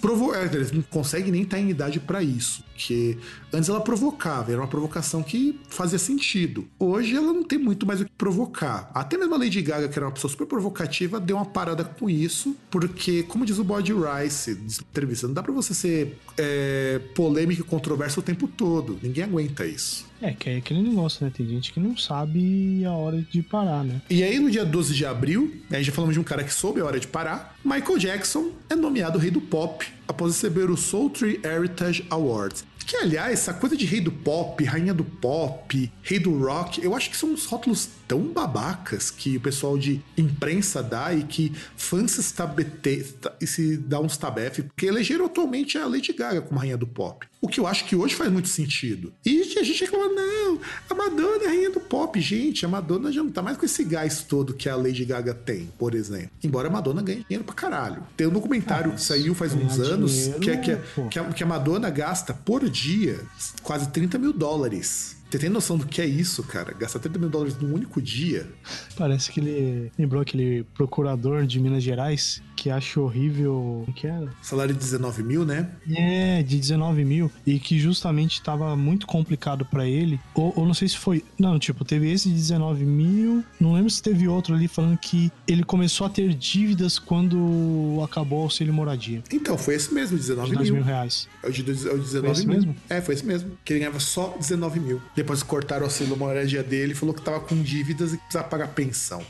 provocar, 0.00 0.44
é, 0.44 0.50
não 0.72 0.82
consegue 0.82 1.30
nem 1.30 1.42
estar 1.42 1.58
em 1.58 1.70
idade 1.70 2.00
para 2.00 2.22
isso. 2.22 2.64
Que 2.76 3.18
antes 3.52 3.68
ela 3.68 3.80
provocava, 3.80 4.52
era 4.52 4.60
uma 4.60 4.68
provocação 4.68 5.22
que 5.22 5.58
fazia 5.68 5.98
sentido. 5.98 6.66
Hoje 6.78 7.16
ela 7.16 7.32
não 7.32 7.42
tem 7.42 7.58
muito 7.58 7.86
mais 7.86 8.00
o 8.00 8.04
que 8.04 8.10
provocar. 8.12 8.90
Até 8.94 9.16
mesmo 9.16 9.34
a 9.34 9.38
Lady 9.38 9.62
Gaga, 9.62 9.88
que 9.88 9.98
era 9.98 10.06
uma 10.06 10.12
pessoa 10.12 10.30
super 10.30 10.46
provocativa, 10.46 11.18
deu 11.18 11.36
uma 11.36 11.46
parada 11.46 11.84
com 11.84 12.08
isso, 12.08 12.56
porque, 12.70 13.22
como 13.24 13.44
diz 13.46 13.58
o 13.58 13.64
Body 13.64 13.92
Rice, 13.92 14.58
entrevista, 14.90 15.26
não 15.26 15.34
dá 15.34 15.42
pra 15.42 15.52
você 15.52 15.74
ser 15.74 16.18
é, 16.36 17.00
polêmico 17.14 17.62
e 17.62 17.64
controverso 17.64 18.20
o 18.20 18.22
tempo 18.22 18.46
todo. 18.46 18.98
Ninguém 19.02 19.24
aguenta 19.24 19.66
isso. 19.66 20.06
É, 20.20 20.32
que 20.32 20.48
é 20.48 20.56
aquele 20.56 20.82
negócio, 20.82 21.24
né? 21.24 21.32
Tem 21.34 21.46
gente 21.46 21.72
que 21.72 21.80
não 21.80 21.96
sabe 21.96 22.84
a 22.84 22.92
hora 22.92 23.20
de 23.20 23.42
parar, 23.42 23.84
né? 23.84 24.00
E 24.08 24.22
aí, 24.22 24.38
no 24.38 24.50
dia 24.50 24.64
12 24.64 24.94
de 24.94 25.04
abril, 25.04 25.54
aí 25.70 25.82
já 25.82 25.92
falamos 25.92 26.14
de 26.14 26.20
um 26.20 26.24
cara 26.24 26.42
que 26.42 26.52
soube 26.52 26.80
a 26.80 26.84
hora 26.84 26.98
de 26.98 27.06
parar, 27.06 27.56
Michael 27.64 27.98
Jackson 27.98 28.50
é 28.70 28.74
nomeado 28.74 29.18
rei 29.18 29.30
do 29.30 29.40
pop 29.40 29.86
após 30.08 30.32
receber 30.34 30.70
o 30.70 30.76
Soul 30.76 31.10
Tree 31.10 31.40
Heritage 31.44 32.04
Awards. 32.10 32.64
Que, 32.86 32.96
aliás, 32.96 33.32
essa 33.32 33.52
coisa 33.52 33.76
de 33.76 33.84
rei 33.84 34.00
do 34.00 34.12
pop, 34.12 34.62
rainha 34.62 34.94
do 34.94 35.02
pop, 35.02 35.92
rei 36.02 36.20
do 36.20 36.38
rock, 36.38 36.82
eu 36.84 36.94
acho 36.94 37.10
que 37.10 37.16
são 37.16 37.30
uns 37.30 37.44
rótulos 37.44 37.88
tão 38.06 38.20
babacas 38.32 39.10
que 39.10 39.36
o 39.36 39.40
pessoal 39.40 39.76
de 39.76 40.00
imprensa 40.16 40.82
dá 40.82 41.12
e 41.12 41.24
que 41.24 41.52
fãs 41.76 42.12
se, 42.12 43.46
se 43.46 43.76
dá 43.76 44.00
uns 44.00 44.16
tabef, 44.16 44.62
porque 44.62 44.86
elegeram 44.86 45.26
atualmente 45.26 45.76
a 45.78 45.86
Lady 45.86 46.12
Gaga 46.12 46.40
como 46.40 46.60
rainha 46.60 46.76
do 46.76 46.86
pop. 46.86 47.26
O 47.40 47.48
que 47.48 47.60
eu 47.60 47.66
acho 47.66 47.84
que 47.84 47.94
hoje 47.94 48.14
faz 48.14 48.30
muito 48.30 48.48
sentido. 48.48 49.12
E 49.24 49.40
a 49.58 49.62
gente 49.62 49.84
reclama, 49.84 50.08
não, 50.08 50.60
a 50.88 50.94
Madonna 50.94 51.44
é 51.44 51.46
a 51.46 51.50
rainha 51.50 51.70
do 51.70 51.80
pop. 51.80 52.20
Gente, 52.20 52.64
a 52.64 52.68
Madonna 52.68 53.12
já 53.12 53.22
não 53.22 53.30
tá 53.30 53.42
mais 53.42 53.56
com 53.56 53.64
esse 53.64 53.84
gás 53.84 54.22
todo 54.22 54.54
que 54.54 54.68
a 54.68 54.76
Lady 54.76 55.04
Gaga 55.04 55.34
tem, 55.34 55.70
por 55.78 55.94
exemplo. 55.94 56.30
Embora 56.42 56.68
a 56.68 56.70
Madonna 56.70 57.02
ganhe 57.02 57.24
dinheiro 57.24 57.44
pra 57.44 57.54
caralho. 57.54 58.02
Tem 58.16 58.26
um 58.26 58.30
documentário 58.30 58.92
ah, 58.92 58.94
que 58.94 59.02
saiu 59.02 59.34
faz 59.34 59.52
uns 59.54 59.78
anos 59.78 60.28
que, 60.40 60.50
é, 60.50 60.56
que, 60.56 60.70
é, 60.72 60.82
que, 61.10 61.18
a, 61.18 61.24
que 61.24 61.42
a 61.42 61.46
Madonna 61.46 61.90
gasta 61.90 62.32
por 62.34 62.68
dia 62.68 63.20
quase 63.62 63.88
30 63.90 64.18
mil 64.18 64.32
dólares 64.32 65.15
você 65.30 65.38
tem 65.38 65.50
noção 65.50 65.76
do 65.76 65.86
que 65.86 66.00
é 66.00 66.06
isso, 66.06 66.42
cara? 66.44 66.72
Gastar 66.72 67.00
30 67.00 67.18
mil 67.18 67.28
dólares 67.28 67.56
num 67.58 67.74
único 67.74 68.00
dia? 68.00 68.48
Parece 68.96 69.30
que 69.30 69.40
ele 69.40 69.92
lembrou 69.98 70.22
aquele 70.22 70.64
procurador 70.74 71.44
de 71.46 71.58
Minas 71.60 71.82
Gerais 71.82 72.42
que 72.66 72.70
acha 72.70 73.00
horrível. 73.00 73.84
O 73.86 73.92
que 73.92 74.08
era? 74.08 74.28
Salário 74.42 74.74
de 74.74 74.80
19 74.80 75.22
mil, 75.22 75.44
né? 75.44 75.70
É, 75.88 76.42
de 76.42 76.58
19 76.58 77.04
mil. 77.04 77.30
E 77.46 77.60
que 77.60 77.78
justamente 77.78 78.32
estava 78.32 78.74
muito 78.74 79.06
complicado 79.06 79.64
para 79.64 79.86
ele. 79.86 80.18
Ou, 80.34 80.52
ou, 80.56 80.66
não 80.66 80.74
sei 80.74 80.88
se 80.88 80.96
foi. 80.96 81.24
Não, 81.38 81.60
tipo, 81.60 81.84
teve 81.84 82.10
esse 82.10 82.28
de 82.28 82.34
19 82.34 82.84
mil. 82.84 83.44
Não 83.60 83.74
lembro 83.74 83.88
se 83.88 84.02
teve 84.02 84.26
outro 84.26 84.52
ali 84.52 84.66
falando 84.66 84.98
que 84.98 85.30
ele 85.46 85.62
começou 85.62 86.08
a 86.08 86.10
ter 86.10 86.34
dívidas 86.34 86.98
quando 86.98 88.00
acabou 88.02 88.40
o 88.40 88.42
auxílio 88.42 88.74
moradia. 88.74 89.22
Então, 89.32 89.56
foi 89.56 89.76
esse 89.76 89.94
mesmo, 89.94 90.16
19 90.16 90.50
de 90.50 90.62
mil. 90.64 90.74
mil 90.74 90.82
reais. 90.82 91.28
É 91.44 91.48
o 91.48 91.52
de, 91.52 91.60
é 91.60 91.92
o 91.92 91.98
19 91.98 92.20
foi 92.20 92.32
esse 92.32 92.46
mil. 92.46 92.56
mesmo? 92.56 92.76
É, 92.88 93.00
foi 93.00 93.14
esse 93.14 93.24
mesmo. 93.24 93.52
Que 93.64 93.74
ele 93.74 93.80
ganhava 93.80 94.00
só 94.00 94.36
19 94.36 94.80
mil. 94.80 95.00
Depois 95.14 95.40
cortaram 95.44 95.82
o 95.82 95.84
auxílio 95.84 96.16
moradia 96.16 96.64
dele 96.64 96.92
e 96.92 96.96
falou 96.96 97.14
que 97.14 97.22
tava 97.22 97.38
com 97.38 97.62
dívidas 97.62 98.12
e 98.12 98.16
precisava 98.16 98.48
pagar 98.48 98.68
pensão. 98.68 99.22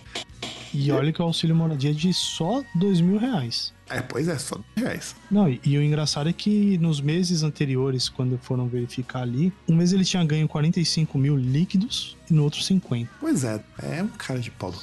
E 0.72 0.90
olha 0.90 1.12
que 1.12 1.20
o 1.20 1.24
auxílio 1.24 1.55
moradia 1.55 1.90
é 1.90 1.94
de 1.94 2.12
só 2.12 2.62
dois 2.74 3.00
mil 3.00 3.18
reais. 3.18 3.72
É, 3.88 4.00
pois 4.00 4.26
é, 4.26 4.37
só 4.37 4.59
reais. 4.76 5.14
Não, 5.31 5.48
e, 5.48 5.61
e, 5.64 5.79
o 5.79 5.83
engraçado 5.83 6.29
é 6.29 6.33
que 6.33 6.76
nos 6.79 7.00
meses 7.00 7.42
anteriores, 7.42 8.09
quando 8.09 8.37
foram 8.38 8.66
verificar 8.66 9.22
ali, 9.22 9.52
um 9.68 9.76
mês 9.76 9.92
ele 9.92 10.05
tinha 10.05 10.24
ganho 10.24 10.48
45 10.48 11.16
mil 11.16 11.37
líquidos 11.37 12.16
e 12.29 12.35
no 12.35 12.42
outro 12.42 12.61
50. 12.62 13.09
Pois 13.20 13.44
é, 13.44 13.62
é 13.83 14.02
um 14.02 14.09
cara 14.09 14.40
de 14.40 14.50
pau. 14.50 14.74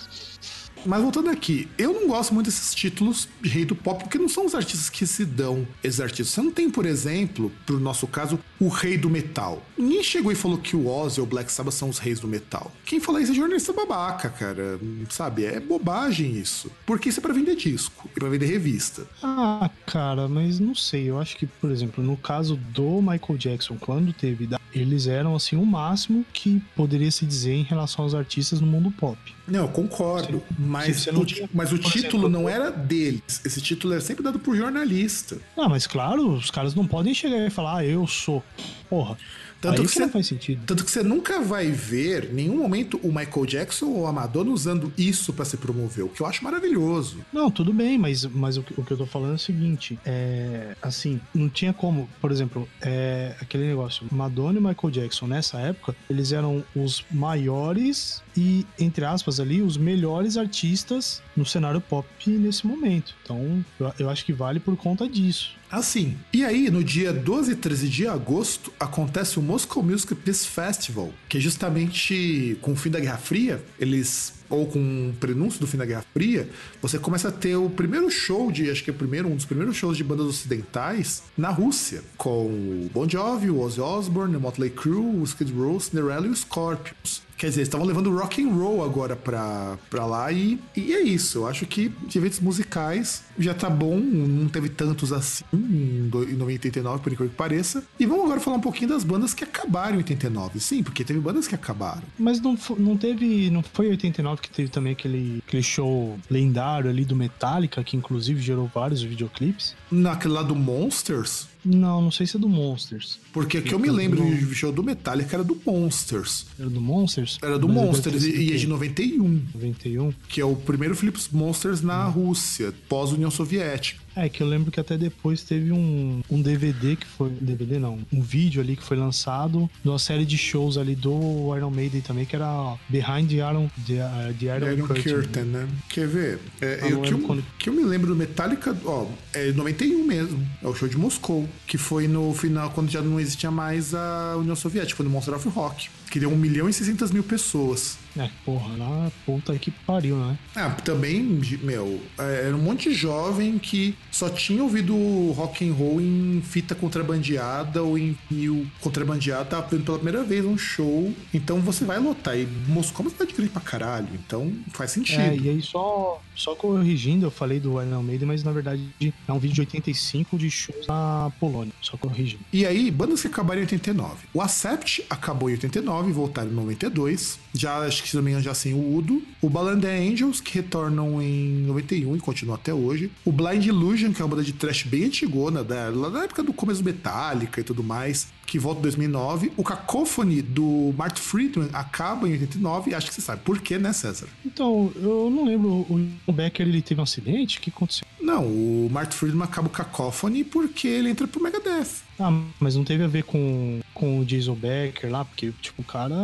Mas 0.86 1.02
voltando 1.02 1.30
aqui, 1.30 1.68
eu 1.78 1.94
não 1.94 2.08
gosto 2.08 2.34
muito 2.34 2.48
desses 2.48 2.74
títulos 2.74 3.28
de 3.42 3.50
rei 3.50 3.66
do 3.66 3.76
pop, 3.76 4.04
porque 4.04 4.18
não 4.18 4.30
são 4.30 4.46
os 4.46 4.56
artistas 4.56 4.90
que 4.90 5.06
se 5.08 5.26
dão 5.26 5.68
esses 5.84 6.00
artistas. 6.00 6.30
Você 6.30 6.42
não 6.42 6.52
tem, 6.52 6.70
por 6.70 6.86
exemplo, 6.86 7.52
pro 7.66 7.80
nosso 7.80 8.08
caso, 8.08 8.40
o 8.60 8.68
rei 8.68 8.98
do 8.98 9.10
metal. 9.10 9.64
Ninguém 9.78 10.04
chegou 10.04 10.32
e 10.32 10.36
falou 10.36 10.58
que 10.58 10.76
o 10.76 10.88
Ozzy 10.88 11.20
ou 11.20 11.26
o 11.26 11.30
Black 11.30 11.52
Sabbath 11.52 11.74
são 11.74 11.90
os 11.90 12.00
reis 12.00 12.20
do 12.20 12.28
metal. 12.28 12.72
Quem 12.86 13.00
fala 13.00 13.22
isso 13.22 13.32
é 13.32 13.36
jornalista 13.36 13.74
babaca, 13.74 14.30
cara. 14.30 14.80
Sabe? 15.10 15.46
É 15.46 15.60
bobagem 15.60 16.38
isso. 16.38 16.72
Porque 16.86 17.10
isso 17.10 17.20
é 17.20 17.22
pra 17.22 17.34
vender 17.34 17.56
disco 17.56 18.10
e 18.16 18.20
pra 18.20 18.30
vender 18.30 18.46
revista. 18.46 19.08
Ah, 19.22 19.70
cara, 19.86 20.28
mas 20.28 20.60
não 20.60 20.76
sei. 20.76 21.10
Eu 21.10 21.20
acho 21.20 21.38
que, 21.38 21.46
por 21.46 21.72
exemplo, 21.72 22.04
no 22.04 22.18
caso 22.18 22.56
do 22.56 23.02
Michael 23.02 23.38
Jackson, 23.38 23.78
quando 23.80 24.14
teve, 24.14 24.50
eles 24.74 25.08
eram 25.08 25.36
assim 25.36 25.56
o 25.56 25.66
máximo 25.66 26.26
que 26.34 26.62
poderia 26.76 27.12
se 27.12 27.26
dizer 27.26 27.54
em 27.54 27.64
relação 27.64 28.04
aos 28.04 28.16
artistas 28.16 28.60
no 28.60 28.68
mundo 28.68 28.92
pop. 28.92 29.18
Não, 29.48 29.62
eu 29.62 29.68
concordo. 29.68 30.42
mas, 30.58 31.08
o, 31.08 31.26
tinha, 31.26 31.50
mas 31.54 31.72
o 31.74 31.78
título 31.78 32.28
exemplo, 32.28 32.30
não 32.30 32.48
era 32.48 32.72
deles. 32.72 33.42
Esse 33.44 33.62
título 33.62 33.94
era 33.94 34.02
sempre 34.02 34.24
dado 34.24 34.40
por 34.40 34.56
jornalista. 34.56 35.38
Ah, 35.58 35.68
mas 35.68 35.86
claro, 35.86 36.34
os 36.34 36.50
caras 36.50 36.74
não 36.74 36.88
podem 36.88 37.14
chegar 37.14 37.46
e 37.46 37.50
falar, 37.50 37.80
ah, 37.80 37.86
eu 37.86 38.08
sou. 38.08 38.42
Porra. 38.90 39.18
Tanto 39.64 39.80
Aí 39.80 39.88
que, 39.88 39.94
você, 39.94 40.10
faz 40.10 40.28
sentido. 40.28 40.62
Tanto 40.66 40.84
que 40.84 40.92
você 40.92 41.02
nunca 41.02 41.40
vai 41.40 41.72
ver, 41.72 42.26
em 42.32 42.34
nenhum 42.34 42.58
momento, 42.58 43.00
o 43.02 43.08
Michael 43.08 43.46
Jackson 43.46 43.86
ou 43.86 44.06
a 44.06 44.12
Madonna 44.12 44.52
usando 44.52 44.92
isso 44.98 45.32
para 45.32 45.46
se 45.46 45.56
promover, 45.56 46.04
o 46.04 46.10
que 46.10 46.20
eu 46.20 46.28
acho 46.28 46.44
maravilhoso. 46.44 47.20
Não, 47.32 47.50
tudo 47.50 47.72
bem, 47.72 47.98
mas, 47.98 48.26
mas 48.26 48.58
o, 48.58 48.66
o 48.76 48.84
que 48.84 48.92
eu 48.92 48.98
tô 48.98 49.06
falando 49.06 49.32
é 49.32 49.36
o 49.36 49.40
seguinte: 49.40 49.98
é, 50.06 50.76
assim, 50.82 51.18
não 51.34 51.48
tinha 51.48 51.72
como, 51.72 52.10
por 52.20 52.30
exemplo, 52.30 52.68
é, 52.82 53.38
aquele 53.40 53.66
negócio, 53.66 54.06
Madonna 54.12 54.60
e 54.60 54.62
Michael 54.62 54.92
Jackson, 54.92 55.28
nessa 55.28 55.58
época, 55.60 55.96
eles 56.10 56.34
eram 56.34 56.62
os 56.76 57.06
maiores 57.10 58.22
e, 58.36 58.66
entre 58.78 59.06
aspas, 59.06 59.40
ali, 59.40 59.62
os 59.62 59.78
melhores 59.78 60.36
artistas 60.36 61.22
no 61.38 61.46
cenário 61.46 61.80
pop 61.80 62.06
nesse 62.28 62.68
momento. 62.68 63.16
Então, 63.24 63.64
eu, 63.80 63.94
eu 64.00 64.10
acho 64.10 64.26
que 64.26 64.34
vale 64.34 64.60
por 64.60 64.76
conta 64.76 65.08
disso. 65.08 65.56
Assim, 65.74 66.16
e 66.32 66.46
aí 66.46 66.70
no 66.70 66.84
dia 66.84 67.12
12 67.12 67.54
e 67.54 67.56
13 67.56 67.90
de 67.90 68.08
agosto 68.08 68.72
acontece 68.80 69.40
o 69.40 69.42
Moscow 69.54 69.84
Music 69.84 70.16
Peace 70.16 70.48
Festival, 70.48 71.14
que 71.30 71.38
é 71.38 71.40
justamente 71.40 72.58
com 72.60 72.72
o 72.72 72.76
fim 72.76 72.90
da 72.90 73.00
Guerra 73.00 73.18
Fria, 73.18 73.64
eles 73.80 74.34
ou 74.50 74.66
com 74.66 74.80
um 74.80 75.14
prenúncio 75.20 75.60
do 75.60 75.68
fim 75.68 75.78
da 75.78 75.86
Guerra 75.86 76.04
Fria, 76.12 76.50
você 76.82 76.98
começa 76.98 77.28
a 77.28 77.32
ter 77.32 77.56
o 77.56 77.70
primeiro 77.70 78.10
show 78.10 78.52
de, 78.52 78.72
acho 78.72 78.84
que 78.84 78.90
é 78.90 78.94
o 78.94 78.96
primeiro, 78.96 79.30
um 79.30 79.36
dos 79.36 79.46
primeiros 79.46 79.76
shows 79.76 79.96
de 79.96 80.04
bandas 80.04 80.26
ocidentais 80.26 81.22
na 81.38 81.52
Rússia, 81.52 82.02
com 82.18 82.48
o 82.48 82.90
Bon 82.92 83.08
Jovi, 83.08 83.52
o 83.52 83.60
Ozzy 83.60 83.80
Osbourne, 83.80 84.36
o 84.36 84.40
Motley 84.40 84.72
Crue, 84.72 85.20
o 85.20 85.24
Skid 85.24 85.54
Row, 85.54 85.80
Cinderella 85.80 86.26
e 86.26 86.32
o 86.32 86.36
Scorpions. 86.36 87.22
Quer 87.44 87.50
dizer, 87.50 87.64
estavam 87.64 87.86
levando 87.86 88.10
rock 88.10 88.42
and 88.42 88.54
roll 88.54 88.86
agora 88.86 89.18
pra, 89.18 89.78
pra 89.90 90.06
lá 90.06 90.32
e, 90.32 90.58
e 90.74 90.94
é 90.94 91.02
isso. 91.02 91.40
Eu 91.40 91.48
acho 91.48 91.66
que 91.66 91.90
de 92.08 92.18
eventos 92.18 92.40
musicais 92.40 93.22
já 93.38 93.54
tá 93.54 93.70
bom, 93.70 94.00
não 94.00 94.48
teve 94.48 94.70
tantos 94.70 95.12
assim 95.12 95.44
em 95.54 96.42
89, 96.42 97.04
por 97.04 97.12
incrível 97.12 97.30
que 97.30 97.36
pareça. 97.36 97.84
E 98.00 98.06
vamos 98.06 98.24
agora 98.24 98.40
falar 98.40 98.56
um 98.56 98.62
pouquinho 98.62 98.88
das 98.88 99.04
bandas 99.04 99.34
que 99.34 99.44
acabaram 99.44 99.96
em 99.96 99.98
89. 99.98 100.58
Sim, 100.62 100.84
porque 100.84 101.04
teve 101.04 101.20
bandas 101.20 101.46
que 101.46 101.54
acabaram. 101.54 102.04
Mas 102.18 102.40
não, 102.40 102.58
não 102.78 102.96
teve, 102.96 103.50
não 103.50 103.62
foi 103.62 103.88
em 103.88 103.90
89 103.90 104.42
que 104.42 104.50
teve 104.50 104.70
também 104.70 104.94
aquele, 104.94 105.44
aquele 105.46 105.64
show 105.64 106.18
lendário 106.30 106.90
ali 106.90 107.04
do 107.04 107.14
Metallica, 107.14 107.84
que 107.84 107.98
inclusive 107.98 108.42
gerou 108.42 108.72
vários 108.74 109.02
videoclipes? 109.02 109.76
Naquele 109.92 110.34
lá 110.34 110.44
do 110.44 110.56
Monsters? 110.56 111.52
Não, 111.66 112.02
não 112.02 112.12
sei 112.12 112.28
se 112.28 112.36
é 112.38 112.40
do 112.40 112.50
Monsters. 112.50 113.20
Porque 113.32 113.58
o 113.58 113.62
que 113.62 113.74
eu 113.74 113.80
me 113.80 113.90
lembro 113.90 114.24
do 114.24 114.54
show 114.54 114.72
do 114.72 114.84
Metallica 114.84 115.38
era 115.38 115.44
do 115.44 115.60
Monsters. 115.66 116.46
Era 116.60 116.70
do 116.70 116.82
Monsters? 116.82 117.40
Era 117.42 117.58
do 117.58 117.68
Mas 117.68 117.78
Monsters 117.78 118.26
e 118.26 118.54
é 118.54 118.56
de 118.56 118.68
91. 118.68 119.42
91? 119.54 120.14
Que 120.28 120.42
é 120.42 120.46
o 120.46 120.56
primeiro 120.56 120.96
Philips 120.96 121.30
Monsters 121.32 121.82
na 121.82 122.08
hum. 122.08 122.12
Rússia, 122.12 122.74
pós-União 122.90 123.32
Soviética. 123.32 124.03
É, 124.16 124.30
que 124.30 124.42
eu 124.42 124.48
lembro 124.48 124.72
que 124.72 124.80
até 124.80 124.98
depois 124.98 125.44
teve 125.44 125.72
um, 125.72 126.22
um 126.30 126.42
DVD 126.42 126.96
que 126.96 127.06
foi. 127.06 127.30
DVD 127.30 127.80
não, 127.80 128.00
um 128.12 128.22
vídeo 128.22 128.62
ali 128.62 128.76
que 128.76 128.84
foi 128.84 128.98
lançado 128.98 129.70
de 129.84 129.90
uma 129.90 130.00
série 130.00 130.26
de 130.26 130.38
shows 130.38 130.78
ali 130.78 130.96
do 130.96 131.56
Iron 131.56 131.72
Maiden 131.72 132.02
também, 132.02 132.26
que 132.26 132.36
era 132.36 132.76
Behind 132.90 133.30
the 133.30 133.38
Iron, 133.38 133.70
the, 133.88 133.94
uh, 133.94 134.34
the 134.40 134.46
Iron, 134.46 134.72
Iron 134.72 134.88
Curtain. 134.88 135.14
Curtain 135.14 135.44
né? 135.44 135.68
Quer 135.90 136.08
ver? 136.08 136.40
É, 136.62 136.92
eu, 136.92 137.02
que, 137.02 137.14
eu, 137.14 137.20
quando... 137.20 137.44
que 137.58 137.70
eu 137.70 137.74
me 137.74 137.84
lembro 137.84 138.08
do 138.08 138.16
Metallica, 138.16 138.76
ó, 138.86 139.08
é 139.34 139.52
91 139.52 140.06
mesmo. 140.06 140.48
É 140.62 140.68
o 140.68 140.76
show 140.76 140.88
de 140.88 140.98
Moscou, 140.98 141.48
que 141.66 141.78
foi 141.78 142.08
no 142.08 142.34
final, 142.34 142.70
quando 142.72 142.90
já 142.90 143.02
não 143.02 143.20
existia 143.20 143.52
mais 143.52 143.94
a 143.94 144.36
União 144.38 144.56
Soviética, 144.56 144.98
foi 144.98 145.06
no 145.06 145.12
Monster 145.12 145.36
of 145.36 145.48
Rock 145.50 145.90
que 146.14 146.20
deu 146.20 146.30
1 146.30 146.36
milhão 146.36 146.70
e 146.70 146.74
600 146.74 147.10
mil 147.10 147.24
pessoas. 147.24 147.98
É, 148.16 148.30
porra, 148.46 148.78
lá 148.78 149.12
puta 149.26 149.58
que 149.58 149.72
pariu, 149.72 150.16
né? 150.16 150.38
Ah, 150.56 150.70
também, 150.70 151.24
meu, 151.64 152.00
é, 152.20 152.50
era 152.50 152.56
um 152.56 152.60
monte 152.60 152.90
de 152.90 152.96
jovem 152.96 153.58
que 153.58 153.96
só 154.14 154.30
tinha 154.30 154.62
ouvido 154.62 154.96
rock 155.32 155.68
and 155.68 155.74
roll 155.74 156.00
em 156.00 156.40
fita 156.46 156.76
contrabandeada 156.76 157.82
ou 157.82 157.98
em 157.98 158.16
mil 158.30 158.68
contrabandeada, 158.80 159.44
tava 159.46 159.68
vendo 159.68 159.84
pela 159.84 159.98
primeira 159.98 160.24
vez 160.24 160.46
um 160.46 160.56
show. 160.56 161.12
Então 161.34 161.60
você 161.60 161.84
vai 161.84 161.98
lotar. 161.98 162.38
E 162.38 162.46
Moscou 162.68 163.04
é 163.04 163.08
uma 163.08 163.12
cidade 163.12 163.34
grande 163.34 163.52
pra 163.52 163.62
caralho, 163.62 164.08
então 164.14 164.54
faz 164.72 164.92
sentido. 164.92 165.20
É, 165.20 165.36
e 165.36 165.50
aí 165.50 165.62
só, 165.64 166.22
só 166.36 166.54
corrigindo, 166.56 167.26
eu 167.26 167.32
falei 167.32 167.60
do 167.60 167.82
Iron 167.82 168.04
Maiden, 168.04 168.28
mas 168.28 168.44
na 168.44 168.52
verdade 168.52 168.88
é 169.28 169.34
um 169.34 169.40
vídeo 169.40 169.56
de 169.56 169.62
85 169.62 170.38
de 170.38 170.52
shows 170.52 170.86
na 170.88 171.32
Polônia, 171.40 171.74
só 171.82 171.98
corrigindo. 171.98 172.44
E 172.54 172.68
aí, 172.68 172.92
bandas 172.92 173.22
que 173.22 173.28
acabaram 173.28 173.62
em 173.62 173.64
89. 173.64 174.28
O 174.32 174.42
Acept 174.42 175.04
acabou 175.10 175.50
em 175.50 175.54
89 175.54 176.10
e 176.10 176.14
voltaram 176.14 176.52
em 176.52 176.54
92. 176.54 177.40
Já, 177.54 177.78
acho 177.80 178.02
que 178.02 178.10
se 178.10 178.16
não 178.16 178.24
me 178.24 178.32
engano, 178.32 178.44
já 178.44 178.54
sem 178.54 178.74
o 178.74 178.96
Udo. 178.96 179.22
O 179.42 179.50
Balanda 179.50 179.88
Angels, 179.88 180.42
que 180.42 180.56
retornam 180.56 181.22
em 181.22 181.64
91 181.68 182.16
e 182.16 182.20
continuam 182.20 182.56
até 182.56 182.74
hoje. 182.74 183.12
O 183.24 183.32
Blind 183.32 183.66
Illusion, 183.66 184.12
que 184.12 184.22
é 184.22 184.26
uma 184.26 184.32
banda 184.32 184.44
de 184.44 184.54
trash 184.54 184.84
bem 184.84 185.06
antigona, 185.06 185.64
da, 185.64 185.92
da 185.92 186.24
época 186.24 186.42
do 186.42 186.52
começo 186.52 186.84
Metallica 186.84 187.62
e 187.62 187.64
tudo 187.64 187.84
mais, 187.84 188.28
que 188.46 188.58
volta 188.58 188.80
em 188.80 188.84
2009. 188.84 189.52
O 189.56 189.64
Cacophony, 189.64 190.42
do 190.42 190.94
Mark 190.98 191.18
Friedman, 191.18 191.70
acaba 191.74 192.28
em 192.28 192.32
89. 192.34 192.96
Acho 192.96 193.08
que 193.08 193.14
você 193.14 193.22
sabe 193.22 193.42
por 193.44 193.60
quê, 193.60 193.78
né, 193.78 193.94
César? 193.94 194.28
Então, 194.46 194.92
eu 194.96 195.30
não 195.30 195.46
lembro. 195.46 195.86
O 196.26 196.32
Becker, 196.32 196.68
ele 196.68 196.82
teve 196.82 197.00
um 197.00 197.04
acidente? 197.04 197.60
O 197.60 197.62
que 197.62 197.70
aconteceu? 197.70 198.06
Não, 198.20 198.46
o 198.46 198.90
Mark 198.92 199.12
Friedman 199.12 199.44
acaba 199.44 199.68
o 199.68 199.72
Cacophony 199.72 200.44
porque 200.44 200.88
ele 200.88 201.10
entra 201.10 201.28
pro 201.28 201.44
Megadeth. 201.44 202.04
Ah, 202.20 202.32
mas 202.60 202.76
não 202.76 202.84
teve 202.84 203.04
a 203.04 203.08
ver 203.08 203.24
com, 203.24 203.80
com 203.94 204.20
o 204.20 204.26
Jason 204.26 204.56
Becker 204.56 205.12
lá, 205.12 205.26
porque, 205.26 205.52
tipo, 205.62 205.82
o 205.82 205.86
cara 205.86 206.16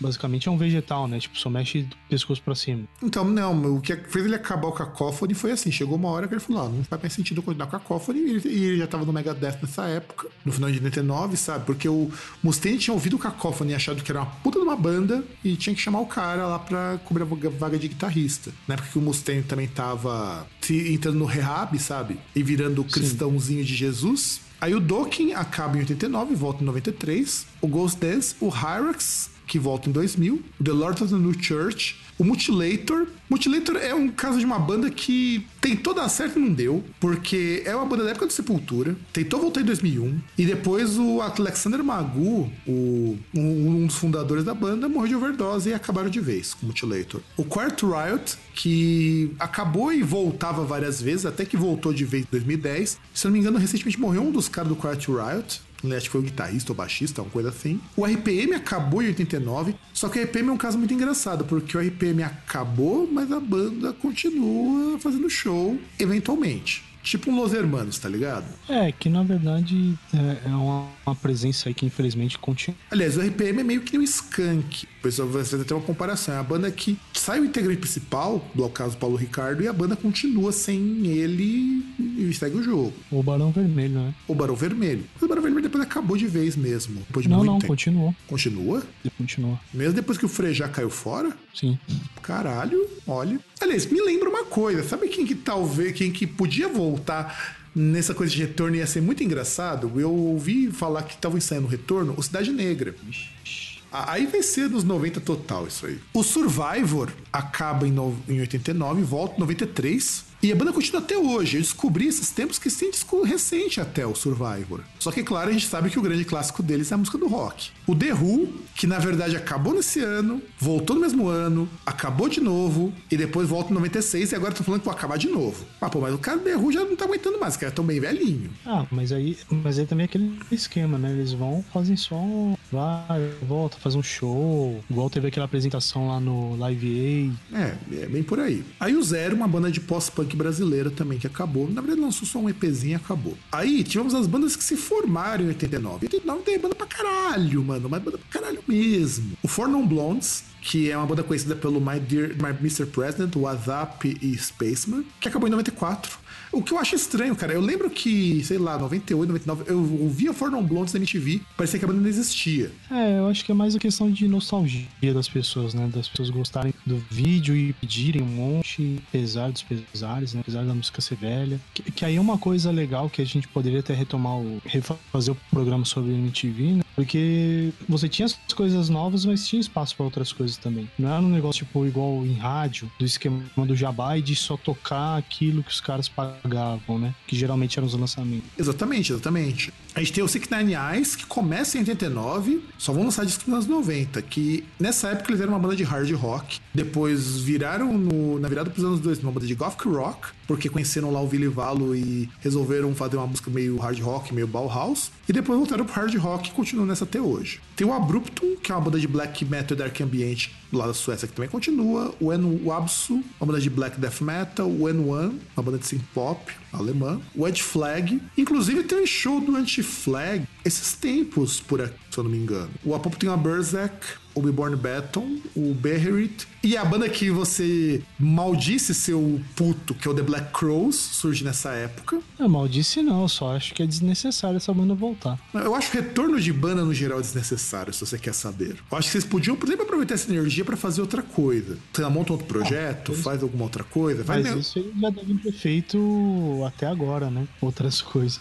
basicamente 0.00 0.48
é 0.48 0.50
um 0.50 0.56
vegetal, 0.56 1.06
né? 1.06 1.18
Tipo, 1.18 1.38
só 1.38 1.50
mexe 1.50 1.82
do 1.82 1.96
pescoço 2.08 2.42
pra 2.42 2.54
cima. 2.54 2.84
Então, 3.02 3.24
não, 3.24 3.76
o 3.76 3.80
que 3.80 3.94
fez 3.96 4.24
ele 4.24 4.34
acabar 4.34 4.68
o 4.68 4.72
Cacophony 4.72 5.34
foi 5.34 5.52
assim: 5.52 5.70
chegou 5.70 5.96
uma 5.96 6.08
hora 6.08 6.26
que 6.26 6.34
ele 6.34 6.40
falou, 6.40 6.62
ah, 6.62 6.68
não 6.68 6.84
faz 6.84 7.02
mais 7.02 7.12
sentido 7.12 7.42
continuar 7.42 7.66
com 7.66 7.76
o 7.76 7.80
Cacophony, 7.80 8.20
e 8.20 8.30
ele, 8.30 8.48
e 8.48 8.64
ele 8.64 8.78
já 8.78 8.86
tava 8.86 9.04
no 9.04 9.12
Megadeth 9.12 9.58
nessa 9.62 9.86
época, 9.86 10.28
no 10.44 10.52
final 10.52 10.70
de 10.70 10.76
89, 10.76 11.36
sabe? 11.36 11.64
Porque 11.64 11.88
o 11.88 12.10
Mustaine 12.42 12.78
tinha 12.78 12.94
ouvido 12.94 13.16
o 13.16 13.18
Cacophony 13.18 13.72
e 13.72 13.74
achado 13.74 14.02
que 14.02 14.10
era 14.10 14.20
uma 14.20 14.26
puta 14.26 14.58
de 14.58 14.64
uma 14.64 14.76
banda 14.76 15.24
e 15.44 15.56
tinha 15.56 15.74
que 15.74 15.80
chamar 15.80 16.00
o 16.00 16.06
cara 16.06 16.46
lá 16.46 16.58
pra 16.58 16.98
cobrir 17.04 17.22
a 17.22 17.50
vaga 17.50 17.78
de 17.78 17.88
guitarrista. 17.88 18.52
Na 18.66 18.74
época 18.74 18.90
que 18.90 18.98
o 18.98 19.02
Mustaine 19.02 19.42
também 19.42 19.68
tava 19.68 20.46
entrando 20.70 21.18
no 21.18 21.24
rehab, 21.24 21.78
sabe? 21.78 22.18
E 22.34 22.42
virando 22.42 22.84
cristãozinho 22.84 23.60
Sim. 23.60 23.66
de 23.66 23.74
Jesus. 23.74 24.40
Aí 24.60 24.74
o 24.74 24.80
Dokken 24.80 25.34
acaba 25.34 25.76
em 25.76 25.80
89, 25.80 26.34
volta 26.34 26.62
em 26.62 26.66
93. 26.66 27.46
O 27.60 27.68
Ghost 27.68 28.00
Dance, 28.00 28.34
o 28.40 28.48
Hyrax, 28.48 29.30
que 29.46 29.58
volta 29.58 29.88
em 29.88 29.92
2000. 29.92 30.42
O 30.58 30.64
The 30.64 30.72
Lord 30.72 31.02
of 31.02 31.12
the 31.12 31.18
New 31.18 31.40
Church. 31.40 31.96
O 32.18 32.24
Mutilator. 32.24 33.06
Mutilator 33.30 33.76
é 33.76 33.94
um 33.94 34.08
caso 34.08 34.38
de 34.38 34.44
uma 34.44 34.58
banda 34.58 34.90
que 34.90 35.46
tentou 35.60 35.94
dar 35.94 36.08
certo 36.08 36.38
e 36.38 36.42
não 36.42 36.52
deu, 36.52 36.82
porque 36.98 37.62
é 37.64 37.76
uma 37.76 37.84
banda 37.84 38.04
da 38.04 38.10
época 38.10 38.26
do 38.26 38.32
Sepultura, 38.32 38.96
tentou 39.12 39.40
voltar 39.40 39.60
em 39.60 39.64
2001, 39.64 40.18
e 40.36 40.44
depois 40.46 40.98
o 40.98 41.20
Alexander 41.20 41.84
Magu, 41.84 42.50
o, 42.66 43.16
um, 43.34 43.82
um 43.82 43.86
dos 43.86 43.96
fundadores 43.96 44.44
da 44.44 44.54
banda, 44.54 44.88
morreu 44.88 45.08
de 45.08 45.14
overdose 45.16 45.68
e 45.68 45.74
acabaram 45.74 46.08
de 46.08 46.20
vez 46.20 46.54
com 46.54 46.64
o 46.64 46.66
Mutilator. 46.68 47.20
O 47.36 47.44
Quarto 47.44 47.86
Riot, 47.90 48.36
que 48.54 49.32
acabou 49.38 49.92
e 49.92 50.02
voltava 50.02 50.64
várias 50.64 51.00
vezes, 51.00 51.26
até 51.26 51.44
que 51.44 51.56
voltou 51.56 51.92
de 51.92 52.04
vez 52.04 52.24
em 52.24 52.28
2010. 52.30 52.98
Se 53.14 53.24
não 53.26 53.32
me 53.32 53.38
engano, 53.38 53.58
recentemente 53.58 54.00
morreu 54.00 54.22
um 54.22 54.32
dos 54.32 54.48
caras 54.48 54.70
do 54.70 54.76
Quarto 54.76 55.14
Riot, 55.14 55.60
acho 55.84 56.06
que 56.06 56.10
foi 56.10 56.20
o 56.20 56.24
guitarrista 56.24 56.72
ou 56.72 56.76
baixista, 56.76 57.22
uma 57.22 57.30
coisa 57.30 57.50
assim. 57.50 57.80
O 57.96 58.04
RPM 58.04 58.54
acabou 58.54 59.02
em 59.02 59.08
89, 59.08 59.74
só 59.92 60.08
que 60.08 60.18
o 60.18 60.22
RPM 60.22 60.48
é 60.48 60.52
um 60.52 60.56
caso 60.56 60.78
muito 60.78 60.92
engraçado, 60.92 61.44
porque 61.44 61.76
o 61.76 61.80
RPM 61.80 62.22
acabou, 62.22 63.08
mas 63.10 63.30
a 63.30 63.40
banda 63.40 63.92
continua 63.92 64.98
fazendo 64.98 65.30
show 65.30 65.78
eventualmente. 65.98 66.88
Tipo 67.02 67.30
um 67.30 67.36
Los 67.36 67.54
Hermanos, 67.54 67.98
tá 67.98 68.08
ligado? 68.08 68.44
É, 68.68 68.92
que 68.92 69.08
na 69.08 69.22
verdade 69.22 69.96
é, 70.12 70.48
é 70.50 70.50
uma, 70.50 70.88
uma, 71.06 71.14
presença 71.14 71.68
aí 71.68 71.74
que 71.74 71.86
infelizmente 71.86 72.38
continua. 72.38 72.76
Aliás, 72.90 73.16
o 73.16 73.20
RPM 73.20 73.60
é 73.60 73.64
meio 73.64 73.80
que 73.80 73.96
um 73.96 74.02
skunk. 74.02 74.86
Pessoal 75.08 75.26
vai 75.28 75.42
ter 75.42 75.72
uma 75.72 75.82
comparação. 75.82 76.34
É 76.34 76.38
a 76.38 76.42
banda 76.42 76.70
que 76.70 76.98
sai 77.14 77.40
o 77.40 77.44
integrante 77.46 77.78
principal, 77.78 78.46
do 78.54 78.68
caso 78.68 78.94
Paulo 78.98 79.16
Ricardo, 79.16 79.62
e 79.62 79.66
a 79.66 79.72
banda 79.72 79.96
continua 79.96 80.52
sem 80.52 81.06
ele 81.06 81.82
e 81.98 82.30
segue 82.34 82.58
o 82.58 82.62
jogo. 82.62 82.92
O 83.10 83.22
Barão 83.22 83.50
Vermelho, 83.50 83.94
né? 83.94 84.14
O 84.26 84.34
Barão 84.34 84.54
Vermelho. 84.54 85.04
Mas 85.14 85.22
o 85.22 85.26
Barão 85.26 85.40
Vermelho 85.42 85.62
depois 85.62 85.82
acabou 85.82 86.14
de 86.14 86.26
vez 86.26 86.56
mesmo. 86.56 87.00
Depois 87.06 87.24
de 87.24 87.30
Não, 87.30 87.38
muito 87.38 87.50
não, 87.50 87.58
tempo. 87.58 87.72
continuou. 87.72 88.14
Continua? 88.26 88.82
Continua. 89.16 89.58
Mesmo 89.72 89.94
depois 89.94 90.18
que 90.18 90.26
o 90.26 90.28
Frejá 90.28 90.68
caiu 90.68 90.90
fora? 90.90 91.32
Sim. 91.54 91.78
Caralho, 92.22 92.86
olha. 93.06 93.40
Aliás, 93.62 93.86
me 93.86 94.02
lembra 94.02 94.28
uma 94.28 94.44
coisa. 94.44 94.82
Sabe 94.86 95.08
quem 95.08 95.24
que 95.24 95.34
talvez, 95.34 95.92
quem 95.92 96.12
que 96.12 96.26
podia 96.26 96.68
voltar 96.68 97.56
nessa 97.74 98.12
coisa 98.14 98.30
de 98.30 98.40
retorno 98.42 98.76
ia 98.76 98.86
ser 98.86 99.00
muito 99.00 99.24
engraçado? 99.24 99.90
Eu 99.98 100.12
ouvi 100.14 100.70
falar 100.70 101.02
que 101.04 101.14
estavam 101.14 101.38
ensaiando 101.38 101.66
o 101.66 101.70
retorno, 101.70 102.12
o 102.14 102.22
Cidade 102.22 102.50
Negra. 102.52 102.94
A- 103.08 103.67
Aí 103.90 104.26
vai 104.26 104.42
ser 104.42 104.68
dos 104.68 104.84
90 104.84 105.20
total 105.20 105.66
isso 105.66 105.86
aí. 105.86 105.98
O 106.12 106.22
Survivor 106.22 107.10
acaba 107.32 107.86
em, 107.88 107.90
no- 107.92 108.16
em 108.28 108.40
89, 108.40 109.02
volta 109.02 109.36
em 109.36 109.40
93. 109.40 110.24
E 110.42 110.52
a 110.52 110.56
banda 110.56 110.72
continua 110.72 111.00
até 111.02 111.16
hoje. 111.18 111.56
Eu 111.56 111.62
descobri 111.62 112.06
esses 112.06 112.30
tempos 112.30 112.58
que 112.58 112.70
tem 112.70 112.90
disco 112.90 113.22
recente 113.24 113.80
até 113.80 114.06
o 114.06 114.14
Survivor. 114.14 114.82
Só 115.00 115.10
que, 115.10 115.22
claro, 115.24 115.50
a 115.50 115.52
gente 115.52 115.66
sabe 115.66 115.90
que 115.90 115.98
o 115.98 116.02
grande 116.02 116.24
clássico 116.24 116.62
deles 116.62 116.92
é 116.92 116.94
a 116.94 116.98
música 116.98 117.18
do 117.18 117.26
rock. 117.26 117.70
O 117.86 117.94
The 117.94 118.12
Who, 118.14 118.48
que 118.76 118.86
na 118.86 118.98
verdade 119.00 119.36
acabou 119.36 119.74
nesse 119.74 120.00
ano, 120.00 120.40
voltou 120.58 120.94
no 120.94 121.02
mesmo 121.02 121.26
ano, 121.28 121.68
acabou 121.84 122.28
de 122.28 122.40
novo, 122.40 122.92
e 123.10 123.16
depois 123.16 123.48
volta 123.48 123.70
em 123.72 123.74
96, 123.74 124.30
e 124.30 124.34
agora 124.36 124.54
tô 124.54 124.62
falando 124.62 124.80
que 124.80 124.86
vai 124.86 124.94
acabar 124.94 125.18
de 125.18 125.28
novo. 125.28 125.64
Ah, 125.80 125.88
pô, 125.90 126.00
mas 126.00 126.14
o 126.14 126.18
cara 126.18 126.38
do 126.38 126.44
The 126.44 126.56
Who 126.56 126.70
já 126.72 126.84
não 126.84 126.94
tá 126.94 127.04
aguentando 127.04 127.38
mais, 127.40 127.56
o 127.56 127.58
cara 127.58 127.72
é 127.72 127.74
tão 127.74 127.84
bem 127.84 127.98
velhinho. 127.98 128.50
Ah, 128.64 128.86
mas 128.92 129.10
aí, 129.10 129.36
mas 129.50 129.78
aí 129.78 129.86
também 129.86 130.04
é 130.04 130.06
aquele 130.06 130.38
esquema, 130.52 130.98
né? 130.98 131.10
Eles 131.10 131.32
vão, 131.32 131.64
fazem 131.72 131.96
só 131.96 132.14
um- 132.16 132.56
vai, 132.70 133.28
volta, 133.42 133.76
faz 133.78 133.94
um 133.96 134.02
show. 134.02 134.84
Igual 134.88 135.10
teve 135.10 135.26
aquela 135.28 135.46
apresentação 135.46 136.08
lá 136.08 136.20
no 136.20 136.54
Live 136.56 137.32
É, 137.52 137.74
é 138.02 138.06
bem 138.06 138.22
por 138.22 138.38
aí. 138.38 138.62
Aí 138.78 138.94
o 138.94 139.02
Zero, 139.02 139.34
uma 139.34 139.48
banda 139.48 139.70
de 139.70 139.80
pós-punk 139.80 140.27
brasileira 140.36 140.90
também 140.90 141.18
que 141.18 141.26
acabou. 141.26 141.68
Na 141.68 141.80
verdade, 141.80 142.00
lançou 142.00 142.26
só 142.26 142.38
um 142.38 142.48
EPzinho 142.48 142.92
e 142.92 142.94
acabou. 142.94 143.36
Aí 143.52 143.84
tivemos 143.84 144.14
as 144.14 144.26
bandas 144.26 144.56
que 144.56 144.64
se 144.64 144.76
formaram 144.76 145.44
em 145.44 145.48
89. 145.48 146.06
Em 146.06 146.08
89 146.08 146.42
tem 146.42 146.58
banda 146.58 146.74
pra 146.74 146.86
caralho, 146.86 147.62
mano. 147.64 147.88
Mas 147.88 148.02
banda 148.02 148.18
pra 148.18 148.40
caralho 148.40 148.62
mesmo. 148.66 149.36
O 149.42 149.48
Four 149.48 149.68
Non 149.68 149.86
Blondes, 149.86 150.44
que 150.60 150.90
é 150.90 150.96
uma 150.96 151.06
banda 151.06 151.22
conhecida 151.22 151.54
pelo 151.56 151.80
My 151.80 151.98
Dear 152.00 152.30
My 152.30 152.56
Mr. 152.60 152.86
President, 152.86 153.34
WhatsApp 153.36 154.18
e 154.20 154.36
Spaceman, 154.36 155.04
que 155.20 155.28
acabou 155.28 155.48
em 155.48 155.50
94. 155.52 156.18
O 156.52 156.62
que 156.62 156.72
eu 156.72 156.78
acho 156.78 156.94
estranho, 156.94 157.34
cara, 157.36 157.52
eu 157.52 157.60
lembro 157.60 157.90
que, 157.90 158.42
sei 158.44 158.58
lá, 158.58 158.78
98, 158.78 159.28
99, 159.28 159.64
eu 159.66 159.78
ouvia 160.02 160.32
Four 160.32 160.50
Non 160.50 160.62
Blondes 160.62 160.92
na 160.94 160.98
MTV, 160.98 161.42
parecia 161.56 161.78
que 161.78 161.84
a 161.84 161.88
banda 161.88 162.00
não 162.00 162.08
existia. 162.08 162.70
É, 162.90 163.18
eu 163.18 163.28
acho 163.28 163.44
que 163.44 163.52
é 163.52 163.54
mais 163.54 163.74
a 163.74 163.78
questão 163.78 164.10
de 164.10 164.26
nostalgia 164.26 164.86
das 165.14 165.28
pessoas, 165.28 165.74
né? 165.74 165.88
Das 165.92 166.08
pessoas 166.08 166.30
gostarem 166.30 166.72
do 166.86 166.96
vídeo 167.10 167.56
e 167.56 167.72
pedirem 167.74 168.22
um 168.22 168.26
monte, 168.26 169.00
apesar 169.08 169.50
dos 169.50 169.62
pesares, 169.62 170.34
né? 170.34 170.40
Apesar 170.40 170.64
da 170.64 170.74
música 170.74 171.00
ser 171.00 171.16
velha. 171.16 171.60
Que, 171.74 171.82
que 171.90 172.04
aí 172.04 172.16
é 172.16 172.20
uma 172.20 172.38
coisa 172.38 172.70
legal 172.70 173.10
que 173.10 173.20
a 173.20 173.26
gente 173.26 173.48
poderia 173.48 173.80
até 173.80 173.94
retomar 173.94 174.36
o. 174.36 174.60
refazer 174.64 175.34
o 175.34 175.36
programa 175.50 175.84
sobre 175.84 176.12
MTV, 176.12 176.62
né? 176.74 176.82
Porque 176.94 177.72
você 177.88 178.08
tinha 178.08 178.26
as 178.26 178.34
coisas 178.52 178.88
novas, 178.88 179.24
mas 179.24 179.46
tinha 179.46 179.60
espaço 179.60 179.94
pra 179.94 180.04
outras 180.04 180.32
coisas 180.32 180.56
também. 180.56 180.90
Não 180.98 181.08
era 181.08 181.22
um 181.22 181.28
negócio 181.28 181.64
tipo 181.64 181.86
igual 181.86 182.24
em 182.26 182.34
rádio, 182.34 182.90
do 182.98 183.04
esquema 183.04 183.44
do 183.56 183.76
jabá 183.76 184.18
e 184.18 184.22
de 184.22 184.34
só 184.34 184.56
tocar 184.56 185.16
aquilo 185.16 185.62
que 185.62 185.70
os 185.70 185.80
caras 185.80 186.08
pagavam, 186.42 186.98
né? 186.98 187.14
Que 187.26 187.36
geralmente 187.36 187.78
eram 187.78 187.86
os 187.86 187.94
lançamentos. 187.94 188.48
Exatamente, 188.58 189.12
exatamente. 189.12 189.72
A 189.94 190.00
gente 190.00 190.12
tem 190.12 190.22
o 190.24 190.28
Sick 190.28 190.48
Nine 190.54 190.74
Eyes, 190.74 191.16
que 191.16 191.26
começa 191.26 191.76
em 191.76 191.80
89, 191.80 192.62
só 192.78 192.92
vão 192.92 193.04
lançar 193.04 193.24
discos 193.26 193.46
nos 193.46 193.54
anos 193.64 193.66
90, 193.68 194.22
que 194.22 194.64
nessa 194.78 195.08
época 195.08 195.30
eles 195.30 195.40
eram 195.40 195.52
uma 195.52 195.58
banda 195.58 195.76
de 195.76 195.82
hard 195.84 196.10
rock, 196.12 196.60
depois 196.74 197.38
viraram, 197.40 197.96
no- 197.96 198.38
na 198.38 198.48
virada 198.48 198.70
pros 198.70 198.84
anos 198.84 199.00
2000, 199.00 199.28
uma 199.28 199.32
banda 199.32 199.46
de 199.46 199.54
gothic 199.54 199.88
rock, 199.88 200.28
porque 200.48 200.70
conheceram 200.70 201.12
lá 201.12 201.20
o 201.20 201.26
Billy 201.26 201.46
Valo 201.46 201.94
e 201.94 202.28
resolveram 202.40 202.94
fazer 202.94 203.18
uma 203.18 203.26
música 203.26 203.50
meio 203.50 203.76
hard 203.76 204.00
rock, 204.00 204.34
meio 204.34 204.46
Bauhaus, 204.46 205.12
e 205.28 205.32
depois 205.32 205.58
voltaram 205.58 205.84
pro 205.84 205.94
hard 205.94 206.14
rock 206.16 206.48
e 206.48 206.52
continuam 206.52 206.86
nessa 206.86 207.04
até 207.04 207.20
hoje. 207.20 207.60
Tem 207.76 207.86
o 207.86 207.92
Abruptum, 207.92 208.56
que 208.56 208.72
é 208.72 208.74
uma 208.74 208.80
banda 208.80 208.98
de 208.98 209.06
black 209.06 209.44
metal 209.44 209.76
e 209.76 209.78
dark 209.78 210.00
ambient 210.00 210.48
lá 210.72 210.86
da 210.86 210.94
Suécia, 210.94 211.28
que 211.28 211.34
também 211.34 211.50
continua, 211.50 212.14
o 212.18 212.32
En 212.32 212.38
o 212.64 212.72
Absu, 212.72 213.22
uma 213.40 213.46
banda 213.46 213.60
de 213.60 213.70
black 213.70 214.00
death 214.00 214.20
metal, 214.20 214.68
o 214.68 214.80
N1, 214.80 215.38
uma 215.56 215.62
banda 215.62 215.78
de 215.78 215.86
synth 215.86 216.02
pop 216.14 216.52
alemã, 216.72 217.20
o 217.34 217.46
Ed 217.46 217.62
Flag, 217.62 218.20
inclusive 218.36 218.82
tem 218.82 219.02
um 219.02 219.06
show 219.06 219.40
do 219.40 219.56
Anti-Flag 219.56 220.46
esses 220.64 220.92
tempos, 220.92 221.60
por 221.60 221.80
aqui, 221.80 221.94
se 222.10 222.18
eu 222.18 222.24
não 222.24 222.30
me 222.30 222.38
engano. 222.38 222.70
O 222.84 222.94
Apop 222.94 223.16
tem 223.16 223.30
a 223.30 223.36
Berserk, 223.36 224.06
o 224.34 224.40
Reborn 224.40 224.76
Baton, 224.76 225.38
o 225.56 225.72
Beherit, 225.74 226.46
e 226.62 226.76
a 226.76 226.84
banda 226.84 227.08
que 227.08 227.30
você 227.30 228.02
maldisse 228.18 228.94
seu 228.94 229.40
puto, 229.54 229.94
que 229.94 230.06
é 230.06 230.10
o 230.10 230.14
The 230.14 230.22
Black 230.22 230.52
Crows, 230.52 230.96
surge 230.96 231.44
nessa 231.44 231.70
época. 231.70 232.20
Eu 232.38 232.48
maldice 232.48 233.02
não, 233.02 233.26
só 233.28 233.54
acho 233.56 233.74
que 233.74 233.82
é 233.82 233.86
desnecessário 233.86 234.56
essa 234.56 234.72
banda 234.72 234.94
voltar. 234.94 235.38
Eu 235.54 235.74
acho 235.74 235.88
o 235.90 235.92
retorno 235.94 236.40
de 236.40 236.52
banda 236.52 236.84
no 236.84 236.92
geral 236.94 237.20
desnecessário, 237.20 237.92
se 237.92 238.00
você 238.00 238.18
quer 238.18 238.34
saber. 238.34 238.76
Eu 238.90 238.98
acho 238.98 239.08
que 239.08 239.12
vocês 239.12 239.24
podiam, 239.24 239.56
por 239.56 239.68
exemplo, 239.68 239.84
aproveitar 239.84 240.14
essa 240.14 240.30
energia 240.32 240.64
pra 240.64 240.76
fazer 240.76 241.00
outra 241.00 241.22
coisa. 241.22 241.78
Você 241.92 242.02
monta 242.08 242.32
outro 242.32 242.46
projeto, 242.46 243.12
faz 243.14 243.42
alguma 243.42 243.64
outra 243.64 243.84
coisa, 243.84 244.24
Mas 244.26 244.44
ne- 244.44 244.60
isso 244.60 244.78
eles 244.78 245.00
já 245.00 245.10
devem 245.10 245.36
ter 245.36 245.52
feito 245.52 246.62
até 246.66 246.86
agora, 246.86 247.30
né? 247.30 247.46
Outras 247.60 248.00
coisas. 248.02 248.40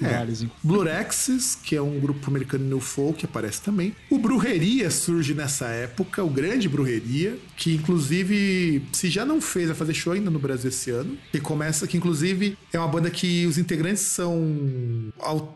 É. 0.00 0.24
Blurexes, 0.62 1.56
que 1.56 1.74
é 1.74 1.82
um 1.82 1.98
grupo 1.98 2.30
americano 2.30 2.64
new 2.64 2.80
folk, 2.80 3.18
que 3.20 3.24
aparece 3.24 3.60
também. 3.62 3.94
O 4.10 4.18
Brujeria 4.18 4.90
surge 4.90 5.34
nessa 5.34 5.66
época, 5.66 6.22
o 6.22 6.30
grande 6.30 6.68
Brujeria, 6.68 7.36
que 7.58 7.74
inclusive, 7.74 8.86
se 8.92 9.10
já 9.10 9.24
não 9.24 9.40
fez, 9.40 9.66
vai 9.66 9.74
fazer 9.74 9.92
show 9.92 10.12
ainda 10.12 10.30
no 10.30 10.38
Brasil 10.38 10.68
esse 10.68 10.90
ano. 10.90 11.18
Que 11.32 11.40
começa, 11.40 11.88
que 11.88 11.96
inclusive 11.96 12.56
é 12.72 12.78
uma 12.78 12.86
banda 12.86 13.10
que 13.10 13.44
os 13.46 13.58
integrantes 13.58 14.02
são. 14.02 15.12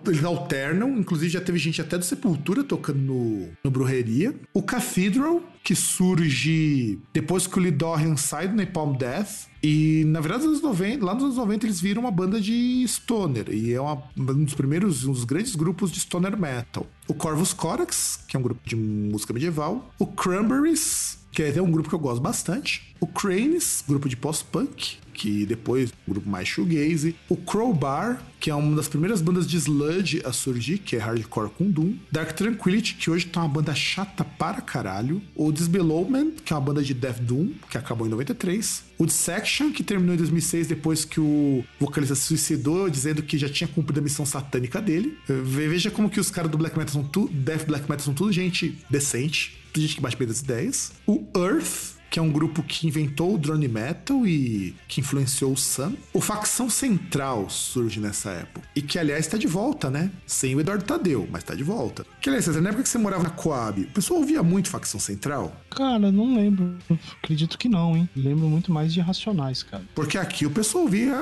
Eles 0.06 0.24
alternam, 0.24 0.98
inclusive 0.98 1.30
já 1.30 1.40
teve 1.40 1.58
gente 1.58 1.80
até 1.80 1.96
do 1.96 2.04
Sepultura 2.04 2.64
tocando 2.64 2.98
no, 2.98 3.48
no 3.62 3.70
Brujeria. 3.70 4.34
O 4.52 4.62
Cathedral, 4.62 5.40
que 5.64 5.74
surge 5.74 6.98
depois 7.12 7.46
que 7.46 7.58
o 7.58 7.62
Lee 7.62 7.70
Dorian 7.70 8.16
sai 8.16 8.48
do 8.48 8.54
Napalm 8.56 8.96
Death. 8.96 9.46
E 9.62 10.02
na 10.08 10.20
verdade, 10.20 10.44
nos 10.44 10.58
anos 10.58 10.62
90, 10.62 11.04
lá 11.04 11.14
nos 11.14 11.22
anos 11.24 11.36
90, 11.36 11.66
eles 11.66 11.80
viram 11.80 12.02
uma 12.02 12.10
banda 12.10 12.40
de 12.40 12.84
stoner. 12.88 13.46
E 13.50 13.72
é 13.72 13.80
uma- 13.80 14.02
um 14.16 14.44
dos 14.44 14.54
primeiros, 14.54 15.04
um 15.04 15.12
dos 15.12 15.24
grandes 15.24 15.54
grupos 15.54 15.92
de 15.92 16.00
stoner 16.00 16.36
metal. 16.36 16.86
O 17.06 17.14
Corvus 17.14 17.52
Corax, 17.52 18.18
que 18.26 18.36
é 18.36 18.40
um 18.40 18.42
grupo 18.42 18.60
de 18.68 18.74
música 18.74 19.32
medieval. 19.32 19.88
O 19.98 20.06
Cranberries, 20.06 21.18
que 21.30 21.42
é 21.42 21.62
um 21.62 21.70
grupo 21.70 21.88
que 21.88 21.94
eu 21.94 21.98
gosto 21.98 22.20
bastante. 22.20 22.94
O 23.00 23.06
Cranes, 23.06 23.84
grupo 23.86 24.08
de 24.08 24.16
post-punk, 24.16 24.98
que 25.12 25.44
depois 25.46 25.90
um 26.08 26.12
grupo 26.12 26.28
mais 26.28 26.48
shoegaze. 26.48 27.14
O 27.28 27.36
Crowbar, 27.36 28.22
que 28.40 28.50
é 28.50 28.54
uma 28.54 28.74
das 28.76 28.88
primeiras 28.88 29.20
bandas 29.22 29.46
de 29.46 29.56
sludge 29.56 30.20
a 30.24 30.32
surgir, 30.32 30.78
que 30.78 30.96
é 30.96 30.98
hardcore 30.98 31.50
com 31.50 31.70
doom. 31.70 31.94
Dark 32.10 32.32
Tranquility, 32.32 32.94
que 32.94 33.10
hoje 33.10 33.26
tá 33.26 33.40
uma 33.40 33.48
banda 33.48 33.74
chata 33.74 34.24
para 34.24 34.60
caralho. 34.60 35.22
O 35.34 35.52
Disbelowment, 35.52 36.32
que 36.44 36.52
é 36.52 36.56
uma 36.56 36.62
banda 36.62 36.82
de 36.82 36.94
death 36.94 37.20
doom, 37.20 37.50
que 37.70 37.78
acabou 37.78 38.06
em 38.06 38.10
93. 38.10 38.84
O 38.98 39.06
Dissection, 39.06 39.70
que 39.72 39.82
terminou 39.82 40.14
em 40.14 40.18
2006 40.18 40.66
depois 40.68 41.04
que 41.04 41.20
o 41.20 41.64
vocalista 41.78 42.14
se 42.14 42.22
suicidou, 42.22 42.88
dizendo 42.90 43.22
que 43.22 43.36
já 43.38 43.48
tinha 43.48 43.68
cumprido 43.68 44.00
a 44.00 44.02
missão 44.02 44.24
satânica 44.26 44.80
dele. 44.80 45.16
Ve- 45.28 45.68
Veja 45.68 45.90
como 45.90 46.10
que 46.10 46.20
os 46.20 46.30
caras 46.30 46.50
do 46.50 46.58
black 46.58 46.76
metal 46.76 46.92
são 46.92 47.04
tudo, 47.04 47.32
death 47.32 47.66
black 47.66 47.88
metal 47.88 48.04
são 48.04 48.14
tudo 48.14 48.30
gente 48.32 48.78
decente, 48.90 49.56
gente 49.74 49.94
que 49.96 50.00
bate 50.00 50.16
bem 50.16 50.28
das 50.28 50.40
ideias. 50.40 50.92
O 51.06 51.24
Earth, 51.36 51.96
que 52.12 52.18
é 52.18 52.22
um 52.22 52.30
grupo 52.30 52.62
que 52.62 52.86
inventou 52.86 53.34
o 53.34 53.38
drone 53.38 53.66
metal 53.66 54.26
e 54.26 54.76
que 54.86 55.00
influenciou 55.00 55.54
o 55.54 55.56
Sun. 55.56 55.94
O 56.12 56.20
Facção 56.20 56.68
Central 56.68 57.48
surge 57.48 58.00
nessa 58.00 58.30
época. 58.32 58.68
E 58.76 58.82
que, 58.82 58.98
aliás, 58.98 59.26
tá 59.26 59.38
de 59.38 59.46
volta, 59.46 59.88
né? 59.88 60.10
Sem 60.26 60.54
o 60.54 60.60
Eduardo 60.60 60.84
Tadeu, 60.84 61.26
mas 61.32 61.42
tá 61.42 61.54
de 61.54 61.64
volta. 61.64 62.04
Que, 62.20 62.28
aliás, 62.28 62.46
na 62.48 62.68
época 62.68 62.82
que 62.82 62.88
você 62.90 62.98
morava 62.98 63.22
na 63.22 63.30
Coab, 63.30 63.80
o 63.80 63.86
pessoal 63.92 64.20
ouvia 64.20 64.42
muito 64.42 64.68
Facção 64.68 65.00
Central? 65.00 65.56
Cara, 65.70 66.12
não 66.12 66.36
lembro. 66.36 66.76
Acredito 67.22 67.56
que 67.56 67.66
não, 67.66 67.96
hein? 67.96 68.06
Lembro 68.14 68.46
muito 68.46 68.70
mais 68.70 68.92
de 68.92 69.00
Racionais, 69.00 69.62
cara. 69.62 69.82
Porque 69.94 70.18
aqui 70.18 70.44
o 70.44 70.50
pessoal 70.50 70.84
ouvia 70.84 71.16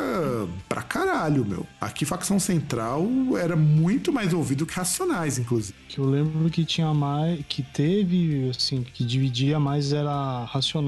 pra 0.68 0.82
caralho, 0.82 1.46
meu. 1.46 1.64
Aqui 1.80 2.04
Facção 2.04 2.40
Central 2.40 3.06
era 3.40 3.54
muito 3.54 4.12
mais 4.12 4.32
ouvido 4.34 4.66
que 4.66 4.74
Racionais, 4.74 5.38
inclusive. 5.38 5.78
Que 5.88 5.98
eu 5.98 6.04
lembro 6.04 6.50
que 6.50 6.64
tinha 6.64 6.92
mais. 6.92 7.44
Que 7.48 7.62
teve, 7.62 8.50
assim, 8.50 8.82
que 8.82 9.04
dividia 9.04 9.60
mais 9.60 9.92
era 9.92 10.44
Racionais. 10.46 10.79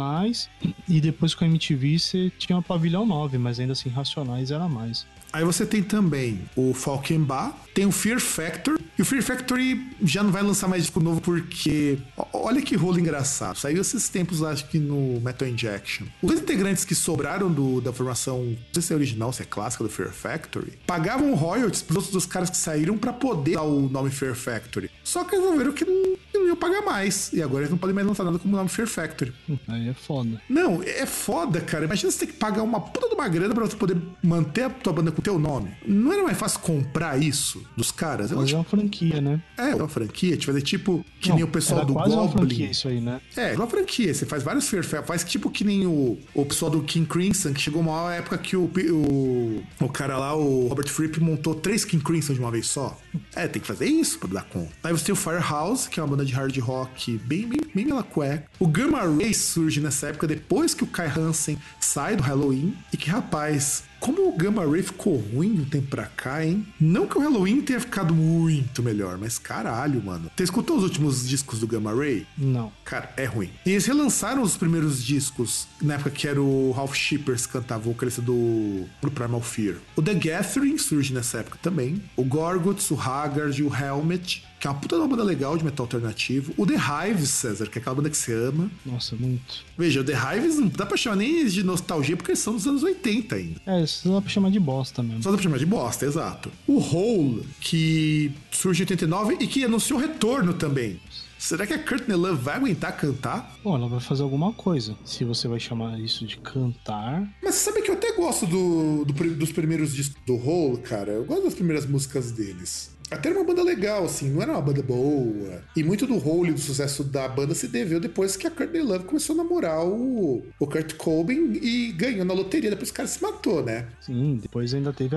E 0.88 1.00
depois 1.00 1.34
com 1.34 1.44
a 1.44 1.48
MTV 1.48 1.98
você 1.98 2.32
tinha 2.38 2.60
Pavilhão 2.62 3.06
9, 3.06 3.38
mas 3.38 3.58
ainda 3.58 3.72
assim 3.72 3.88
Racionais 3.88 4.50
era 4.50 4.68
mais. 4.68 5.06
Aí 5.32 5.44
você 5.44 5.64
tem 5.64 5.82
também 5.82 6.42
o 6.54 6.74
Falkenbach, 6.74 7.54
tem 7.74 7.86
o 7.86 7.92
Fear 7.92 8.20
Factor, 8.20 8.78
e 8.98 9.02
o 9.02 9.04
Fear 9.04 9.22
Factory 9.22 9.80
já 10.02 10.22
não 10.22 10.30
vai 10.30 10.42
lançar 10.42 10.68
mais 10.68 10.82
disco 10.82 11.00
novo 11.00 11.20
porque. 11.20 11.98
Olha 12.32 12.60
que 12.60 12.76
rolo 12.76 12.98
engraçado. 12.98 13.56
Saiu 13.58 13.80
esses 13.80 14.08
tempos, 14.08 14.42
acho 14.42 14.66
que 14.68 14.78
no 14.78 15.20
Metal 15.20 15.48
Injection. 15.48 16.06
Os 16.22 16.28
dois 16.28 16.40
integrantes 16.40 16.84
que 16.84 16.94
sobraram 16.94 17.50
do- 17.50 17.80
da 17.80 17.92
formação, 17.92 18.44
não 18.44 18.56
sei 18.74 18.82
se 18.82 18.92
é 18.92 18.96
original, 18.96 19.32
se 19.32 19.42
é 19.42 19.44
clássica 19.44 19.84
do 19.84 19.90
Fear 19.90 20.10
Factory, 20.12 20.72
pagavam 20.86 21.34
royalties 21.34 21.80
pros 21.82 21.96
outros 21.96 22.12
dos 22.12 22.26
caras 22.26 22.50
que 22.50 22.56
saíram 22.56 22.98
pra 22.98 23.12
poder 23.12 23.54
dar 23.54 23.62
o 23.62 23.88
nome 23.88 24.10
Fear 24.10 24.34
Factory. 24.34 24.90
Só 25.02 25.24
que 25.24 25.36
resolveram 25.36 25.72
que 25.72 25.84
não, 25.84 26.16
não 26.34 26.46
iam 26.48 26.56
pagar 26.56 26.82
mais. 26.82 27.32
E 27.32 27.42
agora 27.42 27.62
eles 27.62 27.70
não 27.70 27.78
podem 27.78 27.94
mais 27.94 28.06
lançar 28.06 28.24
nada 28.24 28.38
como 28.38 28.52
o 28.54 28.56
nome 28.58 28.68
Fear 28.68 28.88
Factory. 28.88 29.32
Aí 29.68 29.88
é 29.88 29.94
foda. 29.94 30.40
Não, 30.48 30.82
é 30.82 31.06
foda, 31.06 31.60
cara. 31.60 31.84
Imagina 31.86 32.10
você 32.10 32.18
ter 32.26 32.26
que 32.32 32.38
pagar 32.38 32.62
uma 32.62 32.80
puta 32.80 33.08
de 33.08 33.14
uma 33.14 33.28
grana 33.28 33.54
pra 33.54 33.64
você 33.64 33.76
poder 33.76 33.96
manter 34.22 34.64
a 34.64 34.70
tua 34.70 34.92
banda 34.92 35.10
com 35.10 35.21
teu 35.22 35.38
nome. 35.38 35.70
Não 35.86 36.12
era 36.12 36.22
mais 36.22 36.36
fácil 36.38 36.60
comprar 36.60 37.20
isso 37.22 37.64
dos 37.76 37.90
caras? 37.90 38.30
Eu 38.30 38.36
Mas 38.36 38.46
acho 38.46 38.54
é 38.54 38.58
uma 38.58 38.64
franquia, 38.64 39.20
né? 39.20 39.42
é 39.56 39.74
uma 39.74 39.88
franquia, 39.88 40.36
te 40.36 40.46
fazer 40.46 40.62
tipo 40.62 41.04
que 41.20 41.28
Não, 41.28 41.36
nem 41.36 41.44
o 41.44 41.48
pessoal 41.48 41.84
do 41.84 41.92
quase 41.94 42.14
uma 42.14 42.28
franquia 42.28 42.48
Goblin. 42.48 42.70
isso 42.70 42.88
aí, 42.88 43.00
né? 43.00 43.20
É, 43.36 43.54
uma 43.54 43.66
franquia. 43.66 44.12
Você 44.12 44.26
faz 44.26 44.42
vários 44.42 44.68
Factory. 44.68 45.06
Faz 45.06 45.24
tipo 45.24 45.50
que 45.50 45.64
nem 45.64 45.86
o, 45.86 46.18
o 46.34 46.44
pessoal 46.44 46.70
do 46.70 46.82
King 46.82 47.06
Crimson, 47.06 47.52
que 47.52 47.60
chegou 47.60 47.80
uma 47.80 48.14
época 48.14 48.36
que 48.38 48.56
o, 48.56 48.64
o, 48.64 49.62
o 49.80 49.88
cara 49.88 50.18
lá, 50.18 50.34
o 50.34 50.66
Robert 50.68 50.88
Fripp, 50.88 51.20
montou 51.20 51.54
três 51.54 51.84
King 51.84 52.02
Crimson 52.02 52.34
de 52.34 52.40
uma 52.40 52.50
vez 52.50 52.66
só. 52.68 52.98
É, 53.34 53.46
tem 53.46 53.60
que 53.60 53.68
fazer 53.68 53.86
isso 53.86 54.18
pra 54.18 54.28
dar 54.28 54.44
conta. 54.44 54.70
Aí 54.82 54.92
você 54.92 55.04
tem 55.04 55.12
o 55.12 55.16
Firehouse, 55.16 55.88
que 55.88 56.00
é 56.00 56.02
uma 56.02 56.08
banda 56.08 56.24
de 56.24 56.32
hard 56.32 56.56
rock 56.58 57.18
bem, 57.24 57.46
bem, 57.46 57.60
bem 57.74 57.84
mela 57.86 58.02
cueca. 58.02 58.46
O 58.58 58.66
Gamma 58.66 59.00
Ray 59.00 59.32
surge 59.34 59.80
nessa 59.80 60.08
época 60.08 60.26
depois 60.26 60.74
que 60.74 60.84
o 60.84 60.86
Kai 60.86 61.08
Hansen 61.08 61.58
sai 61.80 62.16
do 62.16 62.22
Halloween. 62.22 62.74
E 62.92 62.96
que, 62.96 63.08
rapaz, 63.10 63.84
como 64.02 64.28
o 64.28 64.36
Gamma 64.36 64.66
Ray 64.66 64.82
ficou 64.82 65.16
ruim 65.16 65.60
um 65.60 65.64
tempo 65.64 65.86
pra 65.86 66.06
cá, 66.06 66.44
hein? 66.44 66.66
Não 66.80 67.06
que 67.06 67.16
o 67.16 67.20
Halloween 67.20 67.60
tenha 67.62 67.78
ficado 67.78 68.12
muito 68.12 68.82
melhor, 68.82 69.16
mas 69.16 69.38
caralho, 69.38 70.02
mano. 70.02 70.28
Você 70.36 70.42
escutou 70.42 70.76
os 70.76 70.82
últimos 70.82 71.26
discos 71.26 71.60
do 71.60 71.68
Gamma 71.68 71.94
Ray? 71.94 72.26
Não. 72.36 72.72
Cara, 72.84 73.12
é 73.16 73.24
ruim. 73.24 73.50
E 73.64 73.70
eles 73.70 73.86
relançaram 73.86 74.42
os 74.42 74.56
primeiros 74.56 75.04
discos, 75.04 75.68
na 75.80 75.94
época 75.94 76.10
que 76.10 76.26
era 76.26 76.42
o 76.42 76.72
Ralph 76.72 76.94
Shippers 76.94 77.46
que 77.46 77.52
cantava, 77.52 77.88
o 77.88 77.92
vocalista 77.92 78.20
do, 78.20 78.86
do 79.00 79.10
Primal 79.12 79.40
Fear. 79.40 79.76
O 79.94 80.02
The 80.02 80.14
Gathering 80.14 80.78
surge 80.78 81.14
nessa 81.14 81.38
época 81.38 81.58
também. 81.62 82.02
O 82.16 82.24
Gorguts, 82.24 82.90
o 82.90 83.00
Haggard, 83.00 83.62
o 83.62 83.72
Helmet, 83.72 84.44
que 84.62 84.68
é 84.68 84.70
uma 84.70 84.78
puta 84.78 84.96
banda 85.08 85.24
legal 85.24 85.56
de 85.56 85.64
metal 85.64 85.82
alternativo. 85.82 86.54
O 86.56 86.64
The 86.64 86.76
Hives, 86.76 87.30
César, 87.30 87.66
que 87.66 87.78
é 87.78 87.80
aquela 87.80 87.96
banda 87.96 88.08
que 88.08 88.16
você 88.16 88.32
ama. 88.32 88.70
Nossa, 88.86 89.16
muito. 89.16 89.64
Veja, 89.76 90.00
o 90.00 90.04
The 90.04 90.12
Hives 90.12 90.56
não 90.56 90.68
dá 90.68 90.86
pra 90.86 90.96
chamar 90.96 91.16
nem 91.16 91.44
de 91.44 91.64
nostalgia, 91.64 92.16
porque 92.16 92.30
eles 92.30 92.38
são 92.38 92.54
dos 92.54 92.64
anos 92.64 92.84
80 92.84 93.34
ainda. 93.34 93.60
É, 93.66 93.82
isso 93.82 94.08
dá 94.08 94.20
pra 94.20 94.30
chamar 94.30 94.52
de 94.52 94.60
bosta 94.60 95.02
mesmo. 95.02 95.20
Só 95.20 95.32
dá 95.32 95.36
pra 95.36 95.42
chamar 95.42 95.58
de 95.58 95.66
bosta, 95.66 96.06
exato. 96.06 96.48
O 96.64 96.78
Hole, 96.78 97.44
que 97.60 98.30
surge 98.52 98.82
em 98.82 98.84
89 98.84 99.38
e 99.40 99.48
que 99.48 99.64
anunciou 99.64 99.98
retorno 99.98 100.54
também. 100.54 101.00
Será 101.40 101.66
que 101.66 101.72
a 101.72 101.78
Courtney 101.84 102.16
Love 102.16 102.40
vai 102.40 102.54
aguentar 102.54 102.96
cantar? 102.96 103.56
Bom, 103.64 103.74
ela 103.74 103.88
vai 103.88 103.98
fazer 103.98 104.22
alguma 104.22 104.52
coisa. 104.52 104.96
Se 105.04 105.24
você 105.24 105.48
vai 105.48 105.58
chamar 105.58 105.98
isso 105.98 106.24
de 106.24 106.36
cantar. 106.36 107.28
Mas 107.42 107.56
você 107.56 107.70
sabe 107.72 107.82
que 107.82 107.90
eu 107.90 107.94
até 107.94 108.12
gosto 108.12 108.46
do, 108.46 109.04
do 109.04 109.12
dos 109.34 109.50
primeiros 109.50 109.92
discos 109.92 110.22
do 110.24 110.36
Hole, 110.36 110.78
cara. 110.82 111.10
Eu 111.10 111.24
gosto 111.24 111.42
das 111.42 111.54
primeiras 111.54 111.84
músicas 111.84 112.30
deles. 112.30 112.92
Até 113.12 113.28
era 113.28 113.38
uma 113.38 113.44
banda 113.44 113.62
legal, 113.62 114.04
assim, 114.04 114.30
não 114.30 114.42
era 114.42 114.52
uma 114.52 114.62
banda 114.62 114.82
boa. 114.82 115.62
E 115.76 115.82
muito 115.82 116.06
do 116.06 116.16
Hole 116.16 116.50
e 116.50 116.54
do 116.54 116.60
sucesso 116.60 117.04
da 117.04 117.28
banda 117.28 117.54
se 117.54 117.68
deveu 117.68 118.00
depois 118.00 118.36
que 118.36 118.46
a 118.46 118.50
Courtney 118.50 118.82
Love 118.82 119.04
começou 119.04 119.34
a 119.34 119.36
namorar 119.42 119.84
o, 119.84 120.42
o 120.58 120.66
Kurt 120.66 120.94
Cobain 120.94 121.58
e 121.62 121.92
ganhou 121.92 122.24
na 122.24 122.34
loteria. 122.34 122.70
Depois 122.70 122.90
o 122.90 122.94
cara 122.94 123.08
se 123.08 123.22
matou, 123.22 123.62
né? 123.62 123.86
Sim, 124.00 124.38
depois 124.40 124.72
ainda 124.74 124.92
teve 124.92 125.16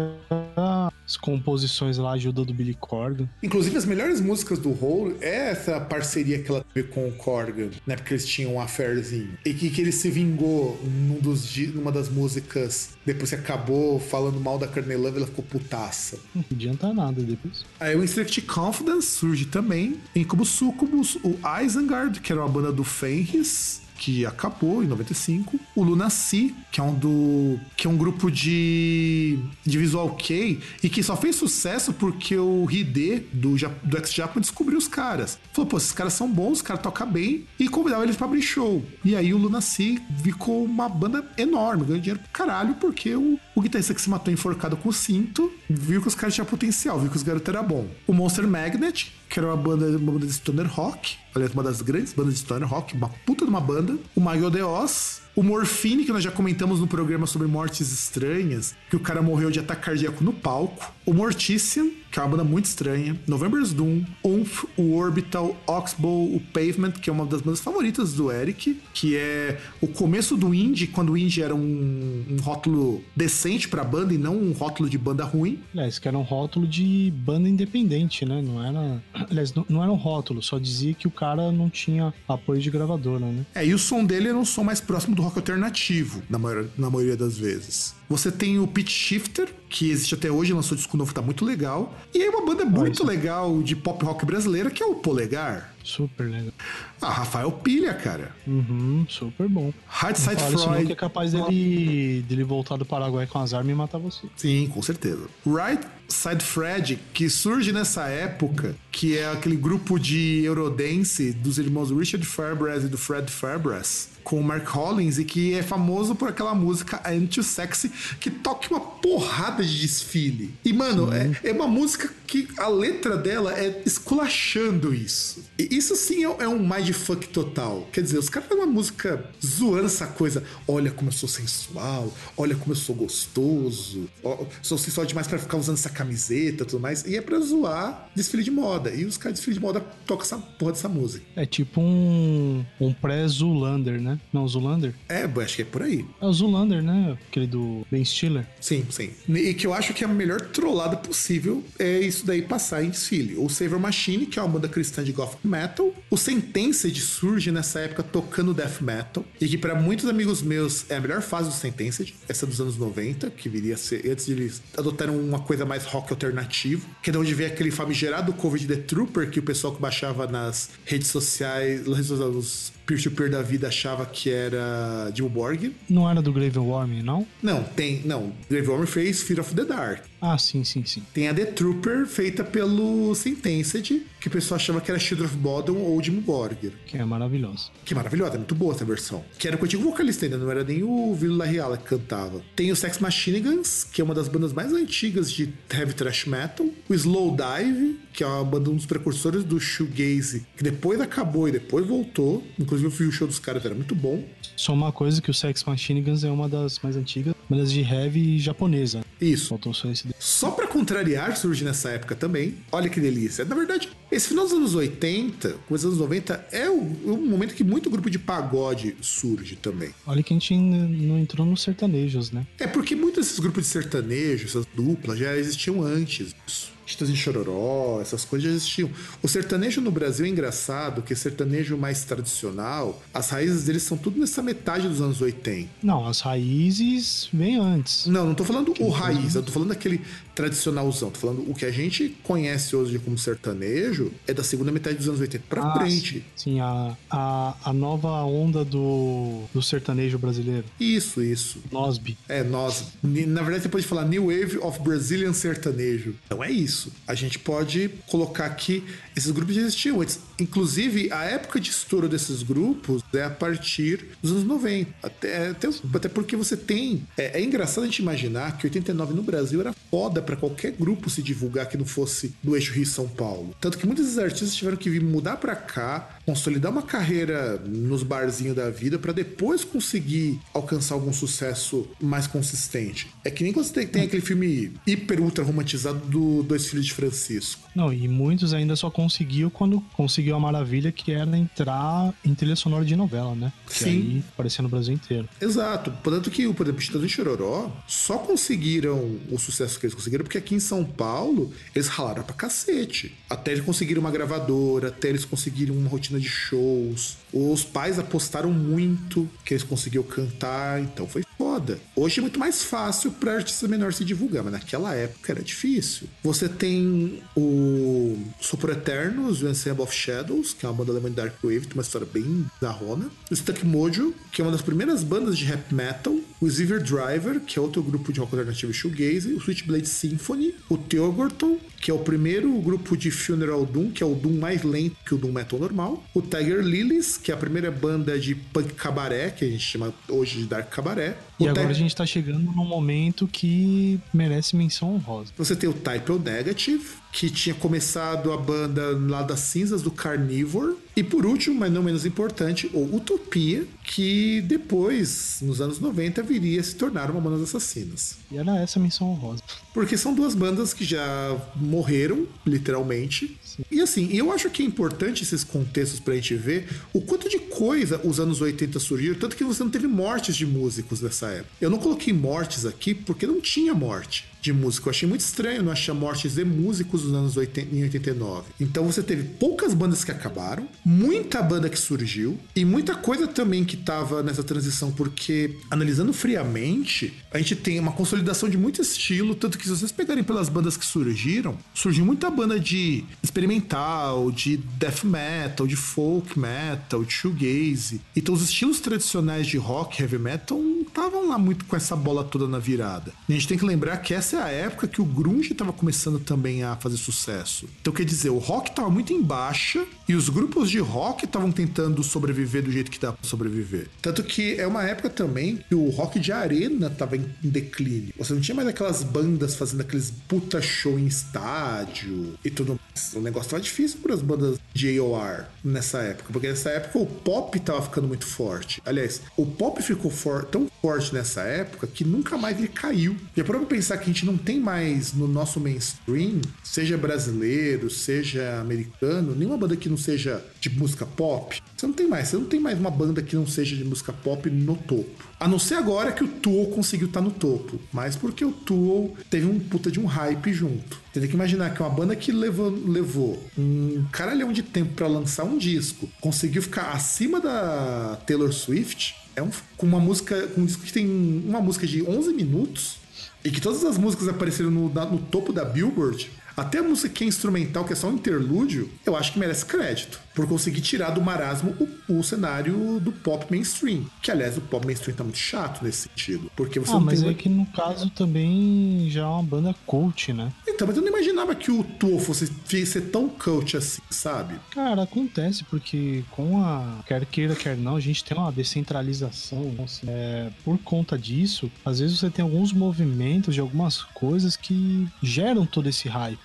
as 1.06 1.18
composições 1.18 1.98
lá, 1.98 2.12
a 2.12 2.14
ajuda 2.14 2.44
do 2.44 2.54
Billy 2.54 2.76
Corgan. 2.80 3.30
Inclusive, 3.42 3.78
as 3.78 3.86
melhores 3.86 4.20
músicas 4.20 4.60
do 4.60 4.72
Hole 4.72 5.16
é 5.22 5.52
essa 5.52 5.80
parceria 5.80 6.40
que 6.42 6.52
ela 6.52 6.66
teve 6.74 6.88
com 6.90 7.08
o 7.08 7.12
Corgan, 7.14 7.70
né? 7.86 7.96
Porque 7.96 8.14
eles 8.14 8.26
tinham 8.26 8.56
um 8.56 8.60
affairzinho. 8.60 9.38
E 9.46 9.54
que, 9.54 9.70
que 9.70 9.82
ele 9.82 9.92
se 9.92 10.10
vingou 10.10 10.80
num 10.84 11.20
dos, 11.20 11.56
numa 11.74 11.92
das 11.92 12.10
músicas, 12.10 12.90
depois 13.06 13.30
que 13.30 13.36
acabou 13.36 14.00
falando 14.00 14.40
mal 14.40 14.58
da 14.58 14.68
Courtney 14.68 14.98
Love, 14.98 15.18
ela 15.18 15.28
ficou 15.28 15.46
putaça. 15.46 16.18
Não 16.34 16.44
adianta 16.52 16.94
nada 16.94 17.22
depois. 17.22 17.64
Aí 17.80 17.96
o 17.96 18.04
Instruct 18.04 18.42
Confidence 18.42 19.08
surge 19.08 19.46
também, 19.46 20.00
em 20.16 20.24
como 20.24 20.44
Sucubus, 20.44 21.18
o 21.24 21.38
Isengard, 21.64 22.20
que 22.20 22.32
era 22.32 22.42
uma 22.42 22.50
banda 22.50 22.72
do 22.72 22.84
Fenris, 22.84 23.82
que 23.98 24.26
acabou 24.26 24.84
em 24.84 24.88
95, 24.88 25.60
o 25.76 25.84
Lunacy, 25.84 26.54
que 26.72 26.80
é 26.80 26.84
um 26.84 26.94
do 26.94 27.60
que 27.76 27.88
é 27.88 27.90
um 27.90 27.98
grupo 27.98 28.30
de 28.30 29.40
de 29.66 29.78
visual 29.78 30.16
kei 30.16 30.60
e 30.84 30.90
que 30.90 31.02
só 31.02 31.16
fez 31.16 31.36
sucesso 31.36 31.94
porque 31.94 32.38
o 32.38 32.70
Hide 32.70 33.28
do 33.34 33.56
do 33.84 33.98
Ex 33.98 34.14
Japan 34.14 34.42
descobriu 34.42 34.78
os 34.78 34.88
caras. 34.88 35.40
Falou, 35.54 35.70
pô, 35.70 35.78
esses 35.78 35.92
caras 35.92 36.14
são 36.14 36.30
bons, 36.30 36.54
os 36.54 36.62
caras 36.62 36.82
tocam 36.82 37.10
bem 37.10 37.46
e 37.60 37.68
convidava 37.68 38.04
eles 38.04 38.16
pra 38.16 38.28
abrir 38.28 38.42
show. 38.42 38.84
E 39.04 39.16
aí 39.16 39.34
o 39.34 39.38
Lunacy 39.38 40.02
ficou 40.24 40.64
uma 40.64 40.90
banda 40.90 41.26
enorme, 41.38 41.86
ganhou 41.86 42.02
dinheiro 42.02 42.20
pro 42.20 42.32
caralho 42.32 42.76
porque 42.76 43.16
o, 43.16 43.40
o 43.56 43.62
guitarrista 43.62 43.94
que 43.94 44.02
se 44.02 44.10
matou 44.10 44.34
enforcado 44.34 44.76
com 44.78 44.90
o 44.90 44.94
cinto 44.94 45.52
viu 45.70 46.02
que 46.02 46.08
os 46.08 46.16
caras 46.16 46.34
tinham 46.34 46.46
potencial, 46.46 47.00
viu 47.00 47.10
que 47.10 47.18
os 47.18 47.24
garotos 47.24 47.54
eram 47.54 47.66
bons. 47.66 47.88
O 48.08 48.14
Monster 48.14 48.48
Magnet, 48.48 49.14
que 49.30 49.40
era 49.40 49.48
uma 49.48 49.58
banda, 49.58 49.86
uma 49.98 50.12
banda 50.12 50.26
de 50.26 50.34
stoner 50.34 50.68
rock, 50.68 51.18
aliás, 51.34 51.54
uma 51.54 51.64
das 51.64 51.82
grandes 51.82 52.14
bandas 52.14 52.36
de 52.36 52.40
stoner 52.42 52.68
rock, 52.68 52.96
uma 52.96 53.10
puta 53.26 53.46
de 53.46 53.50
uma 53.50 53.62
banda. 53.62 53.98
O 54.16 54.22
Mago 54.22 54.50
de 54.50 54.62
Oz, 54.62 55.22
o 55.36 55.44
Morphine, 55.44 56.06
que 56.06 56.14
nós 56.14 56.24
já 56.24 56.32
comentamos 56.32 56.80
no 56.80 56.88
programa 56.88 57.28
sobre 57.28 57.48
mortes 57.48 57.92
estranhas, 57.92 58.74
que 58.90 58.96
o 58.96 59.00
cara 59.00 59.22
morreu 59.22 59.52
de 59.52 59.60
ataque 59.60 59.84
cardíaco 59.84 60.24
no 60.24 60.32
palco. 60.32 60.94
O 61.06 61.14
Mortician, 61.14 61.90
que 62.10 62.18
é 62.18 62.24
uma 62.24 62.30
banda 62.30 62.44
muito 62.46 62.66
estranha. 62.66 63.20
November's 63.28 63.74
Doom, 63.74 64.04
Oomph, 64.24 64.64
o 64.78 64.96
Orbital, 64.96 65.56
Oxbow, 65.68 66.34
o 66.34 66.40
Pavement, 66.40 66.94
que 66.94 67.10
é 67.10 67.14
uma 67.14 67.26
das 67.26 67.42
bandas 67.42 67.60
favoritas 67.60 68.14
do 68.14 68.32
Eric, 68.32 68.80
que 68.94 69.18
é 69.18 69.60
o 69.82 69.88
começo 69.88 70.38
do 70.38 70.54
indie, 70.54 70.88
quando 70.88 71.12
o 71.12 71.18
indie 71.18 71.44
era 71.44 71.54
um, 71.54 72.26
um 72.30 72.38
rótulo 72.42 73.04
decente 73.14 73.68
pra 73.68 73.84
banda 73.84 74.14
e 74.14 74.18
não 74.18 74.38
um 74.38 74.54
rótulo 74.54 74.90
de 74.90 74.98
banda 74.98 75.26
ruim. 75.26 75.60
Aliás, 75.74 76.00
que 76.00 76.08
era 76.08 76.18
um 76.18 76.22
rótulo 76.22 76.66
de 76.66 77.14
banda 77.18 77.50
independente, 77.50 78.26
né? 78.26 78.42
Não 78.42 78.64
era. 78.64 79.04
Aliás, 79.30 79.54
não, 79.54 79.66
não 79.68 79.84
era 79.84 79.92
um 79.92 79.96
rótulo, 79.96 80.42
só 80.42 80.58
dizia 80.58 80.94
que 80.94 81.08
o 81.08 81.12
cara 81.12 81.52
não 81.52 81.70
tinha 81.70 82.14
apoio 82.26 82.62
de 82.62 82.72
gravadora, 82.72 83.26
né? 83.26 83.46
É, 83.54 83.66
e 83.66 83.74
o 83.74 83.78
som 83.78 84.06
dele 84.06 84.30
era 84.30 84.38
um 84.38 84.46
som 84.46 84.64
mais 84.64 84.80
próximo 84.80 85.14
do 85.14 85.25
rock 85.26 85.38
alternativo, 85.40 86.22
na, 86.30 86.38
maior- 86.40 86.66
na 86.78 86.90
maioria 86.90 87.18
das 87.18 87.38
vezes. 87.38 87.94
Você 88.10 88.32
tem 88.32 88.60
o 88.60 88.68
Pitch 88.68 88.90
Shifter, 88.92 89.50
que 89.68 89.90
existe 89.90 90.14
até 90.14 90.30
hoje, 90.32 90.54
lançou 90.54 90.78
disco 90.78 90.96
novo, 90.96 91.14
tá 91.14 91.22
muito 91.22 91.44
legal. 91.44 91.94
E 92.14 92.22
aí 92.22 92.30
uma 92.30 92.46
banda 92.46 92.64
muito 92.64 92.94
isso. 92.96 93.06
legal 93.06 93.62
de 93.64 93.76
pop 93.76 94.04
rock 94.06 94.26
brasileira, 94.26 94.70
que 94.70 94.82
é 94.82 94.86
o 94.86 94.96
Polegar. 94.96 95.74
Super 95.84 96.30
legal. 96.30 96.54
Ah, 97.02 97.12
Rafael 97.12 97.52
Pilha, 97.52 97.94
cara. 97.94 98.32
Uhum, 98.48 99.06
super 99.10 99.48
bom. 99.48 99.72
Hard 99.88 100.18
Não 100.18 100.24
Side 100.24 100.36
fala 100.42 100.56
isso 100.56 100.66
não, 100.66 100.74
Freud. 100.74 100.86
que 100.88 100.94
é 100.94 100.96
capaz 100.96 101.32
dele, 101.32 102.26
dele 102.28 102.44
voltar 102.44 102.78
do 102.78 102.86
Paraguai 102.86 103.28
com 103.28 103.40
as 103.40 103.54
armas 103.54 103.72
e 103.72 103.76
matar 103.76 103.98
você. 104.00 104.28
Sim, 104.36 104.68
com 104.74 104.82
certeza. 104.82 105.28
Right 105.46 105.86
Side 106.08 106.44
Fred, 106.44 107.00
que 107.14 107.30
surge 107.30 107.72
nessa 107.72 108.08
época, 108.08 108.76
que 108.92 109.18
é 109.18 109.30
aquele 109.30 109.56
grupo 109.56 110.00
de 110.00 110.42
Eurodance 110.44 111.32
dos 111.34 111.58
irmãos 111.58 111.92
Richard 111.92 112.26
Fairbrass 112.26 112.84
e 112.84 112.88
do 112.88 112.98
Fred 112.98 113.32
Fairbrass, 113.32 114.10
com 114.24 114.40
o 114.40 114.44
Mark 114.44 114.68
Hollins, 114.68 115.18
e 115.18 115.26
que 115.26 115.54
é 115.54 115.62
famoso 115.62 116.16
por 116.16 116.30
aquela 116.30 116.56
música 116.56 117.02
I'm 117.06 117.28
Too 117.28 117.44
Sexy, 117.44 117.92
que 118.20 118.30
toca 118.32 118.68
uma 118.70 118.80
porrada 118.80 119.64
de 119.64 119.82
desfile. 119.82 120.54
E, 120.64 120.74
mano, 120.74 121.14
é, 121.14 121.32
é 121.44 121.52
uma 121.52 121.68
música 121.68 122.10
que 122.26 122.48
a 122.58 122.68
letra 122.68 123.18
dela 123.18 123.54
é 123.54 123.84
esculachando 123.86 124.94
isso. 124.94 125.44
E 125.58 125.76
isso 125.76 125.96
sim 125.96 126.26
é, 126.26 126.44
é 126.44 126.48
um 126.48 126.60
mindfuck 126.60 127.28
total. 127.30 127.88
Quer 127.92 128.02
dizer, 128.02 128.18
os 128.18 128.30
caras 128.30 128.50
fazem 128.50 128.64
uma 128.64 128.72
música 128.72 129.30
zoando 129.46 129.86
essa 129.86 130.08
coisa. 130.08 130.44
Olha 130.68 130.92
como 130.92 131.10
eu 131.10 131.14
sou 131.14 131.30
sensual, 131.30 132.12
olha 132.36 132.56
como 132.56 132.72
eu 132.72 132.76
sou 132.76 132.96
gostoso, 132.96 134.10
ó, 134.24 134.46
sou 134.62 134.78
sensual 134.78 135.06
demais 135.06 135.28
pra 135.28 135.38
ficar 135.38 135.58
usando 135.58 135.78
essa 135.78 135.90
camiseta 135.96 136.64
e 136.64 136.66
tudo 136.66 136.80
mais. 136.80 137.06
E 137.06 137.16
é 137.16 137.22
pra 137.22 137.40
zoar 137.40 138.10
desfile 138.16 138.44
de 138.44 138.52
moda. 138.52 138.92
E 138.92 139.06
os 139.06 139.18
caras 139.18 139.34
de 139.34 139.40
desfile 139.40 139.56
de 139.56 139.62
moda 139.62 139.80
tocam 140.06 140.24
essa 140.24 140.38
porra 140.38 140.74
dessa 140.74 140.90
música. 140.90 141.26
É 141.36 141.46
tipo 141.46 141.82
um, 141.82 142.66
um 142.80 142.94
pré-Zulander, 142.94 144.02
né? 144.02 144.20
Não, 144.32 144.48
Zulander? 144.48 144.94
É, 145.10 145.24
acho 145.24 145.56
que 145.56 145.62
é 145.62 145.66
por 145.66 145.84
aí. 145.84 146.06
É 146.22 146.26
o 146.26 146.34
Zulander, 146.34 146.82
né? 146.82 147.18
Aquele 147.30 147.48
do 147.48 147.86
Ben 147.92 148.04
Stiller. 148.04 148.46
Sim, 148.60 148.86
sim. 148.90 149.12
E 149.28 149.54
que 149.54 149.66
eu 149.68 149.74
acho 149.74 149.94
que 149.94 150.04
a 150.04 150.08
melhor 150.08 150.42
trollada 150.42 150.98
possível 150.98 151.64
é 151.80 152.00
isso 152.00 152.26
daí 152.26 152.42
passar 152.42 152.84
em 152.84 152.90
desfile. 152.90 153.36
O 153.38 153.50
Saver 153.50 153.80
Machine, 153.80 154.26
que 154.26 154.40
é 154.40 154.42
uma 154.42 154.52
banda 154.52 154.68
cristã 154.68 155.04
de 155.04 155.12
gothic 155.12 155.46
metal. 155.46 155.94
O 156.10 156.18
Sentenced 156.18 156.96
surge 157.00 157.52
nessa 157.52 157.80
época 157.80 158.04
tocando 158.04 158.54
death 158.54 158.82
metal. 158.82 159.26
E 159.40 159.48
que 159.48 159.58
para 159.58 159.76
muitos 159.76 160.08
amigos 160.08 160.42
meus 160.42 160.90
é 160.90 160.98
a 160.98 161.02
melhor 161.02 161.22
fase 161.22 161.50
do 161.50 161.56
Sentenced, 161.56 162.14
essa 162.28 162.46
dos 162.46 162.60
anos 162.60 162.78
90, 162.78 163.30
que 163.32 163.50
viria 163.50 163.76
a 163.76 163.78
ser 163.78 164.10
antes 164.10 164.26
de 164.26 164.34
eles 164.34 164.62
adotaram 164.78 165.18
uma 165.18 165.40
coisa 165.40 165.66
mais 165.66 165.85
rock 165.88 166.12
alternativo. 166.12 166.88
Que 167.02 167.10
é 167.10 167.14
de 167.14 167.18
onde 167.18 167.34
veio 167.34 167.50
aquele 167.50 167.72
famigerado 167.72 168.34
cover 168.34 168.60
de 168.60 168.68
The 168.68 168.76
Trooper 168.76 169.30
que 169.30 169.40
o 169.40 169.44
pessoal 169.44 169.76
que 169.76 169.82
baixava 169.82 170.28
nas 170.28 170.70
redes 170.86 171.08
sociais, 171.08 171.86
nas 171.86 172.74
peer-to-peer 172.86 173.30
da 173.30 173.42
vida 173.42 173.68
achava 173.68 174.06
que 174.06 174.30
era 174.30 175.12
Jim 175.14 175.28
Borg. 175.28 175.74
Não 175.90 176.10
era 176.10 176.22
do 176.22 176.32
Grave 176.32 176.60
Worm, 176.60 177.02
não? 177.04 177.26
Não, 177.42 177.64
tem. 177.64 178.02
Não. 178.06 178.32
Grave 178.50 178.68
Worm 178.68 178.86
fez 178.86 179.24
Fear 179.24 179.40
of 179.40 179.54
the 179.56 179.66
Dark. 179.66 180.04
Ah, 180.22 180.38
sim, 180.40 180.64
sim, 180.64 180.84
sim. 180.86 181.04
Tem 181.14 181.28
a 181.28 181.34
The 181.34 181.46
Trooper, 181.46 182.08
feita 182.08 182.44
pelo 182.44 183.14
Sentenced, 183.14 184.02
que 184.20 184.28
o 184.28 184.32
pessoal 184.32 184.56
achava 184.56 184.82
que 184.82 184.90
era 184.90 185.00
Children 185.00 185.28
of 185.28 185.38
Bodom 185.38 185.78
ou 185.78 186.02
Jim 186.02 186.20
Borger. 186.20 186.72
Que 186.88 186.98
é 186.98 187.06
maravilhoso. 187.06 187.72
Que 187.84 187.94
é 187.94 187.96
maravilhosa, 187.96 188.34
é 188.34 188.38
muito 188.38 188.56
boa 188.56 188.74
essa 188.74 188.84
versão. 188.84 189.24
Que 189.38 189.48
era 189.48 189.56
com 189.56 189.64
o 189.64 189.66
antigo 189.66 189.84
vocalista 189.84 190.26
ainda, 190.26 190.38
não 190.38 190.50
era 190.50 190.64
nem 190.64 190.82
o 190.84 191.14
Vila 191.14 191.46
Real 191.46 191.78
que 191.78 191.84
cantava. 191.84 192.42
Tem 192.56 192.72
o 192.72 192.76
Sex 192.76 192.98
Machine 192.98 193.40
Guns, 193.40 193.84
que 193.84 194.02
é 194.02 194.04
uma 194.04 194.16
das 194.16 194.28
bandas 194.28 194.52
mais 194.52 194.74
antigas 194.74 195.32
de 195.32 195.54
heavy 195.72 195.94
thrash 195.94 196.26
metal. 196.26 196.68
O 196.90 196.94
Slow 196.96 197.36
Dive, 197.36 198.00
que 198.12 198.24
é 198.24 198.28
uma 198.28 198.44
banda, 198.44 198.72
um 198.72 198.76
dos 198.76 198.88
precursores 198.88 199.44
do 199.44 199.60
shoegaze, 199.60 200.44
que 200.58 200.64
depois 200.64 201.00
acabou 201.00 201.48
e 201.48 201.52
depois 201.52 201.86
voltou. 201.86 202.44
Inclusive 202.58 202.75
eu 202.84 202.92
fui 202.92 203.08
o 203.08 203.12
show 203.12 203.28
dos 203.28 203.40
caras, 203.40 203.66
era 203.66 203.76
muito 203.76 203.96
bom. 203.96 204.24
Só 204.56 204.74
uma 204.74 204.92
coisa 204.92 205.22
que 205.22 205.30
o 205.30 205.34
Sex 205.34 205.64
Machine 205.64 206.02
Guns 206.02 206.24
é 206.24 206.32
uma 206.32 206.48
das 206.48 206.80
mais 206.80 206.96
antigas 206.96 207.36
bandas 207.50 207.72
de 207.72 207.82
heavy 207.82 208.40
japonesa. 208.40 209.02
Isso. 209.20 209.50
Faltou 209.50 209.74
só 209.74 209.90
esse 209.90 210.08
Só 210.20 210.52
pra 210.52 210.68
contrariar, 210.68 211.36
surge 211.38 211.64
nessa 211.64 211.90
época 211.90 212.16
também. 212.16 212.56
Olha 212.72 212.90
que 212.90 213.00
delícia. 213.00 213.46
Na 213.46 213.56
verdade, 213.56 213.90
esse 214.12 214.30
final 214.30 214.46
dos 214.46 214.54
anos 214.54 214.76
80, 214.76 215.50
começo 215.68 215.86
dos 215.86 215.96
anos 215.96 216.00
90, 216.00 216.48
é 216.52 216.70
o, 216.70 216.80
o 216.80 217.18
momento 217.18 217.54
que 217.54 217.64
muito 217.64 217.90
grupo 217.90 218.10
de 218.10 218.20
pagode 218.20 218.96
surge 219.02 219.56
também. 219.56 219.92
Olha 220.06 220.24
que 220.24 220.34
a 220.34 220.38
gente 220.38 220.56
não 220.56 221.20
entrou 221.20 221.46
nos 221.46 221.62
sertanejos, 221.62 222.32
né? 222.32 222.46
É 222.60 222.68
porque 222.68 222.96
muitos 222.96 223.26
desses 223.26 223.40
grupos 223.40 223.64
de 223.64 223.70
sertanejo, 223.70 224.46
essas 224.46 224.66
duplas, 224.76 225.18
já 225.20 225.36
existiam 225.36 225.82
antes 225.82 226.34
disso. 226.46 226.75
Chitãozinho 226.86 227.18
Chororó, 227.18 228.00
essas 228.02 228.24
coisas 228.24 228.50
já 228.50 228.56
existiam. 228.56 228.90
O 229.22 229.28
sertanejo 229.28 229.82
no 229.82 229.92
Brasil 229.92 230.26
é 230.26 230.30
engraçado, 230.30 231.02
que 231.02 231.16
sertanejo 231.16 231.78
mais 231.78 232.04
tradicional, 232.04 233.02
as 233.14 233.30
raízes 233.30 233.64
deles 233.64 233.84
são 233.84 233.98
tudo 233.98 234.20
nessa 234.20 234.42
metade 234.42 234.88
dos 234.88 235.02
anos 235.02 235.22
80. 235.22 235.70
Não, 235.82 236.08
as 236.08 236.22
raízes 236.22 237.30
vem 237.34 237.58
antes. 237.58 238.06
Não, 238.06 238.26
não 238.28 238.36
tô 238.36 238.44
falando 238.44 238.74
o 238.80 238.90
raiz, 238.90 239.36
eu 239.36 239.44
tô 239.44 239.52
falando 239.52 239.70
daquele 239.70 240.02
tradicionalzão. 240.36 241.10
Tô 241.10 241.20
falando 241.20 241.50
o 241.50 241.54
que 241.56 241.66
a 241.66 241.72
gente 241.72 242.10
conhece 242.24 242.76
hoje 242.76 243.00
como 243.00 243.18
sertanejo 243.18 244.12
é 244.28 244.34
da 244.34 244.44
segunda 244.44 244.72
metade 244.72 244.98
dos 244.98 245.08
anos 245.08 245.22
80 245.22 245.44
pra 245.50 245.64
Ah, 245.64 245.80
frente. 245.80 246.24
Sim, 246.36 246.60
a, 246.60 246.96
a, 247.10 247.56
a 247.64 247.74
nova 247.74 248.10
onda 248.24 248.64
do, 248.66 249.44
do 249.54 249.62
sertanejo 249.62 250.20
brasileiro. 250.20 250.66
Isso, 250.80 251.24
isso. 251.24 251.60
Nosby. 251.72 252.18
É, 252.28 252.44
nós. 252.44 252.90
Na 253.02 253.42
verdade, 253.42 253.64
você 253.64 253.70
pode 253.70 253.86
falar 253.86 254.06
New 254.06 254.26
Wave 254.28 254.58
of 254.60 254.80
Brazilian 254.82 255.34
Sertanejo. 255.34 256.14
Então 256.26 256.44
é 256.44 256.52
isso. 256.52 256.92
A 257.08 257.16
gente 257.16 257.40
pode 257.40 257.90
colocar 258.08 258.46
aqui. 258.46 258.84
Esses 259.16 259.32
grupos 259.32 259.56
já 259.56 259.62
existiam 259.62 260.02
antes. 260.02 260.20
Inclusive, 260.40 261.12
a 261.12 261.24
época 261.24 261.60
de 261.60 261.70
estouro 261.70 262.10
desses 262.10 262.44
grupos 262.44 263.02
é 263.14 263.24
a 263.24 263.30
partir 263.30 264.10
dos 264.22 264.32
anos 264.32 264.44
90. 264.44 264.92
Até, 265.02 265.50
até, 265.50 265.70
até 265.94 266.10
porque 266.10 266.36
você 266.36 266.58
tem. 266.58 267.08
É, 267.18 267.40
é 267.40 267.44
engraçado 267.44 267.84
a 267.84 267.88
gente 267.88 268.00
imaginar 268.00 268.58
que 268.58 268.66
89 268.66 269.14
no 269.14 269.24
Brasil 269.24 269.62
era 269.62 269.74
foda 269.90 270.22
pra 270.22 270.36
qualquer 270.36 270.72
grupo 270.72 271.10
se 271.10 271.22
divulgar 271.22 271.68
que 271.68 271.78
não 271.78 271.86
fosse 271.86 272.34
do 272.44 272.56
eixo 272.56 272.74
Rio-São 272.74 273.08
Paulo. 273.08 273.56
Tanto 273.62 273.78
que 273.78 273.86
muitos 273.86 274.06
desses 274.06 274.20
artistas 274.20 274.56
tiveram 274.56 274.78
que 274.78 274.90
vir 274.90 275.02
mudar 275.02 275.38
pra 275.38 275.56
cá, 275.56 276.15
consolidar 276.26 276.72
uma 276.72 276.82
carreira 276.82 277.58
nos 277.66 278.04
barzinhos 278.04 278.56
da 278.56 278.70
vida 278.70 278.98
pra 278.98 279.14
depois 279.14 279.64
conseguir 279.64 280.40
alcançar 280.54 280.96
algum 280.96 281.14
sucesso 281.14 281.88
mais 282.02 282.28
consistente. 282.28 283.08
É 283.24 283.30
que 283.30 283.44
nem 283.44 283.54
quando 283.54 283.66
você 283.66 283.86
tem, 283.86 284.04
aquele 284.04 284.22
filme 284.22 284.72
hiper 284.88 285.22
ultra 285.22 285.44
romantizado 285.44 286.00
do 286.08 286.44
Dois 286.44 286.68
Filhos 286.68 286.86
de 286.86 286.94
Francisco. 286.94 287.70
Não, 287.76 287.94
e 287.94 288.08
muitos 288.08 288.54
ainda 288.54 288.76
só 288.76 288.90
conseguiu 288.90 289.52
quando 289.52 289.82
conseguiu 289.94 290.36
a 290.36 290.40
maravilha 290.40 290.92
que 290.92 291.12
era 291.12 291.38
entrar 291.38 292.14
em 292.24 292.34
trilha 292.34 292.56
sonora 292.56 292.86
de 292.86 292.96
novela, 292.96 293.36
né? 293.36 293.52
Que 293.68 293.80
Sim. 293.80 293.90
aí 293.90 294.24
aparecia 294.34 294.64
no 294.64 294.70
Brasil 294.70 294.94
inteiro. 294.94 295.28
Exato. 295.40 295.92
Portanto 296.04 296.32
que, 296.32 296.52
por 296.54 296.66
exemplo, 296.66 296.82
Chitãozinho 296.82 297.10
Chororó 297.10 297.72
só 297.88 298.18
conseguiram 298.18 299.20
o 299.30 299.38
sucesso 299.38 299.80
que 299.80 299.86
eles 299.86 299.94
conseguiram 299.94 300.24
porque 300.24 300.38
aqui 300.38 300.56
em 300.56 300.60
São 300.60 300.84
Paulo 300.84 301.52
eles 301.76 301.88
ralaram 301.88 302.24
pra 302.24 302.34
cacete. 302.34 303.16
Até 303.30 303.52
eles 303.52 303.64
conseguiram 303.64 304.02
uma 304.02 304.12
gravadora, 304.12 304.88
até 304.88 305.10
eles 305.10 305.26
conseguiram 305.26 305.76
uma 305.76 305.90
rotina 305.90 306.15
de 306.20 306.30
shows. 306.30 307.18
Os 307.34 307.64
pais 307.64 308.00
apostaram 308.00 308.52
muito 308.52 309.30
que 309.44 309.54
eles 309.54 309.64
conseguiram 309.64 310.04
cantar, 310.04 310.82
então 310.82 311.08
foi 311.08 311.24
foda. 311.38 311.80
Hoje 311.96 312.20
é 312.20 312.22
muito 312.22 312.40
mais 312.40 312.64
fácil 312.64 313.12
pra 313.12 313.36
artista 313.36 313.68
menor 313.68 313.94
se 313.94 314.06
divulgar, 314.06 314.44
mas 314.44 314.54
naquela 314.54 314.94
época 314.94 315.34
era 315.34 315.42
difícil. 315.42 316.08
Você 316.24 316.48
tem 316.48 317.22
o 317.36 318.18
Sopro 318.40 318.72
Eternos, 318.72 319.42
o 319.42 319.50
Ensemble 319.50 319.84
of 319.84 319.94
Shadows, 319.94 320.54
que 320.54 320.66
é 320.66 320.70
uma 320.70 320.76
banda 320.76 320.92
alemã 320.92 321.10
de 321.10 321.16
Dark 321.16 321.36
Wave, 321.44 321.62
tem 321.62 321.74
uma 321.74 321.84
história 321.84 322.08
bem 322.12 322.46
zarrona. 322.62 323.10
O 323.30 323.36
Stuck 323.36 323.66
Mojo, 323.66 324.14
que 324.32 324.42
é 324.42 324.46
uma 324.46 324.52
das 324.52 324.62
primeiras 324.62 325.04
bandas 325.04 325.38
de 325.38 325.46
rap 325.46 325.74
metal. 325.74 326.18
O 326.42 326.50
Ziver 326.50 326.82
Driver, 326.84 327.40
que 327.40 327.58
é 327.58 327.62
outro 327.62 327.82
grupo 327.82 328.12
de 328.12 328.20
rock 328.20 328.34
alternativo 328.34 328.74
shoegaze. 328.74 329.34
O 329.34 329.40
Switchblade 329.40 329.88
Symphony. 329.88 330.54
O 330.70 330.78
Theogorton, 330.78 331.58
que 331.80 331.90
é 331.90 331.94
o 331.94 332.00
primeiro 332.00 332.52
grupo 332.62 332.98
de 332.98 333.10
Funeral 333.12 333.66
Doom, 333.66 333.92
que 333.92 334.04
é 334.04 334.06
o 334.06 334.16
Doom 334.16 334.38
mais 334.38 334.64
lento 334.64 334.96
que 335.06 335.14
o 335.14 335.18
Doom 335.18 335.32
metal 335.32 335.60
normal. 335.60 336.04
O 336.14 336.22
Tiger 336.22 336.60
Lilies, 336.60 337.18
que 337.18 337.32
é 337.32 337.34
a 337.34 337.38
primeira 337.38 337.72
banda 337.72 338.20
de 338.20 338.36
punk 338.36 338.74
cabaré, 338.74 339.30
que 339.30 339.46
a 339.46 339.48
gente 339.48 339.64
chama 339.64 339.94
hoje 340.10 340.40
de 340.40 340.46
Dark 340.46 340.70
Cabaré. 340.70 341.18
E 341.40 341.48
agora 341.48 341.70
a 341.70 341.74
gente 341.74 341.96
tá 341.96 342.06
chegando 342.06 342.52
num 342.52 342.66
momento 342.66 343.28
que 343.28 344.00
merece 344.14 344.56
menção 344.56 344.96
honrosa. 344.96 345.32
Você 345.38 345.56
tem 345.56 345.70
o 345.70 345.74
Type 345.74 346.12
O 346.12 346.20
Negative, 346.20 346.86
que 347.16 347.30
tinha 347.30 347.56
começado 347.56 348.34
a 348.34 348.38
banda 348.38 348.92
lá 349.08 349.22
das 349.22 349.40
cinzas 349.40 349.82
do 349.82 349.90
Carnivore. 349.90 350.76
E 350.98 351.02
por 351.02 351.26
último, 351.26 351.58
mas 351.58 351.72
não 351.72 351.82
menos 351.82 352.06
importante, 352.06 352.70
o 352.74 352.94
Utopia, 352.94 353.66
que 353.86 354.42
depois, 354.42 355.38
nos 355.42 355.62
anos 355.62 355.80
90, 355.80 356.22
viria 356.24 356.60
a 356.60 356.64
se 356.64 356.76
tornar 356.76 357.10
uma 357.10 357.22
banda 357.22 357.38
das 357.38 357.56
assassinas. 357.56 358.18
E 358.30 358.38
era 358.38 358.58
essa 358.60 358.80
a 358.80 358.82
menção 358.82 359.10
honrosa. 359.10 359.42
Porque 359.74 359.96
são 359.96 360.14
duas 360.14 360.36
bandas 360.36 360.74
que 360.74 360.84
já 360.84 361.38
morreram, 361.56 362.28
literalmente. 362.46 363.40
E 363.72 363.80
assim, 363.80 364.10
eu 364.12 364.34
acho 364.34 364.50
que 364.50 364.62
é 364.62 364.66
importante 364.66 365.24
esses 365.24 365.42
contextos 365.42 366.02
pra 366.02 366.16
gente 366.16 366.36
ver 366.36 366.68
o 366.92 367.00
quanto 367.00 367.30
de 367.30 367.40
coisa 367.40 368.02
os 368.04 368.20
anos 368.20 368.42
80 368.42 368.78
surgiram, 368.78 369.18
tanto 369.18 369.38
que 369.38 369.44
você 369.46 369.64
não 369.64 369.72
teve 369.72 369.88
mortes 369.88 370.36
de 370.36 370.46
músicos 370.46 371.00
nessa 371.00 371.28
época. 371.28 371.52
Eu 371.62 371.70
não 371.70 371.78
coloquei 371.78 372.12
mortes 372.12 372.66
aqui 372.66 372.94
porque 372.94 373.26
não 373.26 373.40
tinha 373.40 373.74
morte 373.74 374.35
de 374.46 374.54
músico. 374.54 374.88
Eu 374.88 374.92
achei 374.92 375.10
muito 375.10 375.22
estranho 375.22 375.64
não 375.64 375.72
achar 375.72 375.94
mortes 375.94 376.36
de 376.36 376.46
músicos 376.46 377.04
nos 377.04 377.14
anos 377.14 377.38
80, 377.38 377.76
em 377.76 377.84
89. 377.84 378.44
Então 378.60 378.86
você 378.86 379.02
teve 379.02 379.24
poucas 379.24 379.74
bandas 379.74 380.04
que 380.04 380.12
acabaram, 380.12 380.68
muita 380.86 381.42
banda 381.42 381.70
que 381.70 381.80
surgiu 381.80 382.38
e 382.56 382.64
muita 382.64 382.96
coisa 382.96 383.28
também 383.28 383.66
que 383.66 383.76
tava 383.76 384.22
nessa 384.22 384.44
transição, 384.44 384.92
porque 384.92 385.58
analisando 385.70 386.14
friamente, 386.14 387.14
a 387.32 387.40
gente 387.40 387.56
tem 387.56 387.80
uma 387.80 387.92
consolidação 387.92 388.48
de 388.48 388.58
muito 388.58 388.82
estilo, 388.82 389.34
tanto 389.34 389.58
que 389.58 389.64
se 389.64 389.72
vocês 389.72 389.92
pegarem 389.92 390.24
pelas 390.24 390.48
bandas 390.48 390.78
que 390.78 390.86
surgiram, 390.86 391.58
surgiu 391.74 392.06
muita 392.06 392.30
banda 392.30 392.60
de 392.60 393.04
experimental, 393.24 394.32
de 394.32 394.58
death 394.58 395.04
metal, 395.04 395.66
de 395.66 395.76
folk 395.76 396.38
metal, 396.38 397.04
de 397.04 397.12
shoegaze. 397.12 398.00
Então 398.16 398.34
os 398.34 398.44
estilos 398.44 398.80
tradicionais 398.80 399.48
de 399.48 399.58
rock, 399.58 400.02
heavy 400.02 400.20
metal 400.20 400.60
não 400.60 400.82
estavam 400.82 401.28
lá 401.28 401.38
muito 401.38 401.66
com 401.66 401.76
essa 401.76 401.96
bola 401.96 402.24
toda 402.24 402.48
na 402.48 402.60
virada. 402.60 403.12
E 403.28 403.34
a 403.34 403.36
gente 403.36 403.48
tem 403.48 403.58
que 403.58 403.66
lembrar 403.66 403.98
que 403.98 404.14
essa 404.14 404.35
é 404.36 404.42
a 404.42 404.48
época 404.50 404.88
que 404.88 405.02
o 405.02 405.06
grunge 405.06 405.52
estava 405.52 405.72
começando 405.74 406.20
também 406.20 406.64
a 406.64 406.76
fazer 406.76 406.98
sucesso. 406.98 407.68
Então 407.82 407.94
quer 407.94 408.06
dizer, 408.06 408.30
o 408.30 408.38
rock 408.38 408.70
estava 408.70 408.90
muito 408.90 409.14
em 409.14 409.22
baixa 409.22 409.86
e 410.08 410.16
os 410.16 410.30
grupos 410.30 410.70
de 410.70 410.80
rock 410.80 411.26
estavam 411.26 411.52
tentando 411.52 412.04
sobreviver 412.04 412.64
do 412.64 412.72
jeito 412.72 412.92
que 412.92 413.00
dá 413.00 413.12
pra 413.14 413.28
sobreviver. 413.28 413.88
Tanto 414.02 414.24
que 414.24 414.56
é 414.60 414.68
uma 414.68 414.84
época 414.84 415.10
também 415.10 415.58
que 415.68 415.76
o 415.76 415.90
rock 415.90 416.20
de 416.20 416.32
arena 416.32 416.88
estava 416.88 417.16
em 417.18 417.26
declínio. 417.44 418.14
Você 418.18 418.34
não 418.34 418.42
tinha 418.42 418.56
mais 418.56 418.68
aquelas 418.68 419.04
bandas 419.04 419.56
fazendo 419.56 419.82
aqueles 419.82 420.12
puta 420.28 420.62
show 420.62 420.98
em 421.00 421.08
estádio 421.08 422.38
e 422.44 422.50
tudo 422.50 422.80
mais. 422.80 423.14
O 423.14 423.22
negócio 423.22 423.50
tava 423.52 423.62
difícil 423.62 424.00
para 424.02 424.14
as 424.14 424.22
bandas 424.22 424.58
AOR 424.76 425.46
nessa 425.64 426.00
época, 426.00 426.30
porque 426.32 426.48
nessa 426.48 426.70
época 426.70 427.00
o 427.00 427.06
pop 427.06 427.60
tava 427.60 427.82
ficando 427.82 428.08
muito 428.08 428.26
forte. 428.26 428.82
Aliás, 428.86 429.22
o 429.38 429.46
pop 429.46 429.82
ficou 429.82 430.12
for- 430.12 430.46
tão 430.46 430.68
forte 430.82 431.14
nessa 431.14 431.42
época 431.42 431.88
que 431.88 432.04
nunca 432.04 432.38
mais 432.38 432.58
ele 432.58 432.68
caiu. 432.68 433.16
Parou 433.46 433.62
pra 433.62 433.76
pensar 433.78 433.98
que 433.98 434.04
a 434.04 434.08
gente 434.08 434.25
não 434.26 434.38
tem 434.38 434.60
mais 434.60 435.14
no 435.14 435.28
nosso 435.28 435.60
mainstream, 435.60 436.42
seja 436.64 436.98
brasileiro, 436.98 437.90
seja 437.90 438.60
americano, 438.60 439.36
nenhuma 439.36 439.58
banda 439.58 439.76
que 439.76 439.88
não 439.88 439.98
seja 439.98 440.44
de 440.60 440.70
música 440.70 441.06
pop? 441.06 441.62
Você 441.76 441.86
não 441.86 441.94
tem 441.94 442.08
mais, 442.08 442.28
você 442.28 442.38
não 442.38 442.46
tem 442.46 442.60
mais 442.60 442.80
uma 442.80 442.90
banda 442.90 443.22
que 443.22 443.36
não 443.36 443.46
seja 443.46 443.76
de 443.76 443.84
música 443.84 444.12
pop 444.12 444.50
no 444.50 444.76
topo. 444.76 445.10
A 445.40 445.48
não 445.48 445.60
ser 445.60 445.76
agora 445.76 446.12
que 446.12 446.24
o 446.24 446.28
Tool 446.28 446.72
conseguiu 446.72 447.08
estar 447.08 447.22
no 447.22 447.32
topo, 447.32 447.80
mas 447.94 448.16
porque 448.16 448.44
o 448.44 448.52
Tool 448.52 449.16
teve 449.30 449.46
um 449.46 449.60
puta 449.60 449.92
de 449.92 450.00
um 450.00 450.06
hype 450.06 450.54
junto. 450.54 451.00
Você 451.14 451.20
tem 451.20 451.30
que 451.30 451.36
imaginar 451.36 451.74
que 451.74 451.82
uma 451.82 451.90
banda 451.90 452.16
que 452.16 452.32
levou, 452.32 452.70
levou 452.70 453.42
um 453.58 454.06
caralhão 454.12 454.52
de 454.52 454.64
tempo 454.64 454.94
pra 454.94 455.08
lançar 455.08 455.44
um 455.44 455.58
disco, 455.58 456.10
conseguiu 456.20 456.62
ficar 456.62 456.92
acima 456.92 457.40
da 457.40 458.20
Taylor 458.26 458.52
Swift, 458.52 459.16
é 459.36 459.42
um, 459.42 459.50
com 459.78 459.86
uma 459.86 460.00
música, 460.00 460.48
com 460.48 460.62
um 460.62 460.66
disco 460.66 460.84
que 460.84 460.94
tem 460.94 461.06
uma 461.06 461.60
música 461.60 461.86
de 461.86 462.02
11 462.02 462.34
minutos, 462.34 462.98
e 463.46 463.52
que 463.52 463.62
todas 463.62 463.84
as 463.86 463.98
músicas 463.98 464.28
apareceram 464.28 464.72
no, 464.72 464.92
na- 464.92 465.06
no 465.06 465.20
topo 465.20 465.54
da 465.54 465.64
Billboard, 465.64 466.30
Até 466.56 466.80
a 466.80 466.84
música 466.84 467.10
que 467.10 467.24
é 467.24 467.28
instrumental, 467.28 467.84
que 467.84 467.94
é 467.94 467.96
só 467.96 468.08
um 468.08 468.14
interlúdio, 468.14 468.90
eu 469.06 469.16
acho 469.16 469.34
que 469.34 469.40
merece 469.40 469.66
crédito. 469.66 470.20
Por 470.34 470.48
conseguir 470.48 470.82
tirar 470.82 471.12
do 471.12 471.22
marasmo 471.22 471.76
o, 471.80 472.18
o 472.18 472.24
cenário 472.24 473.00
do 473.00 473.12
pop 473.12 473.46
mainstream. 473.50 474.06
Que, 474.22 474.32
aliás, 474.32 474.58
o 474.58 474.62
pop 474.62 474.86
mainstream 474.86 475.16
tá 475.16 475.24
muito 475.24 475.38
chato 475.38 475.84
nesse 475.84 476.10
sentido. 476.10 476.52
Porque 476.56 476.80
você 476.80 476.94
ah, 476.94 477.00
mas 477.00 477.22
tem. 477.22 477.30
é 477.30 477.34
que 477.34 477.48
no 477.48 477.66
caso 477.68 478.10
também 478.10 479.08
já 479.10 479.22
é 479.22 479.26
uma 479.26 479.44
banda 479.44 479.76
cult, 479.86 480.34
né? 480.34 480.52
Então, 480.68 480.88
mas 480.88 480.98
eu 480.98 481.04
não 481.04 481.10
imaginava 481.10 481.56
que 481.56 481.72
o 481.72 481.84
Tool 481.84 482.20
fosse 482.20 482.52
ser 482.86 483.02
tão 483.10 483.30
cult 483.30 483.78
assim, 483.78 484.02
sabe? 484.10 484.56
Cara, 484.72 485.04
acontece, 485.04 485.64
porque 485.64 486.24
com 486.32 486.62
a. 486.62 487.00
Quer 487.08 487.26
queira, 487.26 487.56
quer 487.56 487.78
não, 487.78 487.96
a 487.96 488.02
gente 488.02 488.24
tem 488.24 488.38
uma 488.38 488.52
descentralização. 488.52 489.74
Assim, 489.84 490.06
é, 490.08 490.50
por 490.64 490.78
conta 490.80 491.18
disso, 491.18 491.72
às 491.86 492.00
vezes 492.00 492.20
você 492.20 492.30
tem 492.30 492.44
alguns 492.44 492.74
movimentos 492.74 493.54
de 493.54 493.62
algumas 493.62 494.04
coisas 494.04 494.58
que 494.58 495.08
geram 495.24 495.66
todo 495.66 495.88
esse 495.88 496.10
hype. 496.10 496.45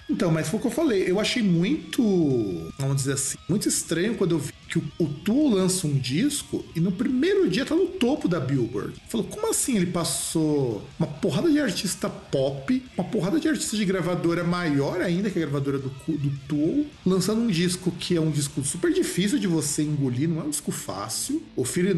Então, 0.11 0.29
mas 0.29 0.49
foi 0.49 0.59
o 0.59 0.61
que 0.61 0.67
eu 0.67 0.71
falei. 0.71 1.09
Eu 1.09 1.19
achei 1.19 1.41
muito, 1.41 2.71
vamos 2.77 2.97
dizer 2.97 3.13
assim, 3.13 3.37
muito 3.47 3.67
estranho 3.67 4.15
quando 4.15 4.31
eu 4.31 4.39
vi 4.39 4.51
que 4.71 4.77
o, 4.77 4.83
o 4.99 5.49
lança 5.49 5.85
um 5.85 5.97
disco 5.97 6.63
e 6.73 6.79
no 6.79 6.91
primeiro 6.91 7.49
dia 7.49 7.65
tá 7.65 7.75
no 7.75 7.87
topo 7.87 8.27
da 8.27 8.39
Billboard. 8.39 8.93
Falou, 9.09 9.27
como 9.27 9.49
assim 9.49 9.75
ele 9.75 9.87
passou 9.87 10.81
uma 10.97 11.07
porrada 11.07 11.51
de 11.51 11.59
artista 11.59 12.09
pop, 12.09 12.81
uma 12.97 13.03
porrada 13.03 13.39
de 13.39 13.49
artista 13.49 13.75
de 13.75 13.83
gravadora 13.83 14.43
maior 14.43 15.01
ainda 15.01 15.29
que 15.29 15.37
a 15.37 15.41
gravadora 15.41 15.77
do, 15.77 15.89
do 15.89 16.31
Tool, 16.47 16.85
lançando 17.05 17.41
um 17.41 17.47
disco 17.47 17.91
que 17.91 18.15
é 18.15 18.21
um 18.21 18.31
disco 18.31 18.63
super 18.63 18.93
difícil 18.93 19.37
de 19.37 19.47
você 19.47 19.83
engolir, 19.83 20.29
não 20.29 20.41
é 20.41 20.43
um 20.45 20.49
disco 20.49 20.71
fácil. 20.71 21.43
O 21.55 21.65
Fear 21.65 21.95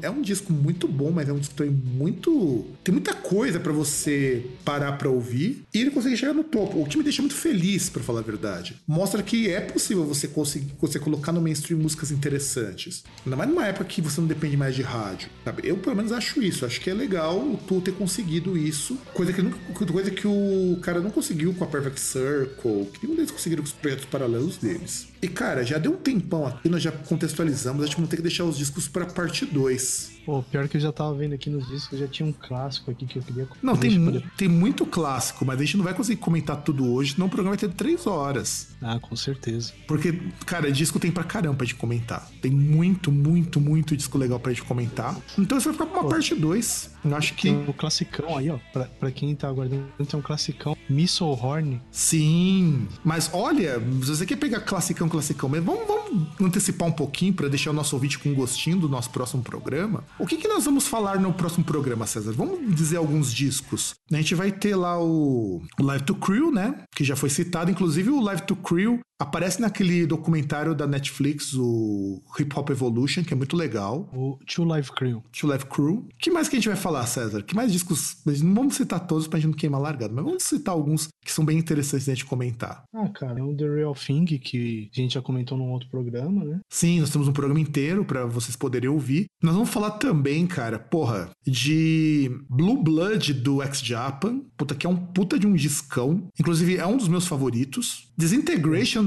é 0.00 0.10
um 0.10 0.22
disco 0.22 0.52
muito 0.52 0.88
bom, 0.88 1.10
mas 1.10 1.28
é 1.28 1.32
um 1.32 1.38
disco 1.38 1.54
tem 1.54 1.70
muito. 1.70 2.64
tem 2.82 2.92
muita 2.92 3.12
coisa 3.12 3.60
para 3.60 3.72
você 3.72 4.46
parar 4.64 4.92
pra 4.92 5.10
ouvir. 5.10 5.62
E 5.74 5.80
ele 5.80 5.90
consegue 5.90 6.16
chegar 6.16 6.32
no 6.32 6.44
topo. 6.44 6.80
O 6.80 6.86
que 6.86 6.96
me 6.96 7.04
deixa 7.04 7.20
muito 7.20 7.34
feliz, 7.34 7.53
para 7.90 8.02
falar 8.02 8.20
a 8.20 8.22
verdade. 8.22 8.80
Mostra 8.86 9.22
que 9.22 9.50
é 9.50 9.60
possível 9.60 10.04
você 10.04 10.28
conseguir 10.28 10.72
você 10.80 10.98
colocar 10.98 11.32
no 11.32 11.40
mainstream 11.40 11.78
músicas 11.78 12.10
interessantes. 12.10 13.04
Ainda 13.24 13.36
mais 13.36 13.48
numa 13.48 13.66
época 13.66 13.84
que 13.84 14.00
você 14.00 14.20
não 14.20 14.28
depende 14.28 14.56
mais 14.56 14.74
de 14.74 14.82
rádio. 14.82 15.30
Sabe? 15.44 15.62
Eu, 15.64 15.76
pelo 15.76 15.96
menos, 15.96 16.12
acho 16.12 16.42
isso. 16.42 16.66
Acho 16.66 16.80
que 16.80 16.90
é 16.90 16.94
legal 16.94 17.38
o 17.38 17.56
Tu 17.56 17.80
ter 17.80 17.92
conseguido 17.92 18.56
isso. 18.56 18.98
Coisa 19.12 19.32
que, 19.32 19.42
nunca, 19.42 19.58
coisa 19.86 20.10
que 20.10 20.26
o 20.26 20.78
cara 20.82 21.00
não 21.00 21.10
conseguiu 21.10 21.54
com 21.54 21.64
a 21.64 21.66
Perfect 21.66 22.00
Circle, 22.00 22.86
que 22.92 23.04
nenhum 23.06 23.16
deles 23.16 23.30
conseguiram 23.30 23.62
com 23.62 23.68
os 23.68 23.72
projetos 23.72 24.04
paralelos 24.06 24.56
deles. 24.56 25.08
E, 25.22 25.28
cara, 25.28 25.64
já 25.64 25.78
deu 25.78 25.92
um 25.92 25.96
tempão 25.96 26.46
aqui, 26.46 26.68
nós 26.68 26.82
já 26.82 26.92
contextualizamos, 26.92 27.82
acho 27.82 27.92
que 27.92 27.96
vamos 27.96 28.10
ter 28.10 28.16
que 28.16 28.22
deixar 28.22 28.44
os 28.44 28.58
discos 28.58 28.86
pra 28.88 29.06
parte 29.06 29.46
2. 29.46 30.13
Pô, 30.24 30.42
pior 30.42 30.68
que 30.68 30.76
eu 30.76 30.80
já 30.80 30.92
tava 30.92 31.14
vendo 31.14 31.34
aqui 31.34 31.50
nos 31.50 31.66
discos, 31.68 31.98
já 31.98 32.08
tinha 32.08 32.26
um 32.26 32.32
clássico 32.32 32.90
aqui 32.90 33.04
que 33.06 33.18
eu 33.18 33.22
queria 33.22 33.46
Não, 33.62 33.76
tem, 33.76 34.22
tem 34.36 34.48
muito 34.48 34.86
clássico, 34.86 35.44
mas 35.44 35.60
a 35.60 35.64
gente 35.64 35.76
não 35.76 35.84
vai 35.84 35.94
conseguir 35.94 36.20
comentar 36.20 36.56
tudo 36.62 36.90
hoje, 36.92 37.14
senão 37.14 37.26
o 37.26 37.30
programa 37.30 37.56
vai 37.56 37.68
ter 37.68 37.74
três 37.74 38.06
horas. 38.06 38.73
Ah, 38.84 39.00
com 39.00 39.16
certeza. 39.16 39.72
Porque, 39.88 40.12
cara, 40.44 40.70
disco 40.70 41.00
tem 41.00 41.10
pra 41.10 41.24
caramba 41.24 41.56
pra 41.56 41.64
gente 41.64 41.76
comentar. 41.76 42.28
Tem 42.42 42.50
muito, 42.50 43.10
muito, 43.10 43.58
muito 43.58 43.96
disco 43.96 44.18
legal 44.18 44.38
pra 44.38 44.52
gente 44.52 44.62
comentar. 44.62 45.16
Então 45.38 45.56
isso 45.56 45.72
vai 45.72 45.72
ficar 45.72 45.86
pra 45.86 46.00
uma 46.00 46.02
Pô, 46.02 46.10
parte 46.10 46.34
2. 46.34 46.90
Eu 47.06 47.16
acho 47.16 47.34
que. 47.34 47.48
O 47.66 47.72
classicão 47.72 48.36
aí, 48.36 48.50
ó, 48.50 48.58
pra, 48.72 48.84
pra 48.84 49.10
quem 49.10 49.34
tá 49.34 49.48
aguardando, 49.48 49.86
tem 50.06 50.18
um 50.18 50.22
classicão 50.22 50.76
Missile 50.88 51.30
Horn. 51.30 51.80
Sim, 51.90 52.86
mas 53.02 53.30
olha, 53.32 53.80
se 54.02 54.08
você 54.08 54.26
quer 54.26 54.36
pegar 54.36 54.60
classicão, 54.60 55.08
classicão 55.08 55.48
mesmo, 55.48 55.66
vamos, 55.66 55.86
vamos 55.86 56.40
antecipar 56.40 56.86
um 56.88 56.92
pouquinho 56.92 57.32
para 57.32 57.48
deixar 57.48 57.70
o 57.70 57.74
nosso 57.74 57.96
ouvinte 57.96 58.18
com 58.18 58.34
gostinho 58.34 58.78
do 58.78 58.88
nosso 58.88 59.08
próximo 59.10 59.42
programa. 59.42 60.04
O 60.18 60.26
que, 60.26 60.36
que 60.36 60.48
nós 60.48 60.64
vamos 60.66 60.86
falar 60.86 61.18
no 61.18 61.32
próximo 61.32 61.64
programa, 61.64 62.06
César? 62.06 62.32
Vamos 62.32 62.74
dizer 62.74 62.98
alguns 62.98 63.32
discos. 63.32 63.94
A 64.12 64.16
gente 64.16 64.34
vai 64.34 64.52
ter 64.52 64.76
lá 64.76 65.02
o, 65.02 65.62
o 65.80 65.82
Live 65.82 66.04
to 66.04 66.14
Crew, 66.14 66.52
né? 66.52 66.84
Que 66.94 67.02
já 67.02 67.16
foi 67.16 67.30
citado. 67.30 67.70
Inclusive, 67.70 68.10
o 68.10 68.20
Live 68.20 68.42
to 68.42 68.56
Crew 68.56 68.73
crew 68.74 69.13
Aparece 69.18 69.60
naquele 69.60 70.06
documentário 70.06 70.74
da 70.74 70.86
Netflix, 70.86 71.54
o 71.54 72.20
Hip 72.38 72.58
Hop 72.58 72.70
Evolution, 72.70 73.22
que 73.22 73.32
é 73.32 73.36
muito 73.36 73.56
legal. 73.56 74.08
O 74.12 74.38
Two 74.44 74.64
Live 74.64 74.90
Crew. 74.92 75.22
Two 75.32 75.48
Live 75.48 75.66
Crew. 75.66 76.08
que 76.18 76.30
mais 76.30 76.48
que 76.48 76.56
a 76.56 76.58
gente 76.58 76.68
vai 76.68 76.76
falar, 76.76 77.06
César? 77.06 77.42
Que 77.42 77.54
mais 77.54 77.72
discos? 77.72 78.16
Não 78.42 78.54
vamos 78.54 78.74
citar 78.74 79.06
todos 79.06 79.28
pra 79.28 79.38
gente 79.38 79.50
não 79.50 79.56
queimar 79.56 79.80
largado, 79.80 80.14
mas 80.14 80.24
vamos 80.24 80.42
citar 80.42 80.74
alguns 80.74 81.08
que 81.24 81.32
são 81.32 81.44
bem 81.44 81.58
interessantes 81.58 82.08
a 82.08 82.12
gente 82.14 82.24
comentar. 82.24 82.82
Ah, 82.92 83.08
cara, 83.08 83.38
é 83.38 83.42
o 83.42 83.54
The 83.56 83.68
Real 83.68 83.94
Thing, 83.94 84.24
que 84.24 84.90
a 84.94 85.00
gente 85.00 85.14
já 85.14 85.22
comentou 85.22 85.56
num 85.56 85.70
outro 85.70 85.88
programa, 85.88 86.44
né? 86.44 86.60
Sim, 86.68 87.00
nós 87.00 87.10
temos 87.10 87.28
um 87.28 87.32
programa 87.32 87.60
inteiro 87.60 88.04
para 88.04 88.26
vocês 88.26 88.56
poderem 88.56 88.90
ouvir. 88.90 89.26
Nós 89.40 89.54
vamos 89.54 89.70
falar 89.70 89.92
também, 89.92 90.46
cara, 90.46 90.78
porra, 90.78 91.30
de 91.46 92.30
Blue 92.48 92.82
Blood 92.82 93.32
do 93.34 93.62
X-Japan. 93.62 94.40
Puta, 94.56 94.74
que 94.74 94.86
é 94.86 94.90
um 94.90 94.96
puta 94.96 95.38
de 95.38 95.46
um 95.46 95.54
discão. 95.54 96.26
Inclusive, 96.38 96.76
é 96.76 96.86
um 96.86 96.96
dos 96.96 97.08
meus 97.08 97.26
favoritos. 97.26 98.12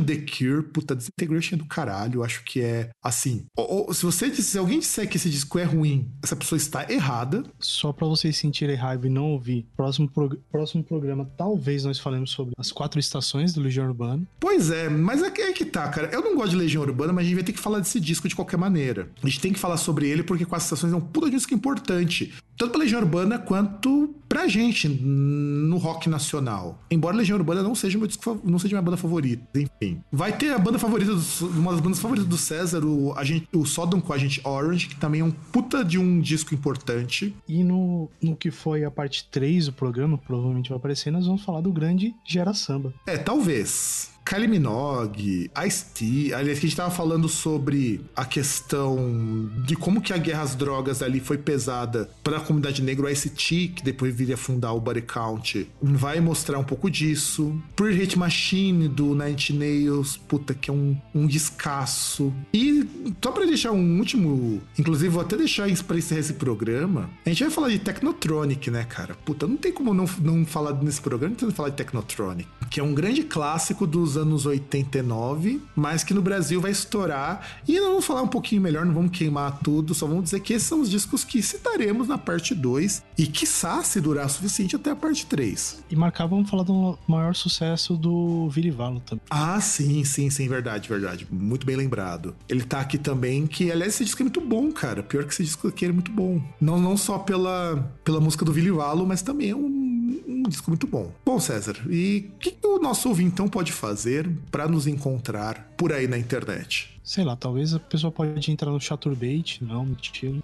The 0.04 0.18
Cure, 0.18 0.64
puta, 0.64 0.96
Disintegration 0.96 1.56
é 1.56 1.58
do 1.58 1.66
caralho. 1.66 2.20
Eu 2.20 2.24
acho 2.24 2.44
que 2.44 2.62
é 2.62 2.90
assim. 3.04 3.46
Ou, 3.56 3.88
ou, 3.88 3.94
se 3.94 4.06
você 4.06 4.34
se 4.34 4.58
alguém 4.58 4.80
disser 4.80 5.08
que 5.10 5.18
esse 5.18 5.30
disco 5.30 5.58
é 5.60 5.64
ruim, 5.64 6.10
essa 6.24 6.36
pessoa 6.36 6.58
está 6.58 6.92
errada. 6.92 7.44
Só 7.60 7.92
para 7.92 8.08
vocês 8.08 8.38
sentirem 8.38 8.76
raiva 8.76 9.08
e 9.08 9.10
não 9.10 9.32
ouvir, 9.32 9.68
próximo, 9.76 10.10
prog 10.10 10.38
próximo 10.52 10.84
programa, 10.84 11.30
talvez 11.38 11.84
nós 11.84 12.00
falemos 12.00 12.32
sobre 12.32 12.54
as 12.58 12.72
quatro 12.72 13.00
estações 13.00 13.54
do 13.54 13.62
Legião 13.62 13.88
Urbana. 13.88 14.28
Pois 14.40 14.70
é, 14.72 14.90
mas 14.90 15.22
é 15.24 15.30
que, 15.30 15.42
é 15.42 15.54
que 15.54 15.66
tá, 15.66 15.88
cara. 15.90 16.10
Eu 16.12 16.22
não 16.22 16.36
gosto 16.36 16.52
de 16.52 16.58
Legião 16.58 16.84
Urbana, 16.84 17.14
mas 17.14 17.24
a 17.24 17.26
gente 17.26 17.36
vai 17.36 17.44
ter 17.44 17.54
que 17.54 17.60
falar 17.60 17.80
desse 17.80 18.00
disco 18.00 18.28
de 18.28 18.36
qualquer 18.36 18.58
maneira. 18.58 19.10
A 19.22 19.28
gente 19.28 19.40
tem 19.40 19.54
que 19.54 19.60
falar 19.60 19.78
sobre 19.78 20.08
ele 20.08 20.24
porque 20.24 20.46
Quatro 20.46 20.66
Estações 20.66 20.94
é 20.94 20.96
um 20.96 21.02
puta 21.02 21.30
disco 21.30 21.54
importante. 21.54 22.34
Tanto 22.58 22.72
pra 22.72 22.80
Legião 22.80 23.02
Urbana 23.02 23.38
quanto 23.38 24.16
pra 24.38 24.48
gente 24.48 24.88
no 24.88 25.78
rock 25.78 26.08
nacional. 26.08 26.80
Embora 26.92 27.16
Legião 27.16 27.38
Urbana 27.38 27.64
não 27.64 27.74
seja 27.74 27.98
meu 27.98 28.06
disco, 28.06 28.40
não 28.44 28.60
seja 28.60 28.76
minha 28.76 28.84
banda 28.84 28.96
favorita, 28.96 29.44
enfim. 29.60 30.00
Vai 30.12 30.32
ter 30.32 30.54
a 30.54 30.60
banda 30.60 30.78
favorita, 30.78 31.12
do, 31.16 31.48
uma 31.58 31.72
das 31.72 31.82
bandas 31.82 32.00
favoritas 32.00 32.30
do 32.30 32.38
César, 32.38 32.86
o, 32.86 33.18
agente, 33.18 33.48
o 33.52 33.66
Sodom 33.66 34.00
com 34.00 34.14
a 34.14 34.18
gente 34.18 34.40
Orange, 34.44 34.90
que 34.90 34.96
também 34.96 35.22
é 35.22 35.24
um 35.24 35.32
puta 35.32 35.84
de 35.84 35.98
um 35.98 36.20
disco 36.20 36.54
importante. 36.54 37.36
E 37.48 37.64
no, 37.64 38.12
no 38.22 38.36
que 38.36 38.52
foi 38.52 38.84
a 38.84 38.92
parte 38.92 39.28
3 39.32 39.66
do 39.66 39.74
programa, 39.74 40.20
provavelmente 40.20 40.70
vai 40.70 40.78
aparecer, 40.78 41.10
nós 41.10 41.26
vamos 41.26 41.44
falar 41.44 41.62
do 41.62 41.74
grande 41.74 42.14
Gera 42.24 42.54
Samba. 42.54 42.94
É, 43.08 43.18
talvez. 43.18 44.12
Kylie 44.28 44.50
Minogue, 44.50 45.50
Ice-T, 45.66 46.34
aliás, 46.34 46.60
que 46.60 46.66
a 46.66 46.70
gente 46.70 46.76
tava 46.76 46.92
falando 46.92 47.30
sobre 47.30 48.02
a 48.14 48.26
questão 48.26 49.50
de 49.64 49.74
como 49.74 50.02
que 50.02 50.12
a 50.12 50.18
guerra 50.18 50.42
às 50.42 50.54
drogas 50.54 51.02
ali 51.02 51.22
foi 51.22 51.38
pesada 51.38 52.10
para 52.22 52.36
a 52.36 52.40
comunidade 52.42 52.84
negra, 52.84 53.06
o 53.06 53.10
Ice-T, 53.10 53.70
que 53.70 53.82
depois 53.82 54.14
viria 54.14 54.36
fundar 54.36 54.74
o 54.74 54.82
Body 54.82 55.04
Count, 55.04 55.72
vai 55.82 56.20
mostrar 56.20 56.60
um 56.60 56.64
pouco 56.66 56.92
disso. 56.92 57.58
Pretty 57.74 58.04
Hate 58.04 58.20
Machine, 58.20 58.90
do 58.90 59.16
Nine 59.16 59.38
Nails, 59.54 60.18
puta, 60.18 60.54
que 60.54 60.70
é 60.70 60.74
um, 60.74 60.98
um 61.16 61.26
descasso. 61.26 62.34
E 62.54 62.86
só 63.24 63.32
pra 63.32 63.46
deixar 63.46 63.72
um 63.72 63.98
último, 63.98 64.62
inclusive 64.78 65.08
vou 65.08 65.22
até 65.22 65.38
deixar 65.38 65.70
pra 65.86 65.98
encerrar 65.98 66.20
esse 66.20 66.34
programa, 66.34 67.10
a 67.26 67.30
gente 67.30 67.44
vai 67.44 67.52
falar 67.52 67.70
de 67.70 67.80
Technotronic, 67.80 68.70
né, 68.70 68.84
cara? 68.84 69.16
Puta, 69.24 69.48
não 69.48 69.56
tem 69.56 69.72
como 69.72 69.94
não, 69.94 70.06
não 70.20 70.46
falar 70.46 70.74
nesse 70.84 71.00
programa, 71.00 71.34
não 71.42 71.52
falar 71.52 71.70
de 71.70 71.78
Technotronic, 71.78 72.50
que 72.70 72.82
é 72.82 72.84
um 72.84 72.94
grande 72.94 73.24
clássico 73.24 73.88
dos 73.88 74.17
anos 74.18 74.46
89, 74.46 75.62
mas 75.76 76.04
que 76.04 76.14
no 76.14 76.22
Brasil 76.22 76.60
vai 76.60 76.72
estourar. 76.72 77.62
E 77.68 77.80
nós 77.80 77.90
vamos 77.90 78.06
falar 78.06 78.22
um 78.22 78.28
pouquinho 78.28 78.62
melhor, 78.62 78.86
não 78.86 78.94
vamos 78.94 79.18
queimar 79.18 79.60
tudo, 79.60 79.94
só 79.94 80.08
vamos 80.08 80.26
dizer 80.26 80.40
que 80.42 80.54
esses 80.54 80.68
são 80.68 80.82
os 80.82 80.90
discos 80.90 81.24
que 81.24 81.42
citaremos 81.42 82.08
na 82.08 82.18
parte 82.18 82.54
2 82.54 83.04
e 83.18 83.28
quiçá 83.28 83.84
se 83.84 84.02
durar 84.02 84.26
o 84.26 84.30
suficiente 84.30 84.76
até 84.76 84.92
a 84.92 84.96
parte 84.96 85.26
3. 85.26 85.84
E 85.90 85.96
marcar, 85.96 86.26
vamos 86.26 86.50
falar 86.50 86.64
do 86.64 86.98
maior 87.08 87.36
sucesso 87.36 87.96
do 87.96 88.50
Valo 88.76 89.00
também. 89.02 89.24
Ah, 89.30 89.60
sim, 89.62 90.04
sim, 90.04 90.30
sim, 90.30 90.48
verdade, 90.48 90.90
verdade. 90.90 91.28
Muito 91.32 91.66
bem 91.66 91.76
lembrado. 91.76 92.36
Ele 92.50 92.64
tá 92.64 92.80
aqui 92.80 92.98
também, 92.98 93.48
que 93.48 93.72
aliás 93.72 93.94
esse 93.94 94.04
disco 94.04 94.22
é 94.22 94.26
muito 94.26 94.42
bom, 94.42 94.72
cara. 94.72 95.04
Pior 95.04 95.24
que 95.24 95.34
esse 95.34 95.44
disco 95.44 95.68
aqui 95.68 95.86
é 95.86 95.92
muito 95.92 96.12
bom. 96.12 96.42
Não, 96.60 96.80
não 96.80 96.98
só 96.98 97.20
pela, 97.20 97.94
pela 98.04 98.20
música 98.20 98.44
do 98.44 98.54
Valo, 98.76 99.06
mas 99.06 99.22
também 99.22 99.52
é 99.52 99.56
um, 99.56 99.97
um 100.28 100.44
disco 100.44 100.70
muito 100.70 100.88
bom. 100.88 101.12
Bom, 101.26 101.40
César, 101.40 101.76
e 101.90 102.30
o 102.36 102.40
que, 102.40 102.52
que 102.52 102.68
o 102.68 102.80
nosso 102.80 103.10
ouvintão 103.10 103.48
pode 103.48 103.72
fazer? 103.72 103.88
fazer 103.98 104.30
para 104.52 104.68
nos 104.68 104.86
encontrar 104.86 105.74
por 105.78 105.92
aí 105.94 106.08
na 106.08 106.18
internet? 106.18 106.97
Sei 107.08 107.24
lá, 107.24 107.38
talvez 107.38 107.74
a 107.74 107.80
pessoa 107.80 108.12
pode 108.12 108.52
entrar 108.52 108.70
no 108.70 108.82
Chaturbate, 108.82 109.64
não, 109.64 109.86
mentira. 109.86 110.40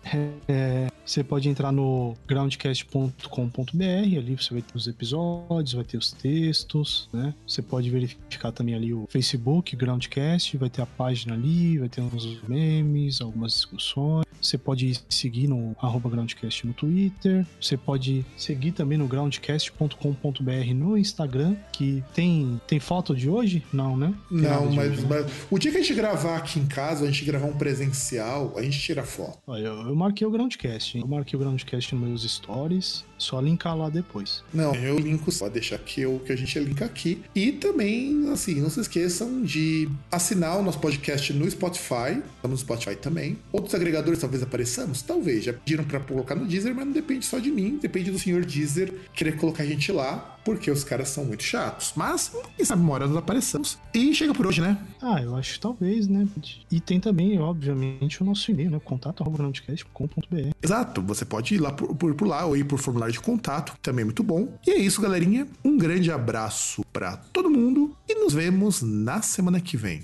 É, 0.48 0.88
você 1.06 1.22
pode 1.22 1.50
entrar 1.50 1.74
no 1.74 2.16
groundcast.com.br, 2.26 3.84
ali 3.84 4.36
você 4.36 4.54
vai 4.54 4.62
ter 4.62 4.74
os 4.74 4.88
episódios, 4.88 5.74
vai 5.74 5.84
ter 5.84 5.98
os 5.98 6.14
textos, 6.14 7.10
né? 7.12 7.34
Você 7.46 7.62
pode 7.62 7.90
verificar 7.90 8.54
também 8.54 8.76
ali 8.76 8.94
o 8.94 9.06
Facebook, 9.10 9.76
Groundcast, 9.76 10.56
vai 10.56 10.70
ter 10.70 10.82
a 10.82 10.86
página 10.86 11.34
ali, 11.34 11.80
vai 11.80 11.90
ter 11.90 12.00
uns 12.00 12.42
memes, 12.48 13.20
algumas 13.20 13.52
discussões. 13.52 14.24
Você 14.42 14.58
pode 14.58 15.00
seguir 15.10 15.48
no 15.48 15.76
arroba 15.82 16.10
Groundcast 16.10 16.68
no 16.68 16.74
Twitter. 16.74 17.46
Você 17.60 17.78
pode 17.78 18.26
seguir 18.36 18.72
também 18.72 18.98
no 18.98 19.08
groundcast.com.br 19.08 20.74
no 20.76 20.98
Instagram, 20.98 21.56
que 21.72 22.04
tem, 22.14 22.62
tem 22.68 22.80
foto 22.80 23.16
de 23.16 23.30
hoje? 23.30 23.64
Não, 23.72 23.96
né? 23.96 24.14
Tem 24.30 24.40
Não, 24.40 24.70
de 24.70 24.76
mas, 24.76 25.04
mas 25.06 25.32
o 25.50 25.58
dia 25.58 25.72
que 25.72 25.78
a 25.78 25.82
gente 25.82 25.94
gravar 25.94 26.38
aqui 26.38 26.53
em 26.60 26.66
casa, 26.66 27.04
a 27.04 27.08
gente 27.08 27.26
gravar 27.26 27.48
um 27.48 27.54
presencial, 27.54 28.54
a 28.58 28.62
gente 28.62 28.80
tira 28.80 29.04
foto. 29.04 29.40
Olha, 29.48 29.68
eu, 29.68 29.88
eu 29.88 29.96
marquei 29.96 30.26
o 30.26 30.32
Groundcast, 30.32 30.98
hein? 30.98 31.04
Eu 31.04 31.10
marquei 31.10 31.38
o 31.38 31.40
Groundcast 31.40 31.96
nos 31.96 32.08
meus 32.08 32.24
stories. 32.24 33.04
Só 33.18 33.40
linkar 33.40 33.78
lá 33.78 33.90
depois. 33.90 34.44
Não, 34.54 34.76
eu 34.76 35.00
linko, 35.00 35.34
pode 35.34 35.54
deixar 35.54 35.78
que, 35.78 36.02
eu, 36.02 36.22
que 36.26 36.34
a 36.34 36.36
gente 36.36 36.60
linka 36.60 36.84
aqui. 36.84 37.24
E 37.34 37.54
também, 37.54 38.30
assim, 38.30 38.56
não 38.56 38.70
se 38.70 38.82
esqueçam 38.82 39.42
de 39.42 39.88
assinar 40.12 40.60
o 40.60 40.64
nosso 40.64 40.80
podcast 40.80 41.32
no 41.32 41.50
Spotify. 41.50 42.22
Estamos 42.36 42.60
no 42.62 42.66
Spotify 42.66 42.98
também. 42.98 43.38
Outros 43.52 43.74
agregadores 43.74 44.20
talvez 44.20 44.44
apareçamos? 44.44 45.02
Talvez. 45.02 45.46
Já 45.46 45.54
pediram 45.54 45.86
pra 45.86 46.02
colocar 46.02 46.36
no 46.36 46.46
Deezer, 46.46 46.76
mas 46.76 46.86
não 46.86 46.92
depende 46.92 47.26
só 47.26 47.40
de 47.40 47.50
mim. 47.50 47.80
Depende 47.82 48.12
do 48.12 48.20
senhor 48.20 48.44
Deezer 48.44 48.94
querer 49.14 49.38
colocar 49.38 49.64
a 49.64 49.66
gente 49.66 49.90
lá, 49.92 50.40
porque 50.44 50.70
os 50.70 50.84
caras 50.84 51.10
são 51.10 51.26
muito 51.26 51.44
chatos. 51.44 51.94
Mas, 51.96 52.32
quem 52.56 52.66
sabe 52.66 52.82
uma 52.82 52.94
hora 52.94 53.08
nós 53.08 53.18
apareçamos. 53.18 53.78
E 53.94 54.14
chega 54.14 54.34
por 54.34 54.48
hoje, 54.48 54.62
né? 54.62 54.78
Ah, 55.02 55.22
eu 55.22 55.36
acho 55.36 55.54
que 55.54 55.60
talvez, 55.60 56.08
né? 56.08 56.28
E 56.72 56.80
tem 56.80 57.00
também, 57.00 57.40
obviamente, 57.40 58.22
o 58.22 58.26
nosso 58.26 58.50
e-mail, 58.52 58.72
né? 58.72 58.80
Contato 58.84 59.24
groundcast.com.br. 59.24 60.52
Exato, 60.62 61.02
você 61.02 61.26
pode 61.26 61.56
ir 61.56 61.60
lá 61.60 61.72
por, 61.72 61.96
por, 61.96 62.14
por 62.16 62.28
lá 62.28 62.46
ou 62.46 62.56
ir 62.58 62.64
por 62.64 62.80
formulário 62.80 63.14
de 63.14 63.20
contato, 63.20 63.74
também 63.82 64.04
é 64.04 64.06
muito 64.06 64.24
bom. 64.24 64.58
E 64.66 64.72
é 64.72 64.78
isso, 64.78 65.02
galerinha. 65.02 65.48
Um 65.64 65.78
grande 65.78 66.12
abraço 66.12 66.84
pra 66.92 67.18
todo 67.18 67.50
mundo 67.50 67.96
e 68.08 68.16
nos 68.16 68.34
vemos 68.34 68.82
na 68.82 69.22
semana 69.22 69.60
que 69.60 69.78
vem. 69.78 70.04